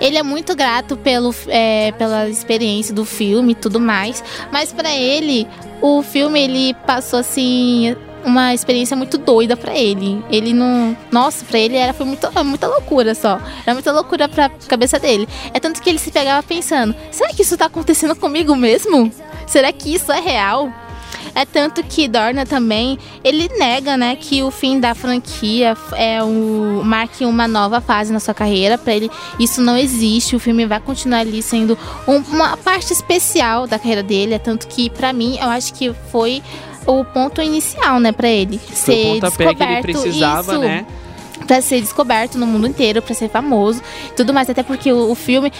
Ele 0.00 0.16
é 0.18 0.22
muito 0.22 0.54
grato 0.54 0.96
pelo, 0.96 1.34
é, 1.48 1.92
pela 1.92 2.28
experiência 2.28 2.94
do 2.94 3.04
filme 3.04 3.52
e 3.52 3.54
tudo 3.54 3.78
mais, 3.78 4.22
mas 4.50 4.72
pra 4.72 4.90
ele, 4.94 5.46
o 5.80 6.02
filme 6.02 6.40
ele 6.40 6.74
passou 6.86 7.18
assim 7.18 7.96
uma 8.24 8.54
experiência 8.54 8.96
muito 8.96 9.18
doida 9.18 9.56
pra 9.56 9.76
ele. 9.76 10.24
Ele 10.30 10.52
não, 10.52 10.96
nossa, 11.10 11.44
pra 11.44 11.58
ele 11.58 11.76
era 11.76 11.92
foi 11.92 12.06
muito, 12.06 12.28
muita 12.44 12.66
loucura 12.66 13.14
só. 13.14 13.40
Era 13.64 13.74
muita 13.74 13.92
loucura 13.92 14.28
pra 14.28 14.48
cabeça 14.68 14.98
dele. 14.98 15.28
É 15.52 15.60
tanto 15.60 15.80
que 15.82 15.88
ele 15.88 15.98
se 15.98 16.10
pegava 16.10 16.42
pensando: 16.42 16.94
será 17.10 17.30
que 17.32 17.42
isso 17.42 17.56
tá 17.56 17.66
acontecendo 17.66 18.16
comigo 18.16 18.54
mesmo? 18.56 19.12
Será 19.46 19.72
que 19.72 19.94
isso 19.94 20.10
é 20.10 20.20
real? 20.20 20.72
É 21.36 21.44
tanto 21.44 21.82
que 21.82 22.06
Dorna 22.06 22.46
também, 22.46 22.96
ele 23.24 23.50
nega, 23.58 23.96
né, 23.96 24.14
que 24.14 24.40
o 24.44 24.52
fim 24.52 24.78
da 24.78 24.94
franquia 24.94 25.76
é 25.96 26.22
o 26.22 26.80
marque 26.84 27.24
uma 27.24 27.48
nova 27.48 27.80
fase 27.80 28.12
na 28.12 28.20
sua 28.20 28.32
carreira. 28.34 28.78
Pra 28.78 28.94
ele, 28.94 29.10
isso 29.38 29.60
não 29.60 29.76
existe. 29.76 30.36
O 30.36 30.38
filme 30.38 30.64
vai 30.64 30.78
continuar 30.78 31.18
ali 31.20 31.42
sendo 31.42 31.76
um- 32.06 32.18
uma 32.32 32.56
parte 32.56 32.92
especial 32.92 33.66
da 33.66 33.78
carreira 33.80 34.02
dele. 34.02 34.34
É 34.34 34.38
tanto 34.38 34.68
que, 34.68 34.88
pra 34.90 35.12
mim, 35.12 35.36
eu 35.40 35.48
acho 35.48 35.74
que 35.74 35.92
foi 36.12 36.40
o 36.86 37.04
ponto 37.04 37.40
inicial, 37.40 37.98
né, 38.00 38.12
pra 38.12 38.28
ele 38.28 38.58
Foi 38.58 38.76
ser 38.76 39.06
o 39.06 39.14
pontapé 39.14 39.36
que 39.36 39.42
ele 39.42 39.54
descoberto. 39.54 39.82
precisava, 39.82 40.52
isso, 40.52 40.60
né? 40.60 40.86
Pra 41.46 41.60
ser 41.60 41.80
descoberto 41.80 42.38
no 42.38 42.46
mundo 42.46 42.66
inteiro, 42.66 43.02
pra 43.02 43.14
ser 43.14 43.28
famoso, 43.28 43.82
tudo 44.16 44.32
mais. 44.32 44.48
Até 44.48 44.62
porque 44.62 44.90
o, 44.92 45.10
o 45.10 45.14
filme, 45.14 45.52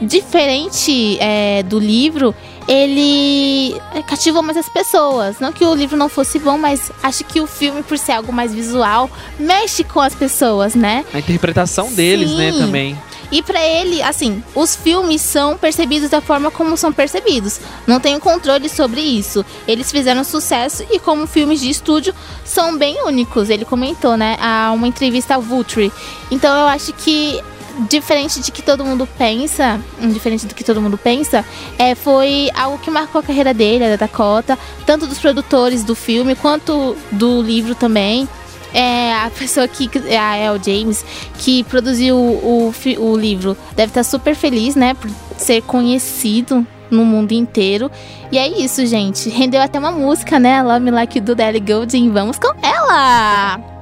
diferente 0.00 1.18
é, 1.20 1.62
do 1.62 1.78
livro, 1.78 2.34
ele 2.68 3.80
cativou 4.06 4.42
mais 4.42 4.56
as 4.56 4.68
pessoas. 4.68 5.38
Não 5.38 5.52
que 5.52 5.64
o 5.64 5.74
livro 5.74 5.96
não 5.96 6.08
fosse 6.08 6.38
bom, 6.38 6.58
mas 6.58 6.90
acho 7.02 7.24
que 7.24 7.40
o 7.40 7.46
filme, 7.46 7.82
por 7.82 7.98
ser 7.98 8.12
algo 8.12 8.32
mais 8.32 8.54
visual, 8.54 9.10
mexe 9.38 9.84
com 9.84 10.00
as 10.00 10.14
pessoas, 10.14 10.74
né? 10.74 11.04
A 11.12 11.18
interpretação 11.18 11.92
deles, 11.92 12.32
né, 12.32 12.52
Sim. 12.52 12.58
também. 12.58 12.98
E 13.30 13.42
pra 13.42 13.60
ele, 13.60 14.00
assim, 14.02 14.42
os 14.54 14.76
filmes 14.76 15.20
são 15.20 15.56
percebidos 15.56 16.10
da 16.10 16.20
forma 16.20 16.50
como 16.50 16.76
são 16.76 16.92
percebidos. 16.92 17.60
Não 17.86 17.98
tenho 17.98 18.20
controle 18.20 18.68
sobre 18.68 19.00
isso. 19.00 19.44
Eles 19.66 19.90
fizeram 19.90 20.22
sucesso 20.22 20.84
e 20.92 20.98
como 20.98 21.26
filmes 21.26 21.60
de 21.60 21.68
estúdio 21.68 22.14
são 22.44 22.78
bem 22.78 23.02
únicos. 23.04 23.50
Ele 23.50 23.64
comentou, 23.64 24.16
né, 24.16 24.36
a 24.40 24.70
uma 24.72 24.86
entrevista 24.86 25.34
ao 25.34 25.42
Vulture. 25.42 25.92
Então 26.30 26.56
eu 26.56 26.66
acho 26.66 26.92
que 26.92 27.42
diferente 27.88 28.40
de 28.40 28.50
que 28.50 28.62
todo 28.62 28.84
mundo 28.84 29.06
pensa, 29.18 29.80
diferente 30.00 30.46
do 30.46 30.54
que 30.54 30.64
todo 30.64 30.80
mundo 30.80 30.96
pensa, 30.98 31.44
é, 31.78 31.94
foi 31.94 32.50
algo 32.54 32.78
que 32.78 32.90
marcou 32.90 33.20
a 33.20 33.22
carreira 33.22 33.52
dele, 33.54 33.84
a 33.84 33.88
da 33.90 33.96
Dakota, 33.96 34.58
tanto 34.84 35.06
dos 35.06 35.18
produtores 35.18 35.84
do 35.84 35.94
filme 35.94 36.34
quanto 36.34 36.96
do 37.12 37.40
livro 37.42 37.74
também. 37.74 38.28
É, 38.74 39.12
a 39.14 39.30
pessoa 39.36 39.66
que, 39.68 39.88
a 40.16 40.36
El 40.38 40.58
James, 40.62 41.04
que 41.38 41.64
produziu 41.64 42.16
o, 42.16 42.72
fi- 42.72 42.98
o 42.98 43.16
livro, 43.16 43.56
deve 43.74 43.90
estar 43.90 44.04
super 44.04 44.34
feliz, 44.34 44.74
né, 44.74 44.94
por 44.94 45.10
ser 45.36 45.62
conhecido 45.62 46.66
no 46.90 47.04
mundo 47.04 47.32
inteiro. 47.32 47.90
E 48.30 48.38
é 48.38 48.46
isso, 48.48 48.84
gente. 48.86 49.28
Rendeu 49.28 49.60
até 49.62 49.78
uma 49.78 49.90
música, 49.92 50.38
né? 50.38 50.62
Love 50.62 50.80
Me 50.80 50.90
Like 50.90 51.20
Do 51.20 51.40
Ellie 51.40 51.60
Goulding. 51.60 52.10
Vamos 52.10 52.38
com 52.38 52.52
ela! 52.62 53.75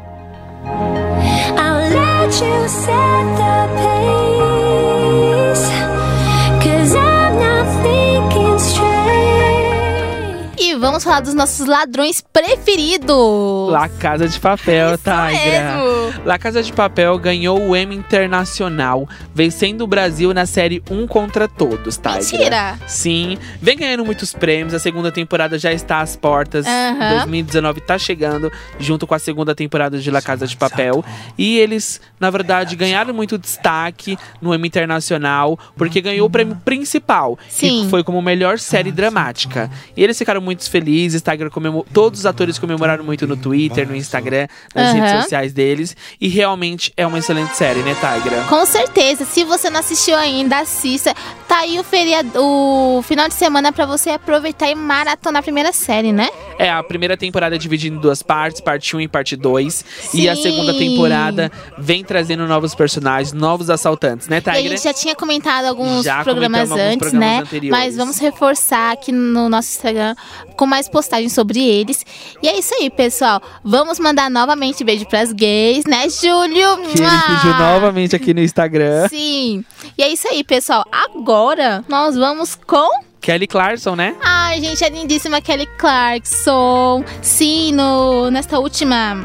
E 10.58 10.74
vamos 10.74 11.04
falar 11.04 11.20
dos 11.20 11.34
nossos 11.34 11.66
ladrões 11.66 12.24
preferidos. 12.32 13.70
La 13.70 13.88
Casa 13.88 14.28
de 14.28 14.40
Papel, 14.40 14.98
Tigra. 14.98 15.30
mesmo. 15.30 16.03
La 16.24 16.38
Casa 16.38 16.62
de 16.62 16.72
Papel 16.72 17.18
ganhou 17.18 17.60
o 17.60 17.76
Emmy 17.76 17.96
Internacional, 17.96 19.08
vencendo 19.34 19.82
o 19.82 19.86
Brasil 19.86 20.32
na 20.34 20.46
série 20.46 20.82
Um 20.90 21.06
Contra 21.06 21.46
Todos, 21.48 21.96
tá? 21.96 22.14
Mentira! 22.14 22.78
Sim, 22.86 23.38
vem 23.60 23.76
ganhando 23.76 24.04
muitos 24.04 24.32
prêmios. 24.32 24.74
A 24.74 24.78
segunda 24.78 25.10
temporada 25.12 25.58
já 25.58 25.72
está 25.72 26.00
às 26.00 26.16
portas. 26.16 26.66
Aham. 26.66 27.16
2019 27.16 27.80
tá 27.80 27.98
chegando, 27.98 28.50
junto 28.78 29.06
com 29.06 29.14
a 29.14 29.18
segunda 29.18 29.54
temporada 29.54 29.98
de 29.98 30.10
La 30.10 30.20
Casa 30.22 30.46
de 30.46 30.56
Papel. 30.56 31.04
E 31.38 31.58
eles, 31.58 32.00
na 32.18 32.30
verdade, 32.30 32.76
ganharam 32.76 33.14
muito 33.14 33.38
destaque 33.38 34.16
no 34.40 34.54
Emmy 34.54 34.68
Internacional, 34.68 35.58
porque 35.76 36.00
ganhou 36.00 36.26
o 36.26 36.30
prêmio 36.30 36.56
principal, 36.64 37.38
Sim. 37.48 37.84
que 37.84 37.90
foi 37.90 38.02
como 38.02 38.20
melhor 38.20 38.58
série 38.58 38.90
dramática. 38.90 39.70
E 39.96 40.02
eles 40.02 40.16
ficaram 40.18 40.40
muito 40.40 40.68
felizes. 40.70 41.22
Tiger 41.22 41.50
comemorou, 41.50 41.86
todos 41.92 42.20
os 42.20 42.26
atores 42.26 42.58
comemoraram 42.58 43.04
muito 43.04 43.26
no 43.26 43.36
Twitter, 43.36 43.86
no 43.88 43.94
Instagram, 43.94 44.46
nas 44.74 44.90
Aham. 44.90 45.00
redes 45.04 45.22
sociais 45.22 45.52
deles. 45.52 45.93
E 46.20 46.28
realmente 46.28 46.92
é 46.96 47.06
uma 47.06 47.18
excelente 47.18 47.56
série, 47.56 47.80
né, 47.82 47.94
Tigra? 47.94 48.44
Com 48.48 48.64
certeza, 48.66 49.24
se 49.24 49.44
você 49.44 49.70
não 49.70 49.80
assistiu 49.80 50.16
ainda, 50.16 50.58
assista. 50.58 51.14
Tá 51.48 51.58
aí 51.60 51.78
o 51.78 51.84
feriado, 51.84 52.30
o 52.36 53.02
final 53.02 53.28
de 53.28 53.34
semana 53.34 53.72
pra 53.72 53.86
você 53.86 54.10
aproveitar 54.10 54.68
e 54.70 54.74
maratonar 54.74 55.40
a 55.40 55.42
primeira 55.42 55.72
série, 55.72 56.12
né? 56.12 56.28
É, 56.58 56.70
a 56.70 56.82
primeira 56.82 57.16
temporada 57.16 57.54
é 57.54 57.58
dividida 57.58 57.94
em 57.96 57.98
duas 57.98 58.22
partes, 58.22 58.60
parte 58.60 58.96
1 58.96 59.00
e 59.02 59.08
parte 59.08 59.36
2. 59.36 59.84
E 60.14 60.28
a 60.28 60.36
segunda 60.36 60.72
temporada 60.72 61.50
vem 61.78 62.04
trazendo 62.04 62.46
novos 62.46 62.74
personagens, 62.74 63.32
novos 63.32 63.68
assaltantes, 63.70 64.28
né, 64.28 64.36
E 64.44 64.50
a 64.50 64.54
Tigra? 64.54 64.70
gente 64.76 64.84
já 64.84 64.92
tinha 64.94 65.14
comentado 65.14 65.66
alguns 65.66 66.04
Já 66.04 66.22
programas 66.22 66.68
comentamos 66.68 66.70
alguns 66.80 66.94
antes, 66.94 66.98
programas 67.10 67.28
né? 67.36 67.42
anteriores. 67.42 67.70
Mas 67.70 67.96
vamos 67.96 68.18
reforçar 68.18 68.92
aqui 68.92 69.12
no 69.12 69.48
nosso 69.48 69.68
Instagram 69.70 70.14
com 70.56 70.66
mais 70.66 70.88
postagens 70.88 71.32
sobre 71.32 71.60
eles. 71.60 72.04
E 72.42 72.48
é 72.48 72.58
isso 72.58 72.74
aí, 72.74 72.88
pessoal. 72.88 73.42
Vamos 73.64 73.98
mandar 73.98 74.30
novamente 74.30 74.84
beijo 74.84 75.04
pras 75.06 75.32
gays, 75.32 75.83
né, 75.86 76.08
Júlio? 76.08 76.76
Que 76.78 77.02
ele 77.02 77.22
pediu 77.26 77.54
novamente 77.58 78.16
aqui 78.16 78.32
no 78.34 78.40
Instagram. 78.40 79.08
Sim. 79.10 79.64
E 79.96 80.02
é 80.02 80.08
isso 80.08 80.26
aí, 80.28 80.42
pessoal. 80.42 80.84
Agora 80.90 81.84
nós 81.88 82.16
vamos 82.16 82.54
com 82.54 82.88
Kelly 83.20 83.46
Clarkson, 83.46 83.96
né? 83.96 84.14
Ai, 84.22 84.60
gente, 84.60 84.84
a 84.84 84.88
lindíssima 84.90 85.40
Kelly 85.40 85.66
Clarkson. 85.78 87.02
Sim, 87.22 87.72
no, 87.72 88.30
nesta 88.30 88.58
última. 88.58 89.16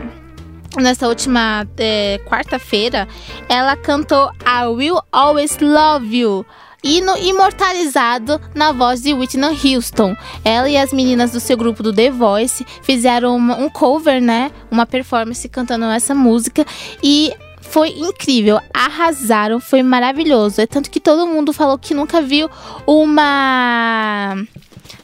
Nesta 0.77 1.07
última 1.07 1.67
é, 1.77 2.19
quarta-feira, 2.25 3.07
ela 3.49 3.75
cantou 3.75 4.31
I 4.45 4.67
Will 4.67 5.01
Always 5.11 5.57
Love 5.59 6.15
You. 6.15 6.45
Hino 6.83 7.17
imortalizado 7.17 8.39
na 8.55 8.71
voz 8.71 9.01
de 9.01 9.13
Whitney 9.13 9.75
Houston. 9.75 10.15
Ela 10.45 10.69
e 10.69 10.77
as 10.77 10.93
meninas 10.93 11.31
do 11.31 11.39
seu 11.39 11.57
grupo 11.57 11.83
do 11.83 11.91
The 11.93 12.09
Voice 12.09 12.65
fizeram 12.83 13.35
uma- 13.35 13.57
um 13.57 13.69
cover, 13.69 14.21
né? 14.21 14.51
Uma 14.71 14.85
performance 14.85 15.47
cantando 15.49 15.85
essa 15.85 16.15
música. 16.15 16.65
E 17.03 17.33
foi 17.61 17.89
incrível, 17.89 18.59
arrasaram, 18.73 19.59
foi 19.59 19.83
maravilhoso. 19.83 20.61
É 20.61 20.65
tanto 20.65 20.89
que 20.89 20.99
todo 20.99 21.27
mundo 21.27 21.51
falou 21.53 21.77
que 21.77 21.93
nunca 21.93 22.21
viu 22.21 22.49
uma. 22.87 24.35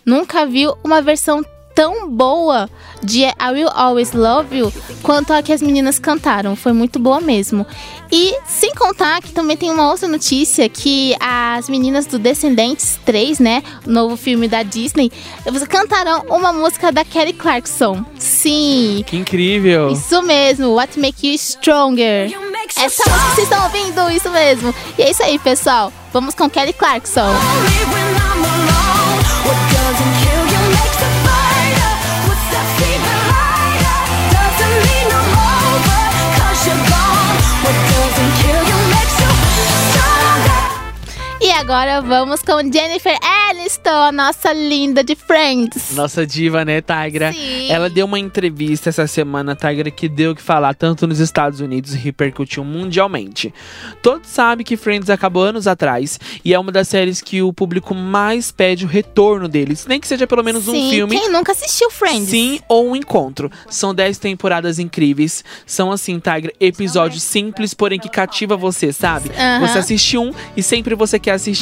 Nunca 0.05 0.45
viu 0.45 0.75
uma 0.83 1.01
versão 1.01 1.43
tão 1.75 2.09
boa 2.09 2.69
de 3.03 3.23
I 3.23 3.35
Will 3.51 3.69
Always 3.69 4.13
Love 4.13 4.57
You 4.57 4.73
quanto 5.03 5.33
a 5.33 5.43
que 5.43 5.51
as 5.51 5.61
meninas 5.61 5.99
cantaram. 5.99 6.55
Foi 6.55 6.71
muito 6.71 6.97
boa 6.97 7.19
mesmo. 7.19 7.67
E 8.11 8.33
sem 8.47 8.73
contar 8.73 9.21
que 9.21 9.31
também 9.33 9.57
tem 9.57 9.69
uma 9.69 9.89
outra 9.91 10.07
notícia 10.07 10.69
que 10.69 11.15
as 11.19 11.67
meninas 11.67 12.05
do 12.05 12.17
Descendentes 12.17 12.97
3, 13.05 13.39
né? 13.39 13.61
O 13.85 13.91
novo 13.91 14.15
filme 14.15 14.47
da 14.47 14.63
Disney, 14.63 15.11
cantaram 15.69 16.23
uma 16.29 16.53
música 16.53 16.91
da 16.91 17.03
Kelly 17.03 17.33
Clarkson. 17.33 18.05
Sim, 18.17 19.03
Que 19.05 19.17
incrível. 19.17 19.89
isso 19.89 20.21
mesmo, 20.21 20.73
What 20.75 20.97
Make 20.99 21.27
You 21.27 21.37
Stronger. 21.37 22.31
Essa 22.77 23.03
música 23.09 23.29
que 23.29 23.35
vocês 23.35 23.49
estão 23.51 23.63
ouvindo, 23.63 24.09
isso 24.11 24.29
mesmo. 24.29 24.73
E 24.97 25.01
é 25.03 25.11
isso 25.11 25.23
aí, 25.23 25.37
pessoal. 25.37 25.91
Vamos 26.11 26.33
com 26.33 26.49
Kelly 26.49 26.73
Clarkson. 26.73 27.21
Only 27.21 28.34
agora 41.65 41.99
vamos 41.99 42.43
com 42.43 42.61
Jennifer 42.71 43.17
Aniston, 43.23 43.89
a 43.89 44.11
nossa 44.11 44.53
linda 44.53 45.03
de 45.03 45.15
Friends. 45.15 45.95
Nossa 45.95 46.23
diva, 46.23 46.63
né, 46.63 46.79
Tigra? 46.79 47.33
Sim. 47.33 47.71
Ela 47.71 47.89
deu 47.89 48.05
uma 48.05 48.19
entrevista 48.19 48.89
essa 48.89 49.07
semana, 49.07 49.55
Tigra, 49.55 49.89
que 49.89 50.07
deu 50.07 50.33
o 50.33 50.35
que 50.35 50.43
falar 50.43 50.75
tanto 50.75 51.07
nos 51.07 51.19
Estados 51.19 51.61
Unidos 51.61 51.95
e 51.95 51.97
repercutiu 51.97 52.63
mundialmente. 52.63 53.51
Todos 54.03 54.29
sabem 54.29 54.63
que 54.63 54.77
Friends 54.77 55.09
acabou 55.09 55.41
anos 55.41 55.65
atrás 55.65 56.19
e 56.43 56.53
é 56.53 56.59
uma 56.59 56.71
das 56.71 56.87
séries 56.87 57.19
que 57.19 57.41
o 57.41 57.51
público 57.51 57.95
mais 57.95 58.51
pede 58.51 58.85
o 58.85 58.87
retorno 58.87 59.47
deles, 59.47 59.87
nem 59.87 59.99
que 59.99 60.07
seja 60.07 60.27
pelo 60.27 60.43
menos 60.43 60.65
Sim, 60.65 60.85
um 60.85 60.89
filme. 60.91 61.19
quem 61.19 61.31
nunca 61.31 61.51
assistiu 61.51 61.89
Friends? 61.89 62.29
Sim, 62.29 62.59
ou 62.69 62.91
um 62.91 62.95
encontro. 62.95 63.51
São 63.71 63.91
10 63.91 64.19
temporadas 64.19 64.77
incríveis. 64.77 65.43
São, 65.65 65.91
assim, 65.91 66.19
Tigra, 66.19 66.53
episódios 66.59 67.23
simples, 67.23 67.73
porém 67.73 67.99
que 67.99 68.07
cativa 68.07 68.55
você, 68.55 68.93
sabe? 68.93 69.31
Aham. 69.35 69.67
Você 69.67 69.79
assiste 69.79 70.15
um 70.15 70.31
e 70.55 70.61
sempre 70.61 70.93
você 70.93 71.17
quer 71.17 71.31
assistir. 71.31 71.54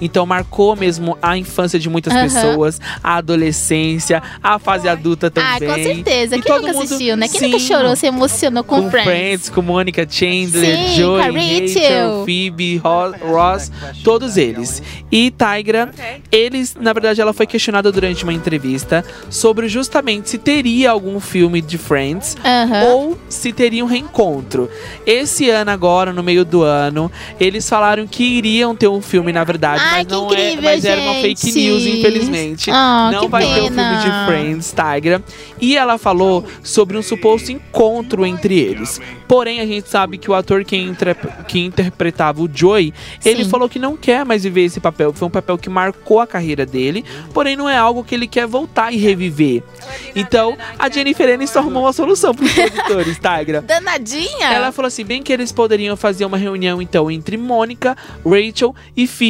Então 0.00 0.26
marcou 0.26 0.74
mesmo 0.76 1.16
a 1.22 1.36
infância 1.38 1.78
de 1.78 1.88
muitas 1.88 2.12
Aham. 2.12 2.22
pessoas, 2.24 2.80
a 3.02 3.16
adolescência, 3.16 4.22
a 4.42 4.58
fase 4.58 4.88
adulta 4.88 5.28
Ah, 5.36 5.58
também. 5.58 5.68
com 5.68 5.74
certeza. 5.94 6.36
E 6.36 6.42
Quem 6.42 6.52
todo 6.52 6.62
nunca 6.62 6.72
mundo- 6.74 6.84
assistiu, 6.84 7.16
né? 7.16 7.28
Quem 7.28 7.40
nunca 7.42 7.58
Sim. 7.58 7.66
chorou, 7.66 7.96
se 7.96 8.06
emocionou 8.06 8.64
com, 8.64 8.82
com 8.82 8.90
Friends? 8.90 9.06
Friends, 9.08 9.48
com 9.50 9.62
Mônica 9.62 10.06
Chandler, 10.08 10.76
Sim, 10.88 10.94
Joey, 10.96 11.60
Rachel. 11.60 12.24
Phoebe, 12.24 12.76
Ro- 12.78 13.14
Ross, 13.22 13.70
todos 14.02 14.36
eles. 14.36 14.82
E 15.10 15.30
Tigra, 15.30 15.90
eles, 16.30 16.76
na 16.78 16.92
verdade, 16.92 17.20
ela 17.20 17.32
foi 17.32 17.46
questionada 17.46 17.90
durante 17.92 18.24
uma 18.24 18.32
entrevista 18.32 19.04
sobre 19.30 19.68
justamente 19.68 20.28
se 20.30 20.38
teria 20.38 20.90
algum 20.90 21.20
filme 21.20 21.60
de 21.60 21.78
Friends 21.78 22.36
Aham. 22.44 22.84
ou 22.90 23.18
se 23.28 23.52
teria 23.52 23.84
um 23.84 23.88
reencontro. 23.88 24.68
Esse 25.06 25.48
ano 25.50 25.70
agora, 25.70 26.12
no 26.12 26.22
meio 26.22 26.44
do 26.44 26.62
ano, 26.62 27.10
eles 27.38 27.68
falaram 27.68 28.06
que 28.06 28.24
iriam 28.24 28.74
ter 28.74 28.88
um 28.88 29.00
filme, 29.00 29.32
na 29.36 29.44
verdade, 29.44 29.82
Ai, 29.84 29.98
mas 29.98 30.06
não 30.06 30.32
é, 30.32 30.52
incrível, 30.52 30.62
mas 30.62 30.84
era 30.86 30.98
uma 30.98 31.14
fake 31.20 31.46
gente. 31.46 31.60
news, 31.60 31.82
infelizmente. 31.82 32.70
Ah, 32.72 33.10
não 33.12 33.28
vai 33.28 33.44
ter 33.44 33.50
o 33.50 33.64
filme 33.64 33.76
pena. 33.76 34.00
de 34.00 34.26
Friends, 34.26 34.74
Tigra. 34.74 35.22
E 35.60 35.76
ela 35.76 35.98
falou 35.98 36.42
sobre 36.62 36.96
um 36.96 37.02
suposto 37.02 37.52
encontro 37.52 38.24
entre 38.24 38.58
eles. 38.58 38.98
Porém, 39.28 39.60
a 39.60 39.66
gente 39.66 39.90
sabe 39.90 40.16
que 40.16 40.30
o 40.30 40.34
ator 40.34 40.64
que, 40.64 40.90
que 41.46 41.58
interpretava 41.58 42.40
o 42.40 42.48
Joey, 42.50 42.94
ele 43.22 43.44
Sim. 43.44 43.50
falou 43.50 43.68
que 43.68 43.78
não 43.78 43.94
quer 43.94 44.24
mais 44.24 44.44
viver 44.44 44.64
esse 44.64 44.80
papel. 44.80 45.12
Foi 45.12 45.28
um 45.28 45.30
papel 45.30 45.58
que 45.58 45.68
marcou 45.68 46.18
a 46.18 46.26
carreira 46.26 46.64
dele, 46.64 47.04
porém 47.34 47.56
não 47.56 47.68
é 47.68 47.76
algo 47.76 48.02
que 48.02 48.14
ele 48.14 48.26
quer 48.26 48.46
voltar 48.46 48.90
e 48.90 48.96
reviver. 48.96 49.62
Então, 50.14 50.56
a 50.78 50.88
Jennifer 50.88 51.28
Aniston 51.34 51.58
arrumou 51.58 51.82
uma 51.82 51.92
solução 51.92 52.34
para 52.34 52.46
os 52.46 52.52
produtores, 52.52 53.18
Tigra. 53.18 53.60
Danadinha? 53.66 54.46
Ela 54.50 54.72
falou 54.72 54.86
assim, 54.86 55.04
bem 55.04 55.22
que 55.22 55.30
eles 55.30 55.52
poderiam 55.52 55.94
fazer 55.94 56.24
uma 56.24 56.38
reunião 56.38 56.80
então 56.80 57.10
entre 57.10 57.36
Mônica, 57.36 57.94
Rachel 58.24 58.74
e 58.96 59.06
Phoebe. 59.06 59.25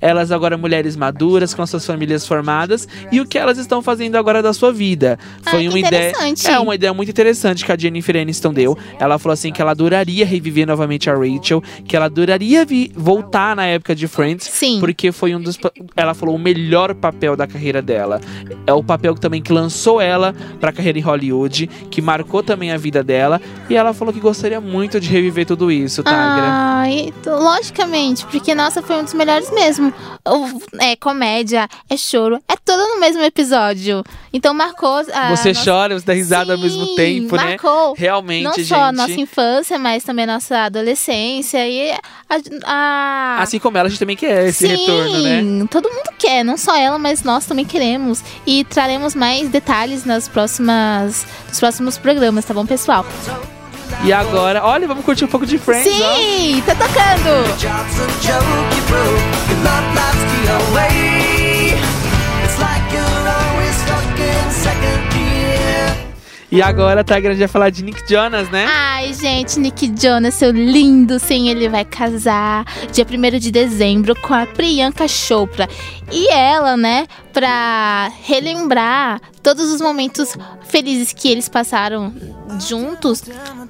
Elas 0.00 0.32
agora 0.32 0.56
mulheres 0.56 0.96
maduras 0.96 1.54
com 1.54 1.64
suas 1.66 1.86
famílias 1.86 2.26
formadas 2.26 2.88
e 3.12 3.20
o 3.20 3.26
que 3.26 3.38
elas 3.38 3.58
estão 3.58 3.80
fazendo 3.82 4.16
agora 4.16 4.42
da 4.42 4.52
sua 4.52 4.72
vida. 4.72 5.18
Ah, 5.44 5.50
Foi 5.50 5.60
que 5.62 5.68
uma 5.68 5.78
ideia, 5.78 6.12
é 6.48 6.58
uma 6.58 6.74
ideia 6.74 6.92
muito 6.94 7.10
interessante 7.10 7.64
que 7.64 7.70
a 7.72 7.76
Jennifer 7.78 8.16
Aniston 8.16 8.52
deu. 8.52 8.76
Ela 8.98 9.18
falou 9.18 9.34
assim 9.34 9.52
que 9.52 9.60
ela 9.62 9.70
adoraria 9.72 10.24
reviver 10.26 10.66
novamente 10.66 11.08
a 11.10 11.14
Rachel, 11.14 11.62
que 11.86 11.94
ela 11.94 12.06
adoraria 12.06 12.64
vi- 12.64 12.90
voltar 12.96 13.54
na 13.54 13.66
época 13.66 13.94
de 13.94 14.08
Friends, 14.08 14.48
Sim. 14.50 14.80
porque 14.80 15.12
foi 15.12 15.34
um 15.34 15.40
dos 15.40 15.58
ela 15.96 16.14
falou 16.14 16.34
o 16.34 16.38
melhor 16.38 16.94
papel 16.94 17.36
da 17.36 17.46
carreira 17.46 17.80
dela. 17.82 18.20
É 18.66 18.72
o 18.72 18.82
papel 18.82 19.14
também 19.14 19.42
que 19.42 19.52
lançou 19.52 20.00
ela 20.00 20.34
pra 20.60 20.72
carreira 20.72 20.98
em 20.98 21.02
Hollywood, 21.02 21.66
que 21.90 22.00
marcou 22.00 22.42
também 22.42 22.72
a 22.72 22.76
vida 22.76 23.02
dela, 23.02 23.40
e 23.68 23.74
ela 23.76 23.92
falou 23.92 24.12
que 24.12 24.20
gostaria 24.20 24.60
muito 24.60 24.98
de 25.00 25.08
reviver 25.08 25.44
tudo 25.46 25.70
isso. 25.70 26.02
Ai, 26.06 27.12
t- 27.22 27.28
logicamente, 27.30 28.24
porque 28.26 28.54
nossa, 28.54 28.80
foi 28.82 28.96
um 28.96 29.04
dos 29.04 29.12
melhores 29.14 29.35
mesmo. 29.50 29.92
O- 30.26 30.60
é 30.82 30.96
comédia, 30.96 31.68
é 31.88 31.96
choro, 31.96 32.40
é 32.48 32.54
tudo 32.64 32.82
no 32.94 33.00
mesmo 33.00 33.22
episódio. 33.22 34.02
Então 34.32 34.52
marcou. 34.52 34.96
a 35.12 35.34
você 35.34 35.48
nossa- 35.52 35.64
chora, 35.64 35.98
você 35.98 36.04
dá 36.06 36.12
risada 36.12 36.52
ao 36.54 36.58
mesmo 36.58 36.84
Sim, 36.86 36.96
tempo, 36.96 37.36
né? 37.36 37.44
marcou. 37.44 37.94
Realmente, 37.96 38.44
Não 38.44 38.52
gente. 38.54 38.66
só 38.68 38.76
a 38.82 38.92
nossa 38.92 39.12
infância, 39.20 39.78
mas 39.78 40.02
também 40.04 40.24
a 40.24 40.28
nossa 40.34 40.58
adolescência 40.64 41.66
e 41.68 41.90
a. 41.92 41.98
a- 42.66 43.36
Assim 43.42 43.58
como 43.58 43.78
ela, 43.78 43.86
a 43.86 43.90
gente 43.90 43.98
também 43.98 44.16
quer 44.16 44.46
esse 44.48 44.66
Sim, 44.66 44.74
retorno, 44.76 45.18
né? 45.22 45.66
todo 45.70 45.88
mundo 45.90 46.10
quer, 46.18 46.44
não 46.44 46.56
só 46.56 46.74
ela, 46.76 46.98
mas 46.98 47.22
nós 47.22 47.46
também 47.46 47.64
queremos. 47.64 48.22
E 48.46 48.64
traremos 48.64 49.14
mais 49.14 49.48
detalhes 49.48 50.04
nas 50.04 50.28
próximas, 50.28 51.26
nos 51.48 51.58
próximos 51.60 51.98
programas, 51.98 52.44
tá 52.44 52.52
bom, 52.52 52.66
pessoal? 52.66 53.04
E 54.04 54.12
agora, 54.12 54.64
olha, 54.64 54.86
vamos 54.86 55.04
curtir 55.04 55.24
um 55.24 55.28
pouco 55.28 55.46
de 55.46 55.58
Friends, 55.58 56.00
ó. 56.00 56.14
Sim, 56.16 56.62
tá 56.66 56.74
tocando! 56.74 57.56
E 66.50 66.62
agora 66.62 67.02
tá 67.02 67.16
a 67.16 67.20
grande 67.20 67.40
vai 67.40 67.48
falar 67.48 67.70
de 67.70 67.82
Nick 67.82 68.08
Jonas, 68.08 68.48
né? 68.50 68.66
Ai, 68.68 69.12
gente, 69.12 69.58
Nick 69.58 69.92
Jonas, 70.00 70.34
seu 70.34 70.52
lindo, 70.52 71.18
sim, 71.18 71.48
ele 71.48 71.68
vai 71.68 71.84
casar 71.84 72.64
dia 72.92 73.04
1 73.04 73.38
de 73.38 73.50
dezembro 73.50 74.14
com 74.20 74.32
a 74.32 74.46
Priyanka 74.46 75.08
Chopra. 75.08 75.68
E 76.12 76.28
ela, 76.32 76.76
né, 76.76 77.06
pra 77.32 78.12
relembrar 78.22 79.20
todos 79.42 79.72
os 79.72 79.80
momentos 79.80 80.36
felizes 80.68 81.12
que 81.12 81.28
eles 81.28 81.48
passaram 81.48 82.14
juntos, 82.66 83.24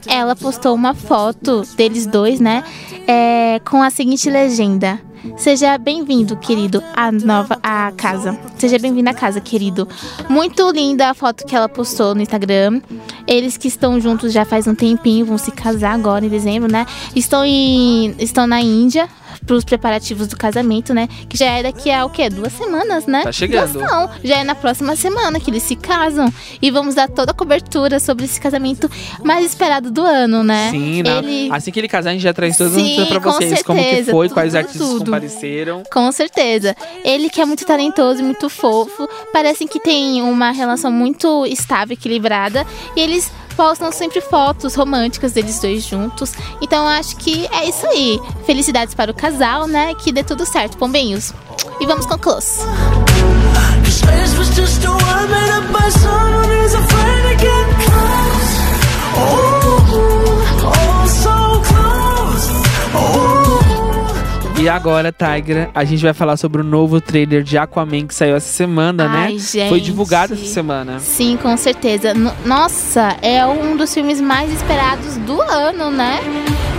ela 0.06 0.36
postou 0.36 0.74
uma 0.74 0.94
foto 0.94 1.62
deles 1.76 2.06
dois, 2.06 2.40
né, 2.40 2.62
é, 3.06 3.58
com 3.64 3.82
a 3.82 3.88
seguinte 3.88 4.28
legenda. 4.28 5.00
Seja 5.36 5.76
bem-vindo, 5.78 6.36
querido, 6.36 6.82
à 6.94 7.10
nova 7.12 7.58
à 7.62 7.92
casa. 7.92 8.38
Seja 8.58 8.78
bem-vindo 8.78 9.08
à 9.10 9.14
casa, 9.14 9.40
querido. 9.40 9.88
Muito 10.28 10.70
linda 10.70 11.10
a 11.10 11.14
foto 11.14 11.44
que 11.46 11.54
ela 11.54 11.68
postou 11.68 12.14
no 12.14 12.22
Instagram. 12.22 12.80
Eles 13.26 13.56
que 13.56 13.68
estão 13.68 14.00
juntos 14.00 14.32
já 14.32 14.44
faz 14.44 14.66
um 14.66 14.74
tempinho, 14.74 15.26
vão 15.26 15.38
se 15.38 15.50
casar 15.50 15.94
agora 15.94 16.24
em 16.24 16.28
dezembro, 16.28 16.70
né? 16.70 16.86
Estão 17.14 17.44
em 17.44 18.14
estão 18.18 18.46
na 18.46 18.60
Índia 18.60 19.08
para 19.46 19.56
os 19.56 19.64
preparativos 19.64 20.26
do 20.26 20.36
casamento, 20.36 20.92
né? 20.92 21.08
Que 21.28 21.36
já 21.36 21.46
é 21.46 21.62
daqui 21.62 21.90
a 21.90 22.04
o 22.04 22.10
quê? 22.10 22.28
Duas 22.28 22.52
semanas, 22.52 23.06
né? 23.06 23.22
Tá 23.22 23.32
chegando. 23.32 23.80
Já 23.80 23.88
são. 23.88 24.10
Já 24.24 24.36
é 24.38 24.44
na 24.44 24.54
próxima 24.54 24.96
semana 24.96 25.38
que 25.38 25.50
eles 25.50 25.62
se 25.62 25.76
casam 25.76 26.32
e 26.60 26.70
vamos 26.70 26.94
dar 26.94 27.08
toda 27.08 27.30
a 27.30 27.34
cobertura 27.34 28.00
sobre 28.00 28.24
esse 28.24 28.40
casamento 28.40 28.90
mais 29.22 29.46
esperado 29.46 29.90
do 29.90 30.02
ano, 30.02 30.42
né? 30.42 30.70
Sim, 30.70 31.02
não. 31.02 31.18
Ele 31.18 31.48
assim 31.52 31.70
que 31.70 31.78
ele 31.80 31.88
casar, 31.88 32.10
a 32.10 32.12
gente 32.12 32.22
já 32.22 32.34
traz 32.34 32.56
todas 32.56 32.72
as 32.76 32.82
notícias 32.82 33.08
pra 33.08 33.18
vocês. 33.18 33.62
Como 33.62 33.78
que 33.78 33.84
certeza, 33.84 34.10
foi, 34.10 34.28
quais 34.28 34.52
tudo, 34.52 34.58
artistas 34.58 34.88
tudo. 34.88 35.04
compareceram. 35.04 35.82
Com 35.92 36.12
certeza. 36.12 36.76
Ele 37.04 37.30
que 37.30 37.40
é 37.40 37.44
muito 37.44 37.64
talentoso 37.64 38.20
e 38.20 38.24
muito 38.24 38.48
fofo. 38.48 39.08
Parecem 39.32 39.66
que 39.68 39.78
tem 39.78 40.20
uma 40.22 40.50
relação 40.50 40.90
muito 40.90 41.46
estável, 41.46 41.94
equilibrada. 41.94 42.66
E 42.96 43.00
eles 43.00 43.30
postam 43.56 43.90
sempre 43.90 44.20
fotos 44.20 44.74
românticas 44.74 45.32
deles 45.32 45.58
dois 45.58 45.82
juntos. 45.82 46.32
Então 46.60 46.84
eu 46.84 46.90
acho 46.90 47.16
que 47.16 47.46
é 47.46 47.68
isso 47.68 47.86
aí. 47.86 48.20
Felicidades 48.44 48.94
para 48.94 49.10
o 49.10 49.14
casal, 49.14 49.66
né? 49.66 49.94
Que 49.94 50.12
dê 50.12 50.22
tudo 50.22 50.44
certo, 50.44 50.76
pombinhos. 50.76 51.32
E 51.80 51.86
vamos 51.86 52.06
com 52.06 52.18
close. 52.18 52.60
Cause 59.16 59.55
E 64.66 64.68
agora, 64.68 65.12
Tigra, 65.12 65.70
a 65.72 65.84
gente 65.84 66.02
vai 66.02 66.12
falar 66.12 66.36
sobre 66.36 66.60
o 66.60 66.64
novo 66.64 67.00
trailer 67.00 67.44
de 67.44 67.56
Aquaman 67.56 68.04
que 68.04 68.12
saiu 68.12 68.34
essa 68.34 68.48
semana, 68.48 69.06
Ai, 69.08 69.34
né? 69.34 69.38
gente. 69.38 69.68
Foi 69.68 69.80
divulgado 69.80 70.34
essa 70.34 70.44
semana. 70.44 70.98
Sim, 70.98 71.38
com 71.40 71.56
certeza. 71.56 72.12
No- 72.12 72.34
Nossa, 72.44 73.16
é 73.22 73.46
um 73.46 73.76
dos 73.76 73.94
filmes 73.94 74.20
mais 74.20 74.52
esperados 74.52 75.18
do 75.18 75.40
ano, 75.40 75.92
né? 75.92 76.18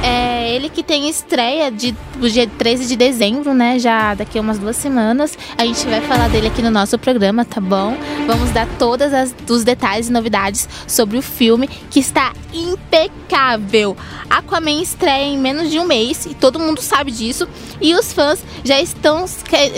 É 0.07 0.55
ele 0.55 0.69
que 0.69 0.81
tem 0.81 1.09
estreia 1.09 1.69
de, 1.69 1.93
do 2.15 2.29
dia 2.29 2.47
13 2.47 2.87
de 2.87 2.95
dezembro, 2.95 3.53
né? 3.53 3.77
Já 3.77 4.13
daqui 4.13 4.37
a 4.37 4.41
umas 4.41 4.57
duas 4.57 4.77
semanas. 4.77 5.37
A 5.57 5.65
gente 5.65 5.85
vai 5.85 5.99
falar 5.99 6.29
dele 6.29 6.47
aqui 6.47 6.61
no 6.61 6.71
nosso 6.71 6.97
programa, 6.97 7.43
tá 7.43 7.59
bom? 7.59 7.97
Vamos 8.25 8.51
dar 8.51 8.67
todas 8.79 9.13
as, 9.13 9.35
os 9.49 9.65
detalhes 9.65 10.07
e 10.07 10.11
novidades 10.11 10.69
sobre 10.87 11.17
o 11.17 11.21
filme, 11.21 11.67
que 11.89 11.99
está 11.99 12.31
impecável. 12.53 13.97
Aquaman 14.29 14.81
estreia 14.81 15.25
em 15.25 15.37
menos 15.37 15.69
de 15.69 15.79
um 15.79 15.85
mês 15.85 16.25
e 16.25 16.33
todo 16.33 16.59
mundo 16.59 16.81
sabe 16.81 17.11
disso. 17.11 17.47
E 17.79 17.93
os 17.93 18.11
fãs 18.11 18.43
já 18.63 18.81
estão, 18.81 19.25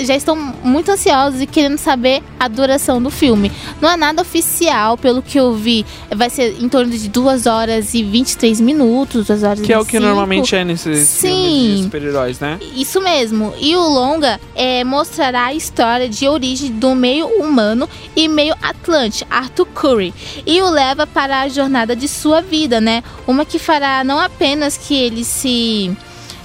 já 0.05 0.15
estão 0.15 0.35
muito 0.35 0.91
ansiosos 0.91 1.41
e 1.41 1.47
querendo 1.47 1.77
saber 1.77 2.23
a 2.39 2.47
duração 2.47 3.01
do 3.01 3.09
filme. 3.09 3.51
Não 3.81 3.89
é 3.89 3.97
nada 3.97 4.21
oficial, 4.21 4.97
pelo 4.97 5.21
que 5.21 5.39
eu 5.39 5.53
vi, 5.53 5.85
vai 6.15 6.29
ser 6.29 6.61
em 6.61 6.69
torno 6.69 6.91
de 6.91 7.09
2 7.09 7.45
horas 7.45 7.93
e 7.93 8.03
23 8.03 8.61
minutos, 8.61 9.27
2 9.27 9.43
horas 9.43 9.61
Que 9.61 9.71
e 9.71 9.73
é 9.73 9.79
o 9.79 9.85
que 9.85 9.99
25. 9.99 10.18
Normalmente 10.19 10.55
é 10.55 10.63
nesses 10.63 11.07
Sim. 11.07 11.75
de 11.75 11.83
super-heróis, 11.83 12.39
né? 12.39 12.59
Isso 12.75 13.01
mesmo. 13.01 13.53
E 13.59 13.75
o 13.75 13.81
longa 13.81 14.39
é, 14.55 14.83
mostrará 14.83 15.45
a 15.45 15.53
história 15.53 16.09
de 16.09 16.27
origem 16.27 16.71
do 16.71 16.93
meio 16.95 17.27
humano 17.27 17.87
e 18.15 18.27
meio 18.27 18.55
atlante, 18.61 19.25
Arthur 19.29 19.65
Curry, 19.67 20.13
e 20.45 20.61
o 20.61 20.69
leva 20.69 21.07
para 21.07 21.41
a 21.41 21.49
jornada 21.49 21.95
de 21.95 22.07
sua 22.07 22.41
vida, 22.41 22.81
né? 22.81 23.03
Uma 23.25 23.45
que 23.45 23.59
fará 23.59 24.03
não 24.03 24.19
apenas 24.19 24.77
que 24.77 24.93
ele 24.93 25.23
se 25.23 25.95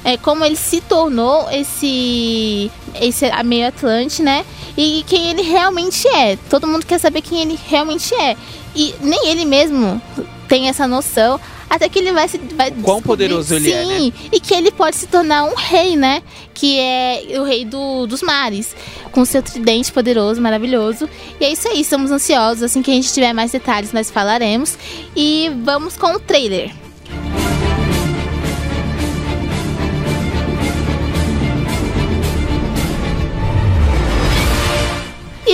é, 0.04 0.16
como 0.18 0.44
ele 0.44 0.56
se 0.56 0.80
tornou 0.82 1.48
esse 1.50 2.70
esse 3.00 3.26
meio 3.44 3.68
atlante, 3.68 4.22
né? 4.22 4.44
E 4.76 5.04
quem 5.06 5.30
ele 5.30 5.42
realmente 5.42 6.06
é. 6.08 6.36
Todo 6.48 6.66
mundo 6.66 6.84
quer 6.84 6.98
saber 6.98 7.22
quem 7.22 7.40
ele 7.40 7.58
realmente 7.68 8.14
é. 8.14 8.36
E 8.74 8.94
nem 9.00 9.28
ele 9.28 9.44
mesmo 9.44 10.00
tem 10.48 10.68
essa 10.68 10.86
noção. 10.86 11.40
Até 11.74 11.88
que 11.88 11.98
ele 11.98 12.12
vai 12.12 12.28
se. 12.28 12.38
Vai 12.54 12.70
Quão 12.70 13.02
poderoso 13.02 13.52
ele 13.54 13.72
é, 13.72 13.84
Sim, 13.84 14.12
e 14.30 14.38
que 14.38 14.54
ele 14.54 14.70
pode 14.70 14.94
se 14.96 15.08
tornar 15.08 15.42
um 15.44 15.54
rei, 15.56 15.96
né? 15.96 16.22
Que 16.54 16.78
é 16.78 17.24
o 17.40 17.42
rei 17.42 17.64
do- 17.64 18.06
dos 18.06 18.22
mares. 18.22 18.76
Com 19.10 19.24
seu 19.24 19.42
tridente 19.42 19.92
poderoso, 19.92 20.40
maravilhoso. 20.40 21.08
E 21.40 21.44
é 21.44 21.50
isso 21.52 21.66
aí, 21.66 21.80
estamos 21.80 22.12
ansiosos. 22.12 22.62
Assim 22.62 22.80
que 22.80 22.90
a 22.90 22.94
gente 22.94 23.12
tiver 23.12 23.32
mais 23.32 23.50
detalhes, 23.50 23.92
nós 23.92 24.08
falaremos. 24.10 24.78
E 25.16 25.50
vamos 25.64 25.96
com 25.96 26.12
o 26.14 26.20
trailer. 26.20 26.70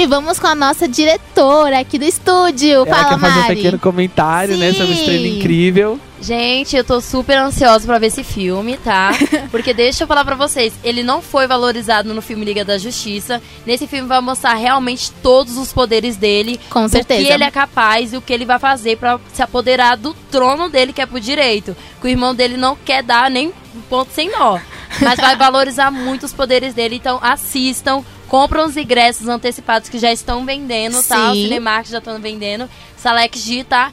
E 0.01 0.07
vamos 0.07 0.39
com 0.39 0.47
a 0.47 0.55
nossa 0.55 0.89
diretora 0.89 1.81
aqui 1.81 1.99
do 1.99 2.07
estúdio. 2.07 2.87
Ela 2.87 2.87
Fala, 2.87 3.05
quer 3.11 3.19
fazer 3.19 3.39
um 3.39 3.43
Mari. 3.43 3.57
pequeno 3.57 3.79
comentário, 3.79 4.57
né? 4.57 4.73
Sobre 4.73 4.95
Sim. 4.95 5.37
incrível. 5.37 6.01
Gente, 6.23 6.75
eu 6.75 6.83
tô 6.83 7.03
super 7.03 7.37
ansiosa 7.37 7.85
pra 7.85 7.99
ver 7.99 8.07
esse 8.07 8.25
filme, 8.25 8.79
tá? 8.79 9.11
Porque 9.53 9.75
deixa 9.75 10.05
eu 10.05 10.09
falar 10.09 10.25
pra 10.25 10.37
vocês, 10.37 10.73
ele 10.83 11.03
não 11.03 11.21
foi 11.21 11.47
valorizado 11.47 12.15
no 12.15 12.23
filme 12.23 12.47
Liga 12.47 12.65
da 12.65 12.79
Justiça. 12.79 13.43
Nesse 13.67 13.87
filme 13.87 14.09
vai 14.09 14.23
mostrar 14.23 14.55
realmente 14.55 15.13
todos 15.23 15.59
os 15.59 15.71
poderes 15.71 16.17
dele, 16.17 16.59
Com 16.71 16.89
certeza. 16.89 17.23
que 17.23 17.31
ele 17.31 17.45
é 17.45 17.51
capaz 17.51 18.15
e 18.15 18.17
o 18.17 18.23
que 18.23 18.33
ele 18.33 18.47
vai 18.47 18.59
fazer 18.59 18.97
pra 18.97 19.21
se 19.35 19.43
apoderar 19.43 19.99
do 19.99 20.15
trono 20.31 20.71
dele 20.71 20.95
que 20.95 21.03
é 21.03 21.07
pro 21.07 21.21
direito. 21.21 21.77
Que 22.01 22.07
o 22.07 22.11
irmão 22.11 22.35
dele 22.35 22.57
não 22.57 22.75
quer 22.75 23.03
dar 23.03 23.31
nem 23.31 23.49
um 23.77 23.81
ponto 23.83 24.11
sem 24.15 24.31
nó. 24.31 24.59
Mas 25.03 25.21
vai 25.21 25.37
valorizar 25.37 25.91
muito 25.91 26.25
os 26.25 26.33
poderes 26.33 26.73
dele, 26.73 26.97
então 26.97 27.19
assistam. 27.23 28.03
Compram 28.31 28.65
os 28.65 28.77
ingressos 28.77 29.27
antecipados 29.29 29.89
que 29.89 29.99
já 29.99 30.13
estão 30.13 30.47
vendendo, 30.47 31.03
tá? 31.03 31.33
O 31.33 31.35
Sim. 31.35 31.43
Cinemark 31.43 31.89
já 31.89 31.99
estão 31.99 32.17
vendendo. 32.21 32.71
Salex 32.97 33.41
G, 33.41 33.65
tá? 33.65 33.91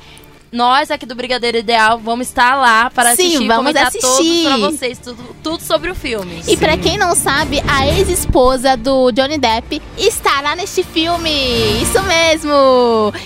Nós 0.51 0.91
aqui 0.91 1.05
do 1.07 1.15
Brigadeiro 1.15 1.57
Ideal 1.57 1.97
vamos 1.99 2.27
estar 2.27 2.55
lá 2.55 2.89
para 2.89 3.15
Sim, 3.15 3.25
assistir 3.27 3.47
vamos 3.47 3.55
comentar 3.57 3.87
assistir. 3.87 4.07
todos 4.07 4.43
pra 4.43 4.57
vocês, 4.57 4.97
tudo, 4.99 5.35
tudo 5.43 5.63
sobre 5.63 5.89
o 5.89 5.95
filme. 5.95 6.41
E 6.47 6.55
pra 6.55 6.77
quem 6.77 6.97
não 6.97 7.15
sabe, 7.15 7.61
a 7.67 7.87
ex-esposa 7.87 8.77
do 8.77 9.11
Johnny 9.11 9.39
Depp 9.39 9.81
estará 9.97 10.55
neste 10.55 10.83
filme. 10.83 11.81
Isso 11.81 12.01
mesmo. 12.03 12.53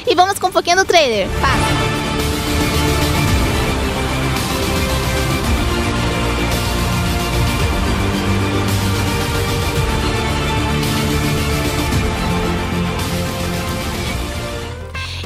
E 0.07 0.15
vamos 0.15 0.39
com 0.39 0.47
um 0.47 0.51
pouquinho 0.51 0.77
do 0.77 0.85
trailer. 0.85 1.27
Passa. 1.41 2.00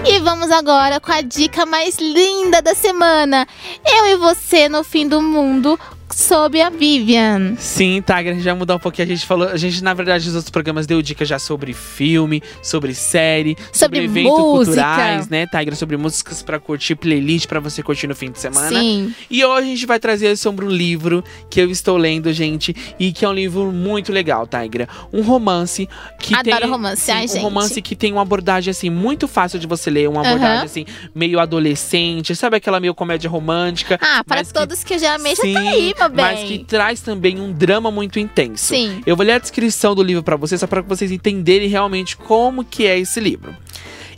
E 0.07 0.19
vamos 0.19 0.51
agora 0.51 0.99
com 0.99 1.11
a 1.11 1.21
dica 1.21 1.65
mais 1.65 1.97
linda 1.97 2.61
da 2.61 2.75
semana. 2.75 3.47
Eu 3.83 4.05
e 4.05 4.15
você 4.15 4.69
no 4.69 4.83
fim 4.83 5.07
do 5.07 5.19
mundo 5.19 5.79
sob 6.15 6.61
a 6.61 6.69
Vivian. 6.69 7.55
Sim, 7.57 8.01
Tiger, 8.01 8.31
a 8.31 8.35
gente 8.35 8.43
vai 8.45 8.53
mudar 8.53 8.75
um 8.75 8.79
pouquinho. 8.79 9.05
A 9.05 9.09
gente 9.09 9.25
falou, 9.25 9.49
a 9.49 9.57
gente, 9.57 9.83
na 9.83 9.93
verdade, 9.93 10.25
nos 10.25 10.35
outros 10.35 10.49
programas 10.49 10.87
deu 10.87 11.01
dicas 11.01 11.27
já 11.27 11.37
sobre 11.37 11.73
filme, 11.73 12.41
sobre 12.63 12.93
série, 12.95 13.55
sobre, 13.73 13.97
Sobre 13.99 14.03
eventos 14.05 14.39
culturais, 14.39 15.27
né, 15.27 15.45
Tiger? 15.45 15.75
Sobre 15.75 15.97
músicas 15.97 16.41
pra 16.41 16.57
curtir, 16.57 16.95
playlist 16.95 17.47
pra 17.47 17.59
você 17.59 17.83
curtir 17.83 18.07
no 18.07 18.15
fim 18.15 18.31
de 18.31 18.39
semana. 18.39 18.69
Sim. 18.69 19.13
E 19.29 19.43
hoje 19.43 19.67
a 19.67 19.69
gente 19.69 19.85
vai 19.85 19.99
trazer 19.99 20.37
sobre 20.37 20.63
um 20.63 20.69
livro 20.69 21.21
que 21.49 21.59
eu 21.59 21.69
estou 21.69 21.97
lendo, 21.97 22.31
gente, 22.31 22.73
e 22.97 23.11
que 23.11 23.25
é 23.25 23.29
um 23.29 23.33
livro 23.33 23.71
muito 23.73 24.13
legal, 24.13 24.47
Tigra. 24.47 24.87
Um 25.11 25.21
romance 25.21 25.87
que 26.19 26.33
Adoro 26.33 26.61
tem 26.61 26.69
romance, 26.69 27.01
sim, 27.01 27.11
ai, 27.11 27.25
um 27.25 27.27
gente. 27.27 27.41
romance 27.41 27.81
que 27.81 27.95
tem 27.95 28.13
uma 28.13 28.21
abordagem 28.21 28.71
assim 28.71 28.89
muito 28.89 29.27
fácil 29.27 29.59
de 29.59 29.67
você 29.67 29.89
ler, 29.89 30.07
uma 30.07 30.21
abordagem 30.25 30.63
assim 30.65 30.85
meio 31.13 31.39
adolescente, 31.41 32.33
sabe 32.35 32.55
aquela 32.55 32.79
meio 32.79 32.95
comédia 32.95 33.29
romântica? 33.29 33.99
Ah, 34.01 34.23
para 34.23 34.37
mas 34.37 34.47
que- 34.47 34.53
todos 34.53 34.83
que, 34.83 34.93
eu 34.93 34.99
já 34.99 35.15
amei, 35.15 35.35
já 35.35 35.41
tá 35.43 35.59
aí, 35.69 35.93
bem. 36.09 36.25
mas 36.25 36.43
que 36.43 36.59
traz 36.59 37.01
também 37.01 37.39
um 37.39 37.51
drama 37.51 37.91
muito 37.91 38.19
intenso. 38.19 38.67
Sim. 38.67 39.01
Eu 39.05 39.15
vou 39.15 39.25
ler 39.25 39.33
a 39.33 39.39
descrição 39.39 39.95
do 39.95 40.03
livro 40.03 40.23
pra 40.23 40.35
vocês, 40.35 40.59
só 40.59 40.67
para 40.67 40.81
que 40.81 40.89
vocês 40.89 41.11
entenderem 41.11 41.67
realmente 41.67 42.15
como 42.17 42.63
que 42.63 42.85
é 42.85 42.97
esse 42.97 43.19
livro. 43.19 43.55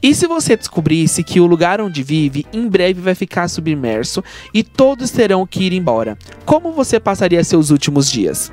E 0.01 0.13
se 0.13 0.27
você 0.27 0.55
descobrisse 0.55 1.23
que 1.23 1.39
o 1.39 1.47
lugar 1.47 1.81
onde 1.81 2.03
vive 2.03 2.45
em 2.53 2.67
breve 2.67 3.01
vai 3.01 3.15
ficar 3.15 3.47
submerso 3.47 4.23
e 4.53 4.63
todos 4.63 5.09
terão 5.09 5.45
que 5.45 5.63
ir 5.63 5.73
embora, 5.73 6.17
como 6.45 6.71
você 6.71 6.99
passaria 6.99 7.43
seus 7.43 7.71
últimos 7.71 8.09
dias? 8.09 8.51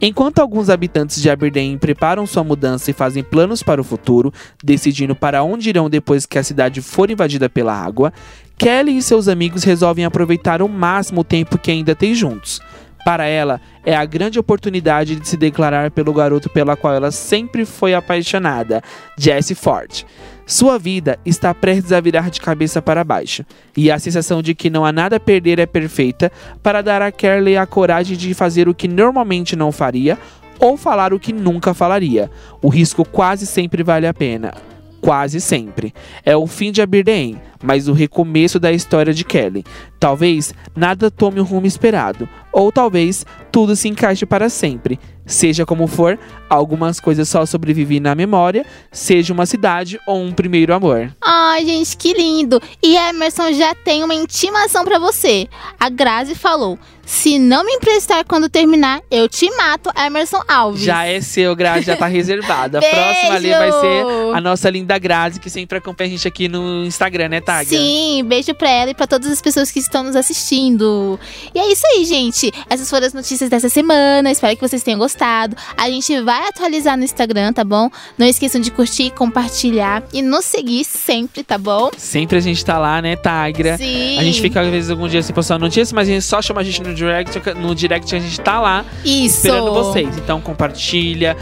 Enquanto 0.00 0.38
alguns 0.38 0.70
habitantes 0.70 1.20
de 1.20 1.28
Aberdeen 1.28 1.76
preparam 1.78 2.26
sua 2.26 2.42
mudança 2.42 2.90
e 2.90 2.94
fazem 2.94 3.22
planos 3.22 3.62
para 3.62 3.80
o 3.80 3.84
futuro, 3.84 4.32
decidindo 4.62 5.14
para 5.14 5.42
onde 5.42 5.68
irão 5.68 5.88
depois 5.88 6.24
que 6.24 6.38
a 6.38 6.42
cidade 6.42 6.80
for 6.80 7.10
invadida 7.10 7.48
pela 7.48 7.74
água, 7.74 8.12
Kelly 8.58 8.96
e 8.96 9.02
seus 9.02 9.28
amigos 9.28 9.64
resolvem 9.64 10.04
aproveitar 10.04 10.60
ao 10.60 10.68
máximo 10.68 11.20
o 11.20 11.24
tempo 11.24 11.58
que 11.58 11.70
ainda 11.70 11.94
têm 11.94 12.14
juntos. 12.14 12.60
Para 13.04 13.26
ela, 13.26 13.60
é 13.84 13.94
a 13.94 14.04
grande 14.04 14.38
oportunidade 14.38 15.14
de 15.14 15.28
se 15.28 15.36
declarar 15.36 15.90
pelo 15.92 16.12
garoto 16.12 16.50
pela 16.50 16.76
qual 16.76 16.94
ela 16.94 17.12
sempre 17.12 17.64
foi 17.64 17.94
apaixonada, 17.94 18.82
Jesse 19.16 19.54
Ford. 19.54 20.04
Sua 20.44 20.78
vida 20.78 21.18
está 21.24 21.54
prestes 21.54 21.92
a 21.92 22.00
virar 22.00 22.30
de 22.30 22.40
cabeça 22.40 22.82
para 22.82 23.04
baixo, 23.04 23.44
e 23.76 23.90
a 23.90 23.98
sensação 23.98 24.42
de 24.42 24.54
que 24.54 24.70
não 24.70 24.84
há 24.84 24.90
nada 24.90 25.16
a 25.16 25.20
perder 25.20 25.58
é 25.58 25.66
perfeita 25.66 26.32
para 26.62 26.82
dar 26.82 27.02
a 27.02 27.12
Kelly 27.12 27.56
a 27.56 27.66
coragem 27.66 28.16
de 28.16 28.34
fazer 28.34 28.68
o 28.68 28.74
que 28.74 28.88
normalmente 28.88 29.54
não 29.54 29.70
faria 29.70 30.18
ou 30.58 30.76
falar 30.76 31.12
o 31.12 31.20
que 31.20 31.32
nunca 31.32 31.74
falaria. 31.74 32.30
O 32.62 32.68
risco 32.68 33.04
quase 33.04 33.46
sempre 33.46 33.82
vale 33.82 34.06
a 34.06 34.14
pena. 34.14 34.54
Quase 35.00 35.40
sempre. 35.40 35.94
É 36.24 36.36
o 36.36 36.46
fim 36.46 36.72
de 36.72 36.82
Aberdeen, 36.82 37.40
mas 37.66 37.88
o 37.88 37.92
recomeço 37.92 38.60
da 38.60 38.70
história 38.70 39.12
de 39.12 39.24
Kelly. 39.24 39.64
Talvez 39.98 40.54
nada 40.74 41.10
tome 41.10 41.40
o 41.40 41.44
rumo 41.44 41.66
esperado, 41.66 42.28
ou 42.52 42.70
talvez 42.70 43.26
tudo 43.50 43.74
se 43.74 43.88
encaixe 43.88 44.24
para 44.24 44.48
sempre. 44.48 45.00
Seja 45.26 45.66
como 45.66 45.88
for, 45.88 46.16
algumas 46.48 47.00
coisas 47.00 47.28
só 47.28 47.44
sobrevivem 47.44 47.98
na 47.98 48.14
memória, 48.14 48.64
seja 48.92 49.32
uma 49.32 49.44
cidade 49.44 49.98
ou 50.06 50.22
um 50.22 50.30
primeiro 50.30 50.72
amor. 50.72 51.12
Ai, 51.20 51.66
gente, 51.66 51.96
que 51.96 52.12
lindo! 52.12 52.62
E 52.80 52.94
Emerson 52.94 53.52
já 53.52 53.74
tem 53.74 54.04
uma 54.04 54.14
intimação 54.14 54.84
pra 54.84 55.00
você. 55.00 55.48
A 55.80 55.88
Grazi 55.88 56.36
falou: 56.36 56.78
se 57.04 57.40
não 57.40 57.64
me 57.64 57.72
emprestar 57.72 58.24
quando 58.24 58.48
terminar, 58.48 59.00
eu 59.10 59.28
te 59.28 59.50
mato, 59.56 59.90
Emerson 59.96 60.42
Alves. 60.46 60.82
Já 60.82 61.04
é 61.04 61.20
seu, 61.20 61.56
Grazi, 61.56 61.86
já 61.86 61.96
tá 61.96 62.06
reservada. 62.10 62.78
A 62.78 62.80
próxima 62.80 63.34
ali 63.34 63.50
vai 63.50 63.72
ser 63.72 64.04
a 64.32 64.40
nossa 64.40 64.70
linda 64.70 64.96
Grazi, 64.96 65.40
que 65.40 65.50
sempre 65.50 65.78
acompanha 65.78 66.08
a 66.08 66.10
gente 66.10 66.28
aqui 66.28 66.48
no 66.48 66.84
Instagram, 66.84 67.30
né, 67.30 67.40
Taga? 67.56 67.68
Sim, 67.70 68.24
beijo 68.24 68.54
pra 68.54 68.68
ela 68.68 68.90
e 68.90 68.94
pra 68.94 69.06
todas 69.06 69.30
as 69.30 69.40
pessoas 69.40 69.70
que 69.70 69.78
estão 69.78 70.02
nos 70.02 70.14
assistindo. 70.14 71.18
E 71.54 71.58
é 71.58 71.72
isso 71.72 71.86
aí, 71.86 72.04
gente. 72.04 72.52
Essas 72.68 72.90
foram 72.90 73.06
as 73.06 73.14
notícias 73.14 73.48
dessa 73.48 73.68
semana. 73.68 74.30
Espero 74.30 74.54
que 74.54 74.68
vocês 74.68 74.82
tenham 74.82 74.98
gostado. 74.98 75.56
A 75.76 75.88
gente 75.88 76.20
vai 76.20 76.48
atualizar 76.48 76.96
no 76.96 77.04
Instagram, 77.04 77.52
tá 77.52 77.64
bom? 77.64 77.88
Não 78.18 78.26
esqueçam 78.26 78.60
de 78.60 78.70
curtir, 78.70 79.10
compartilhar 79.10 80.02
e 80.12 80.20
nos 80.20 80.44
seguir 80.44 80.84
sempre, 80.84 81.42
tá 81.42 81.56
bom? 81.56 81.90
Sempre 81.96 82.36
a 82.36 82.40
gente 82.40 82.62
tá 82.64 82.78
lá, 82.78 83.00
né, 83.00 83.16
Tagra? 83.16 83.78
Sim. 83.78 84.18
A 84.18 84.22
gente 84.22 84.40
fica, 84.40 84.60
às 84.60 84.68
vezes, 84.68 84.90
algum 84.90 85.08
dia 85.08 85.22
sem 85.22 85.34
postar 85.34 85.58
notícias, 85.58 85.92
mas 85.92 86.08
a 86.08 86.12
gente 86.12 86.24
só 86.24 86.42
chama 86.42 86.60
a 86.60 86.64
gente 86.64 86.82
no 86.82 86.94
direct. 86.94 87.40
No 87.56 87.74
direct 87.74 88.14
a 88.14 88.18
gente 88.18 88.40
tá 88.40 88.60
lá 88.60 88.84
Isso. 89.04 89.38
esperando 89.38 89.72
vocês. 89.72 90.16
Então 90.18 90.40
compartilha, 90.40 91.36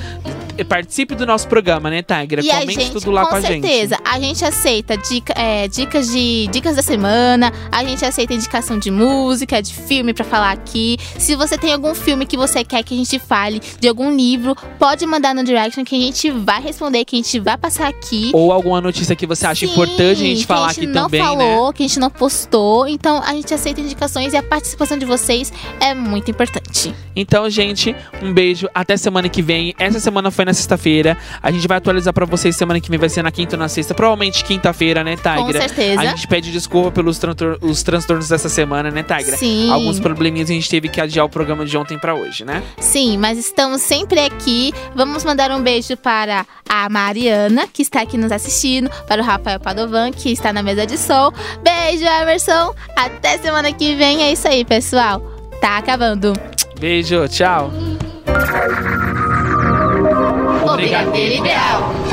participe 0.63 1.15
do 1.15 1.25
nosso 1.27 1.49
programa, 1.49 1.89
né, 1.91 2.03
Tagra? 2.03 2.41
E 2.43 2.49
Comente 2.49 2.75
gente, 2.75 2.93
tudo 2.93 3.11
lá 3.11 3.23
com 3.25 3.31
com 3.31 3.37
a 3.37 3.41
gente. 3.41 3.67
certeza, 3.67 3.99
a 4.05 4.21
gente 4.21 4.45
aceita 4.45 4.97
dica- 4.97 5.33
é, 5.37 5.67
dicas 5.67 6.09
de 6.13 6.47
dicas 6.53 6.77
da 6.77 6.83
semana, 6.83 7.51
a 7.73 7.83
gente 7.83 8.05
aceita 8.05 8.35
indicação 8.35 8.79
de 8.79 8.91
música, 8.91 9.63
de 9.63 9.73
filme 9.73 10.13
pra 10.13 10.25
falar 10.25 10.53
aqui. 10.53 10.99
Se 11.19 11.35
você 11.35 11.57
tem 11.57 11.73
algum 11.73 11.95
filme 11.95 12.27
que 12.27 12.37
você 12.37 12.63
quer 12.63 12.83
que 12.85 12.95
a 12.95 12.97
gente 12.97 13.19
fale, 13.19 13.61
de 13.81 13.89
algum 13.89 14.15
livro, 14.15 14.55
pode 14.79 15.07
mandar 15.07 15.35
no 15.35 15.43
direction 15.43 15.85
que 15.85 15.97
a 15.97 16.01
gente 16.01 16.31
vai 16.31 16.61
responder, 16.61 17.05
que 17.07 17.17
a 17.17 17.19
gente 17.19 17.41
vai 17.41 17.57
passar 17.57 17.89
aqui. 17.89 18.31
Ou 18.35 18.53
alguma 18.53 18.81
notícia 18.81 19.17
que 19.17 19.27
você 19.27 19.47
acha 19.47 19.67
Sim, 19.67 19.73
importante 19.73 20.03
a 20.11 20.15
gente 20.15 20.41
que 20.41 20.47
falar 20.47 20.67
a 20.67 20.73
gente 20.73 20.81
aqui 20.85 20.87
não 20.89 21.03
também, 21.05 21.23
falou, 21.23 21.67
né? 21.69 21.73
que 21.75 21.83
a 21.83 21.87
gente 21.87 21.99
não 21.99 22.11
postou. 22.11 22.87
Então 22.87 23.23
a 23.25 23.33
gente 23.33 23.55
aceita 23.55 23.81
indicações 23.81 24.33
e 24.33 24.37
a 24.37 24.43
participação 24.43 24.99
de 24.99 25.07
vocês 25.07 25.53
é 25.81 25.95
muito 25.95 26.31
importante. 26.31 26.95
Então, 27.17 27.49
gente, 27.49 27.95
um 28.23 28.33
beijo. 28.33 28.69
Até 28.75 28.97
semana 28.97 29.29
que 29.29 29.41
vem. 29.41 29.73
Essa 29.79 30.01
semana 30.01 30.31
foi 30.31 30.44
na 30.45 30.55
sexta-feira. 30.55 31.17
A 31.43 31.51
gente 31.51 31.67
vai 31.67 31.79
atualizar 31.79 32.13
pra 32.13 32.27
vocês 32.27 32.57
semana 32.57 32.81
que 32.81 32.91
vem. 32.91 32.99
Vai 32.99 33.09
ser 33.09 33.23
na 33.23 33.31
quinta 33.31 33.57
ou 33.57 33.61
na 33.61 33.69
sexta. 33.69 33.95
Provavelmente 33.95 34.45
quinta-feira, 34.45 35.03
né, 35.03 35.17
Tigra? 35.17 35.37
Com 35.37 35.53
certeza. 35.53 36.01
A 36.01 36.07
gente 36.07 36.27
pede 36.27 36.51
desculpa 36.53 36.91
pelos 36.91 37.21
os 37.61 37.83
transtornos 37.83 38.29
dessa 38.29 38.49
semana, 38.49 38.91
né, 38.91 39.03
Tigra? 39.03 39.37
Sim. 39.37 39.71
Alguns 39.71 40.01
probleminhas 40.01 40.51
a 40.51 40.53
gente 40.53 40.69
teve 40.69 40.89
que 40.89 41.01
adiar 41.01 41.25
o 41.25 41.29
programa 41.29 41.65
de 41.65 41.77
ontem 41.77 41.99
pra 41.99 42.15
hoje, 42.15 42.45
né? 42.45 42.63
Sim, 42.79 43.17
mas 43.19 43.39
estamos 43.39 43.83
sempre 43.83 44.21
aqui. 44.21 44.73
Vamos 44.95 45.25
mandar 45.25 45.51
um 45.51 45.63
beijo 45.63 45.97
para 45.97 46.47
a 46.69 46.89
Mariana, 46.89 47.67
que 47.73 47.83
está 47.83 48.03
aqui 48.03 48.17
nos 48.17 48.33
assistindo, 48.33 48.91
para 49.07 49.23
o 49.23 49.25
Rafael 49.25 49.61
Padovan, 49.61 50.11
que 50.11 50.33
está 50.33 50.53
na 50.53 50.63
mesa 50.63 50.87
de 50.87 50.99
som. 50.99 51.33
Beijo, 51.63 52.05
Emerson. 52.05 52.75
Até 52.97 53.39
semana 53.39 53.73
que 53.73 53.95
vem. 53.95 54.23
É 54.23 54.33
isso 54.33 54.47
aí, 54.49 54.65
pessoal. 54.65 55.21
Tá 55.61 55.79
acabando. 55.79 56.33
Beijo, 56.79 57.27
tchau. 57.29 57.71
Brigadeiro 60.77 61.35
Ideal. 61.37 62.04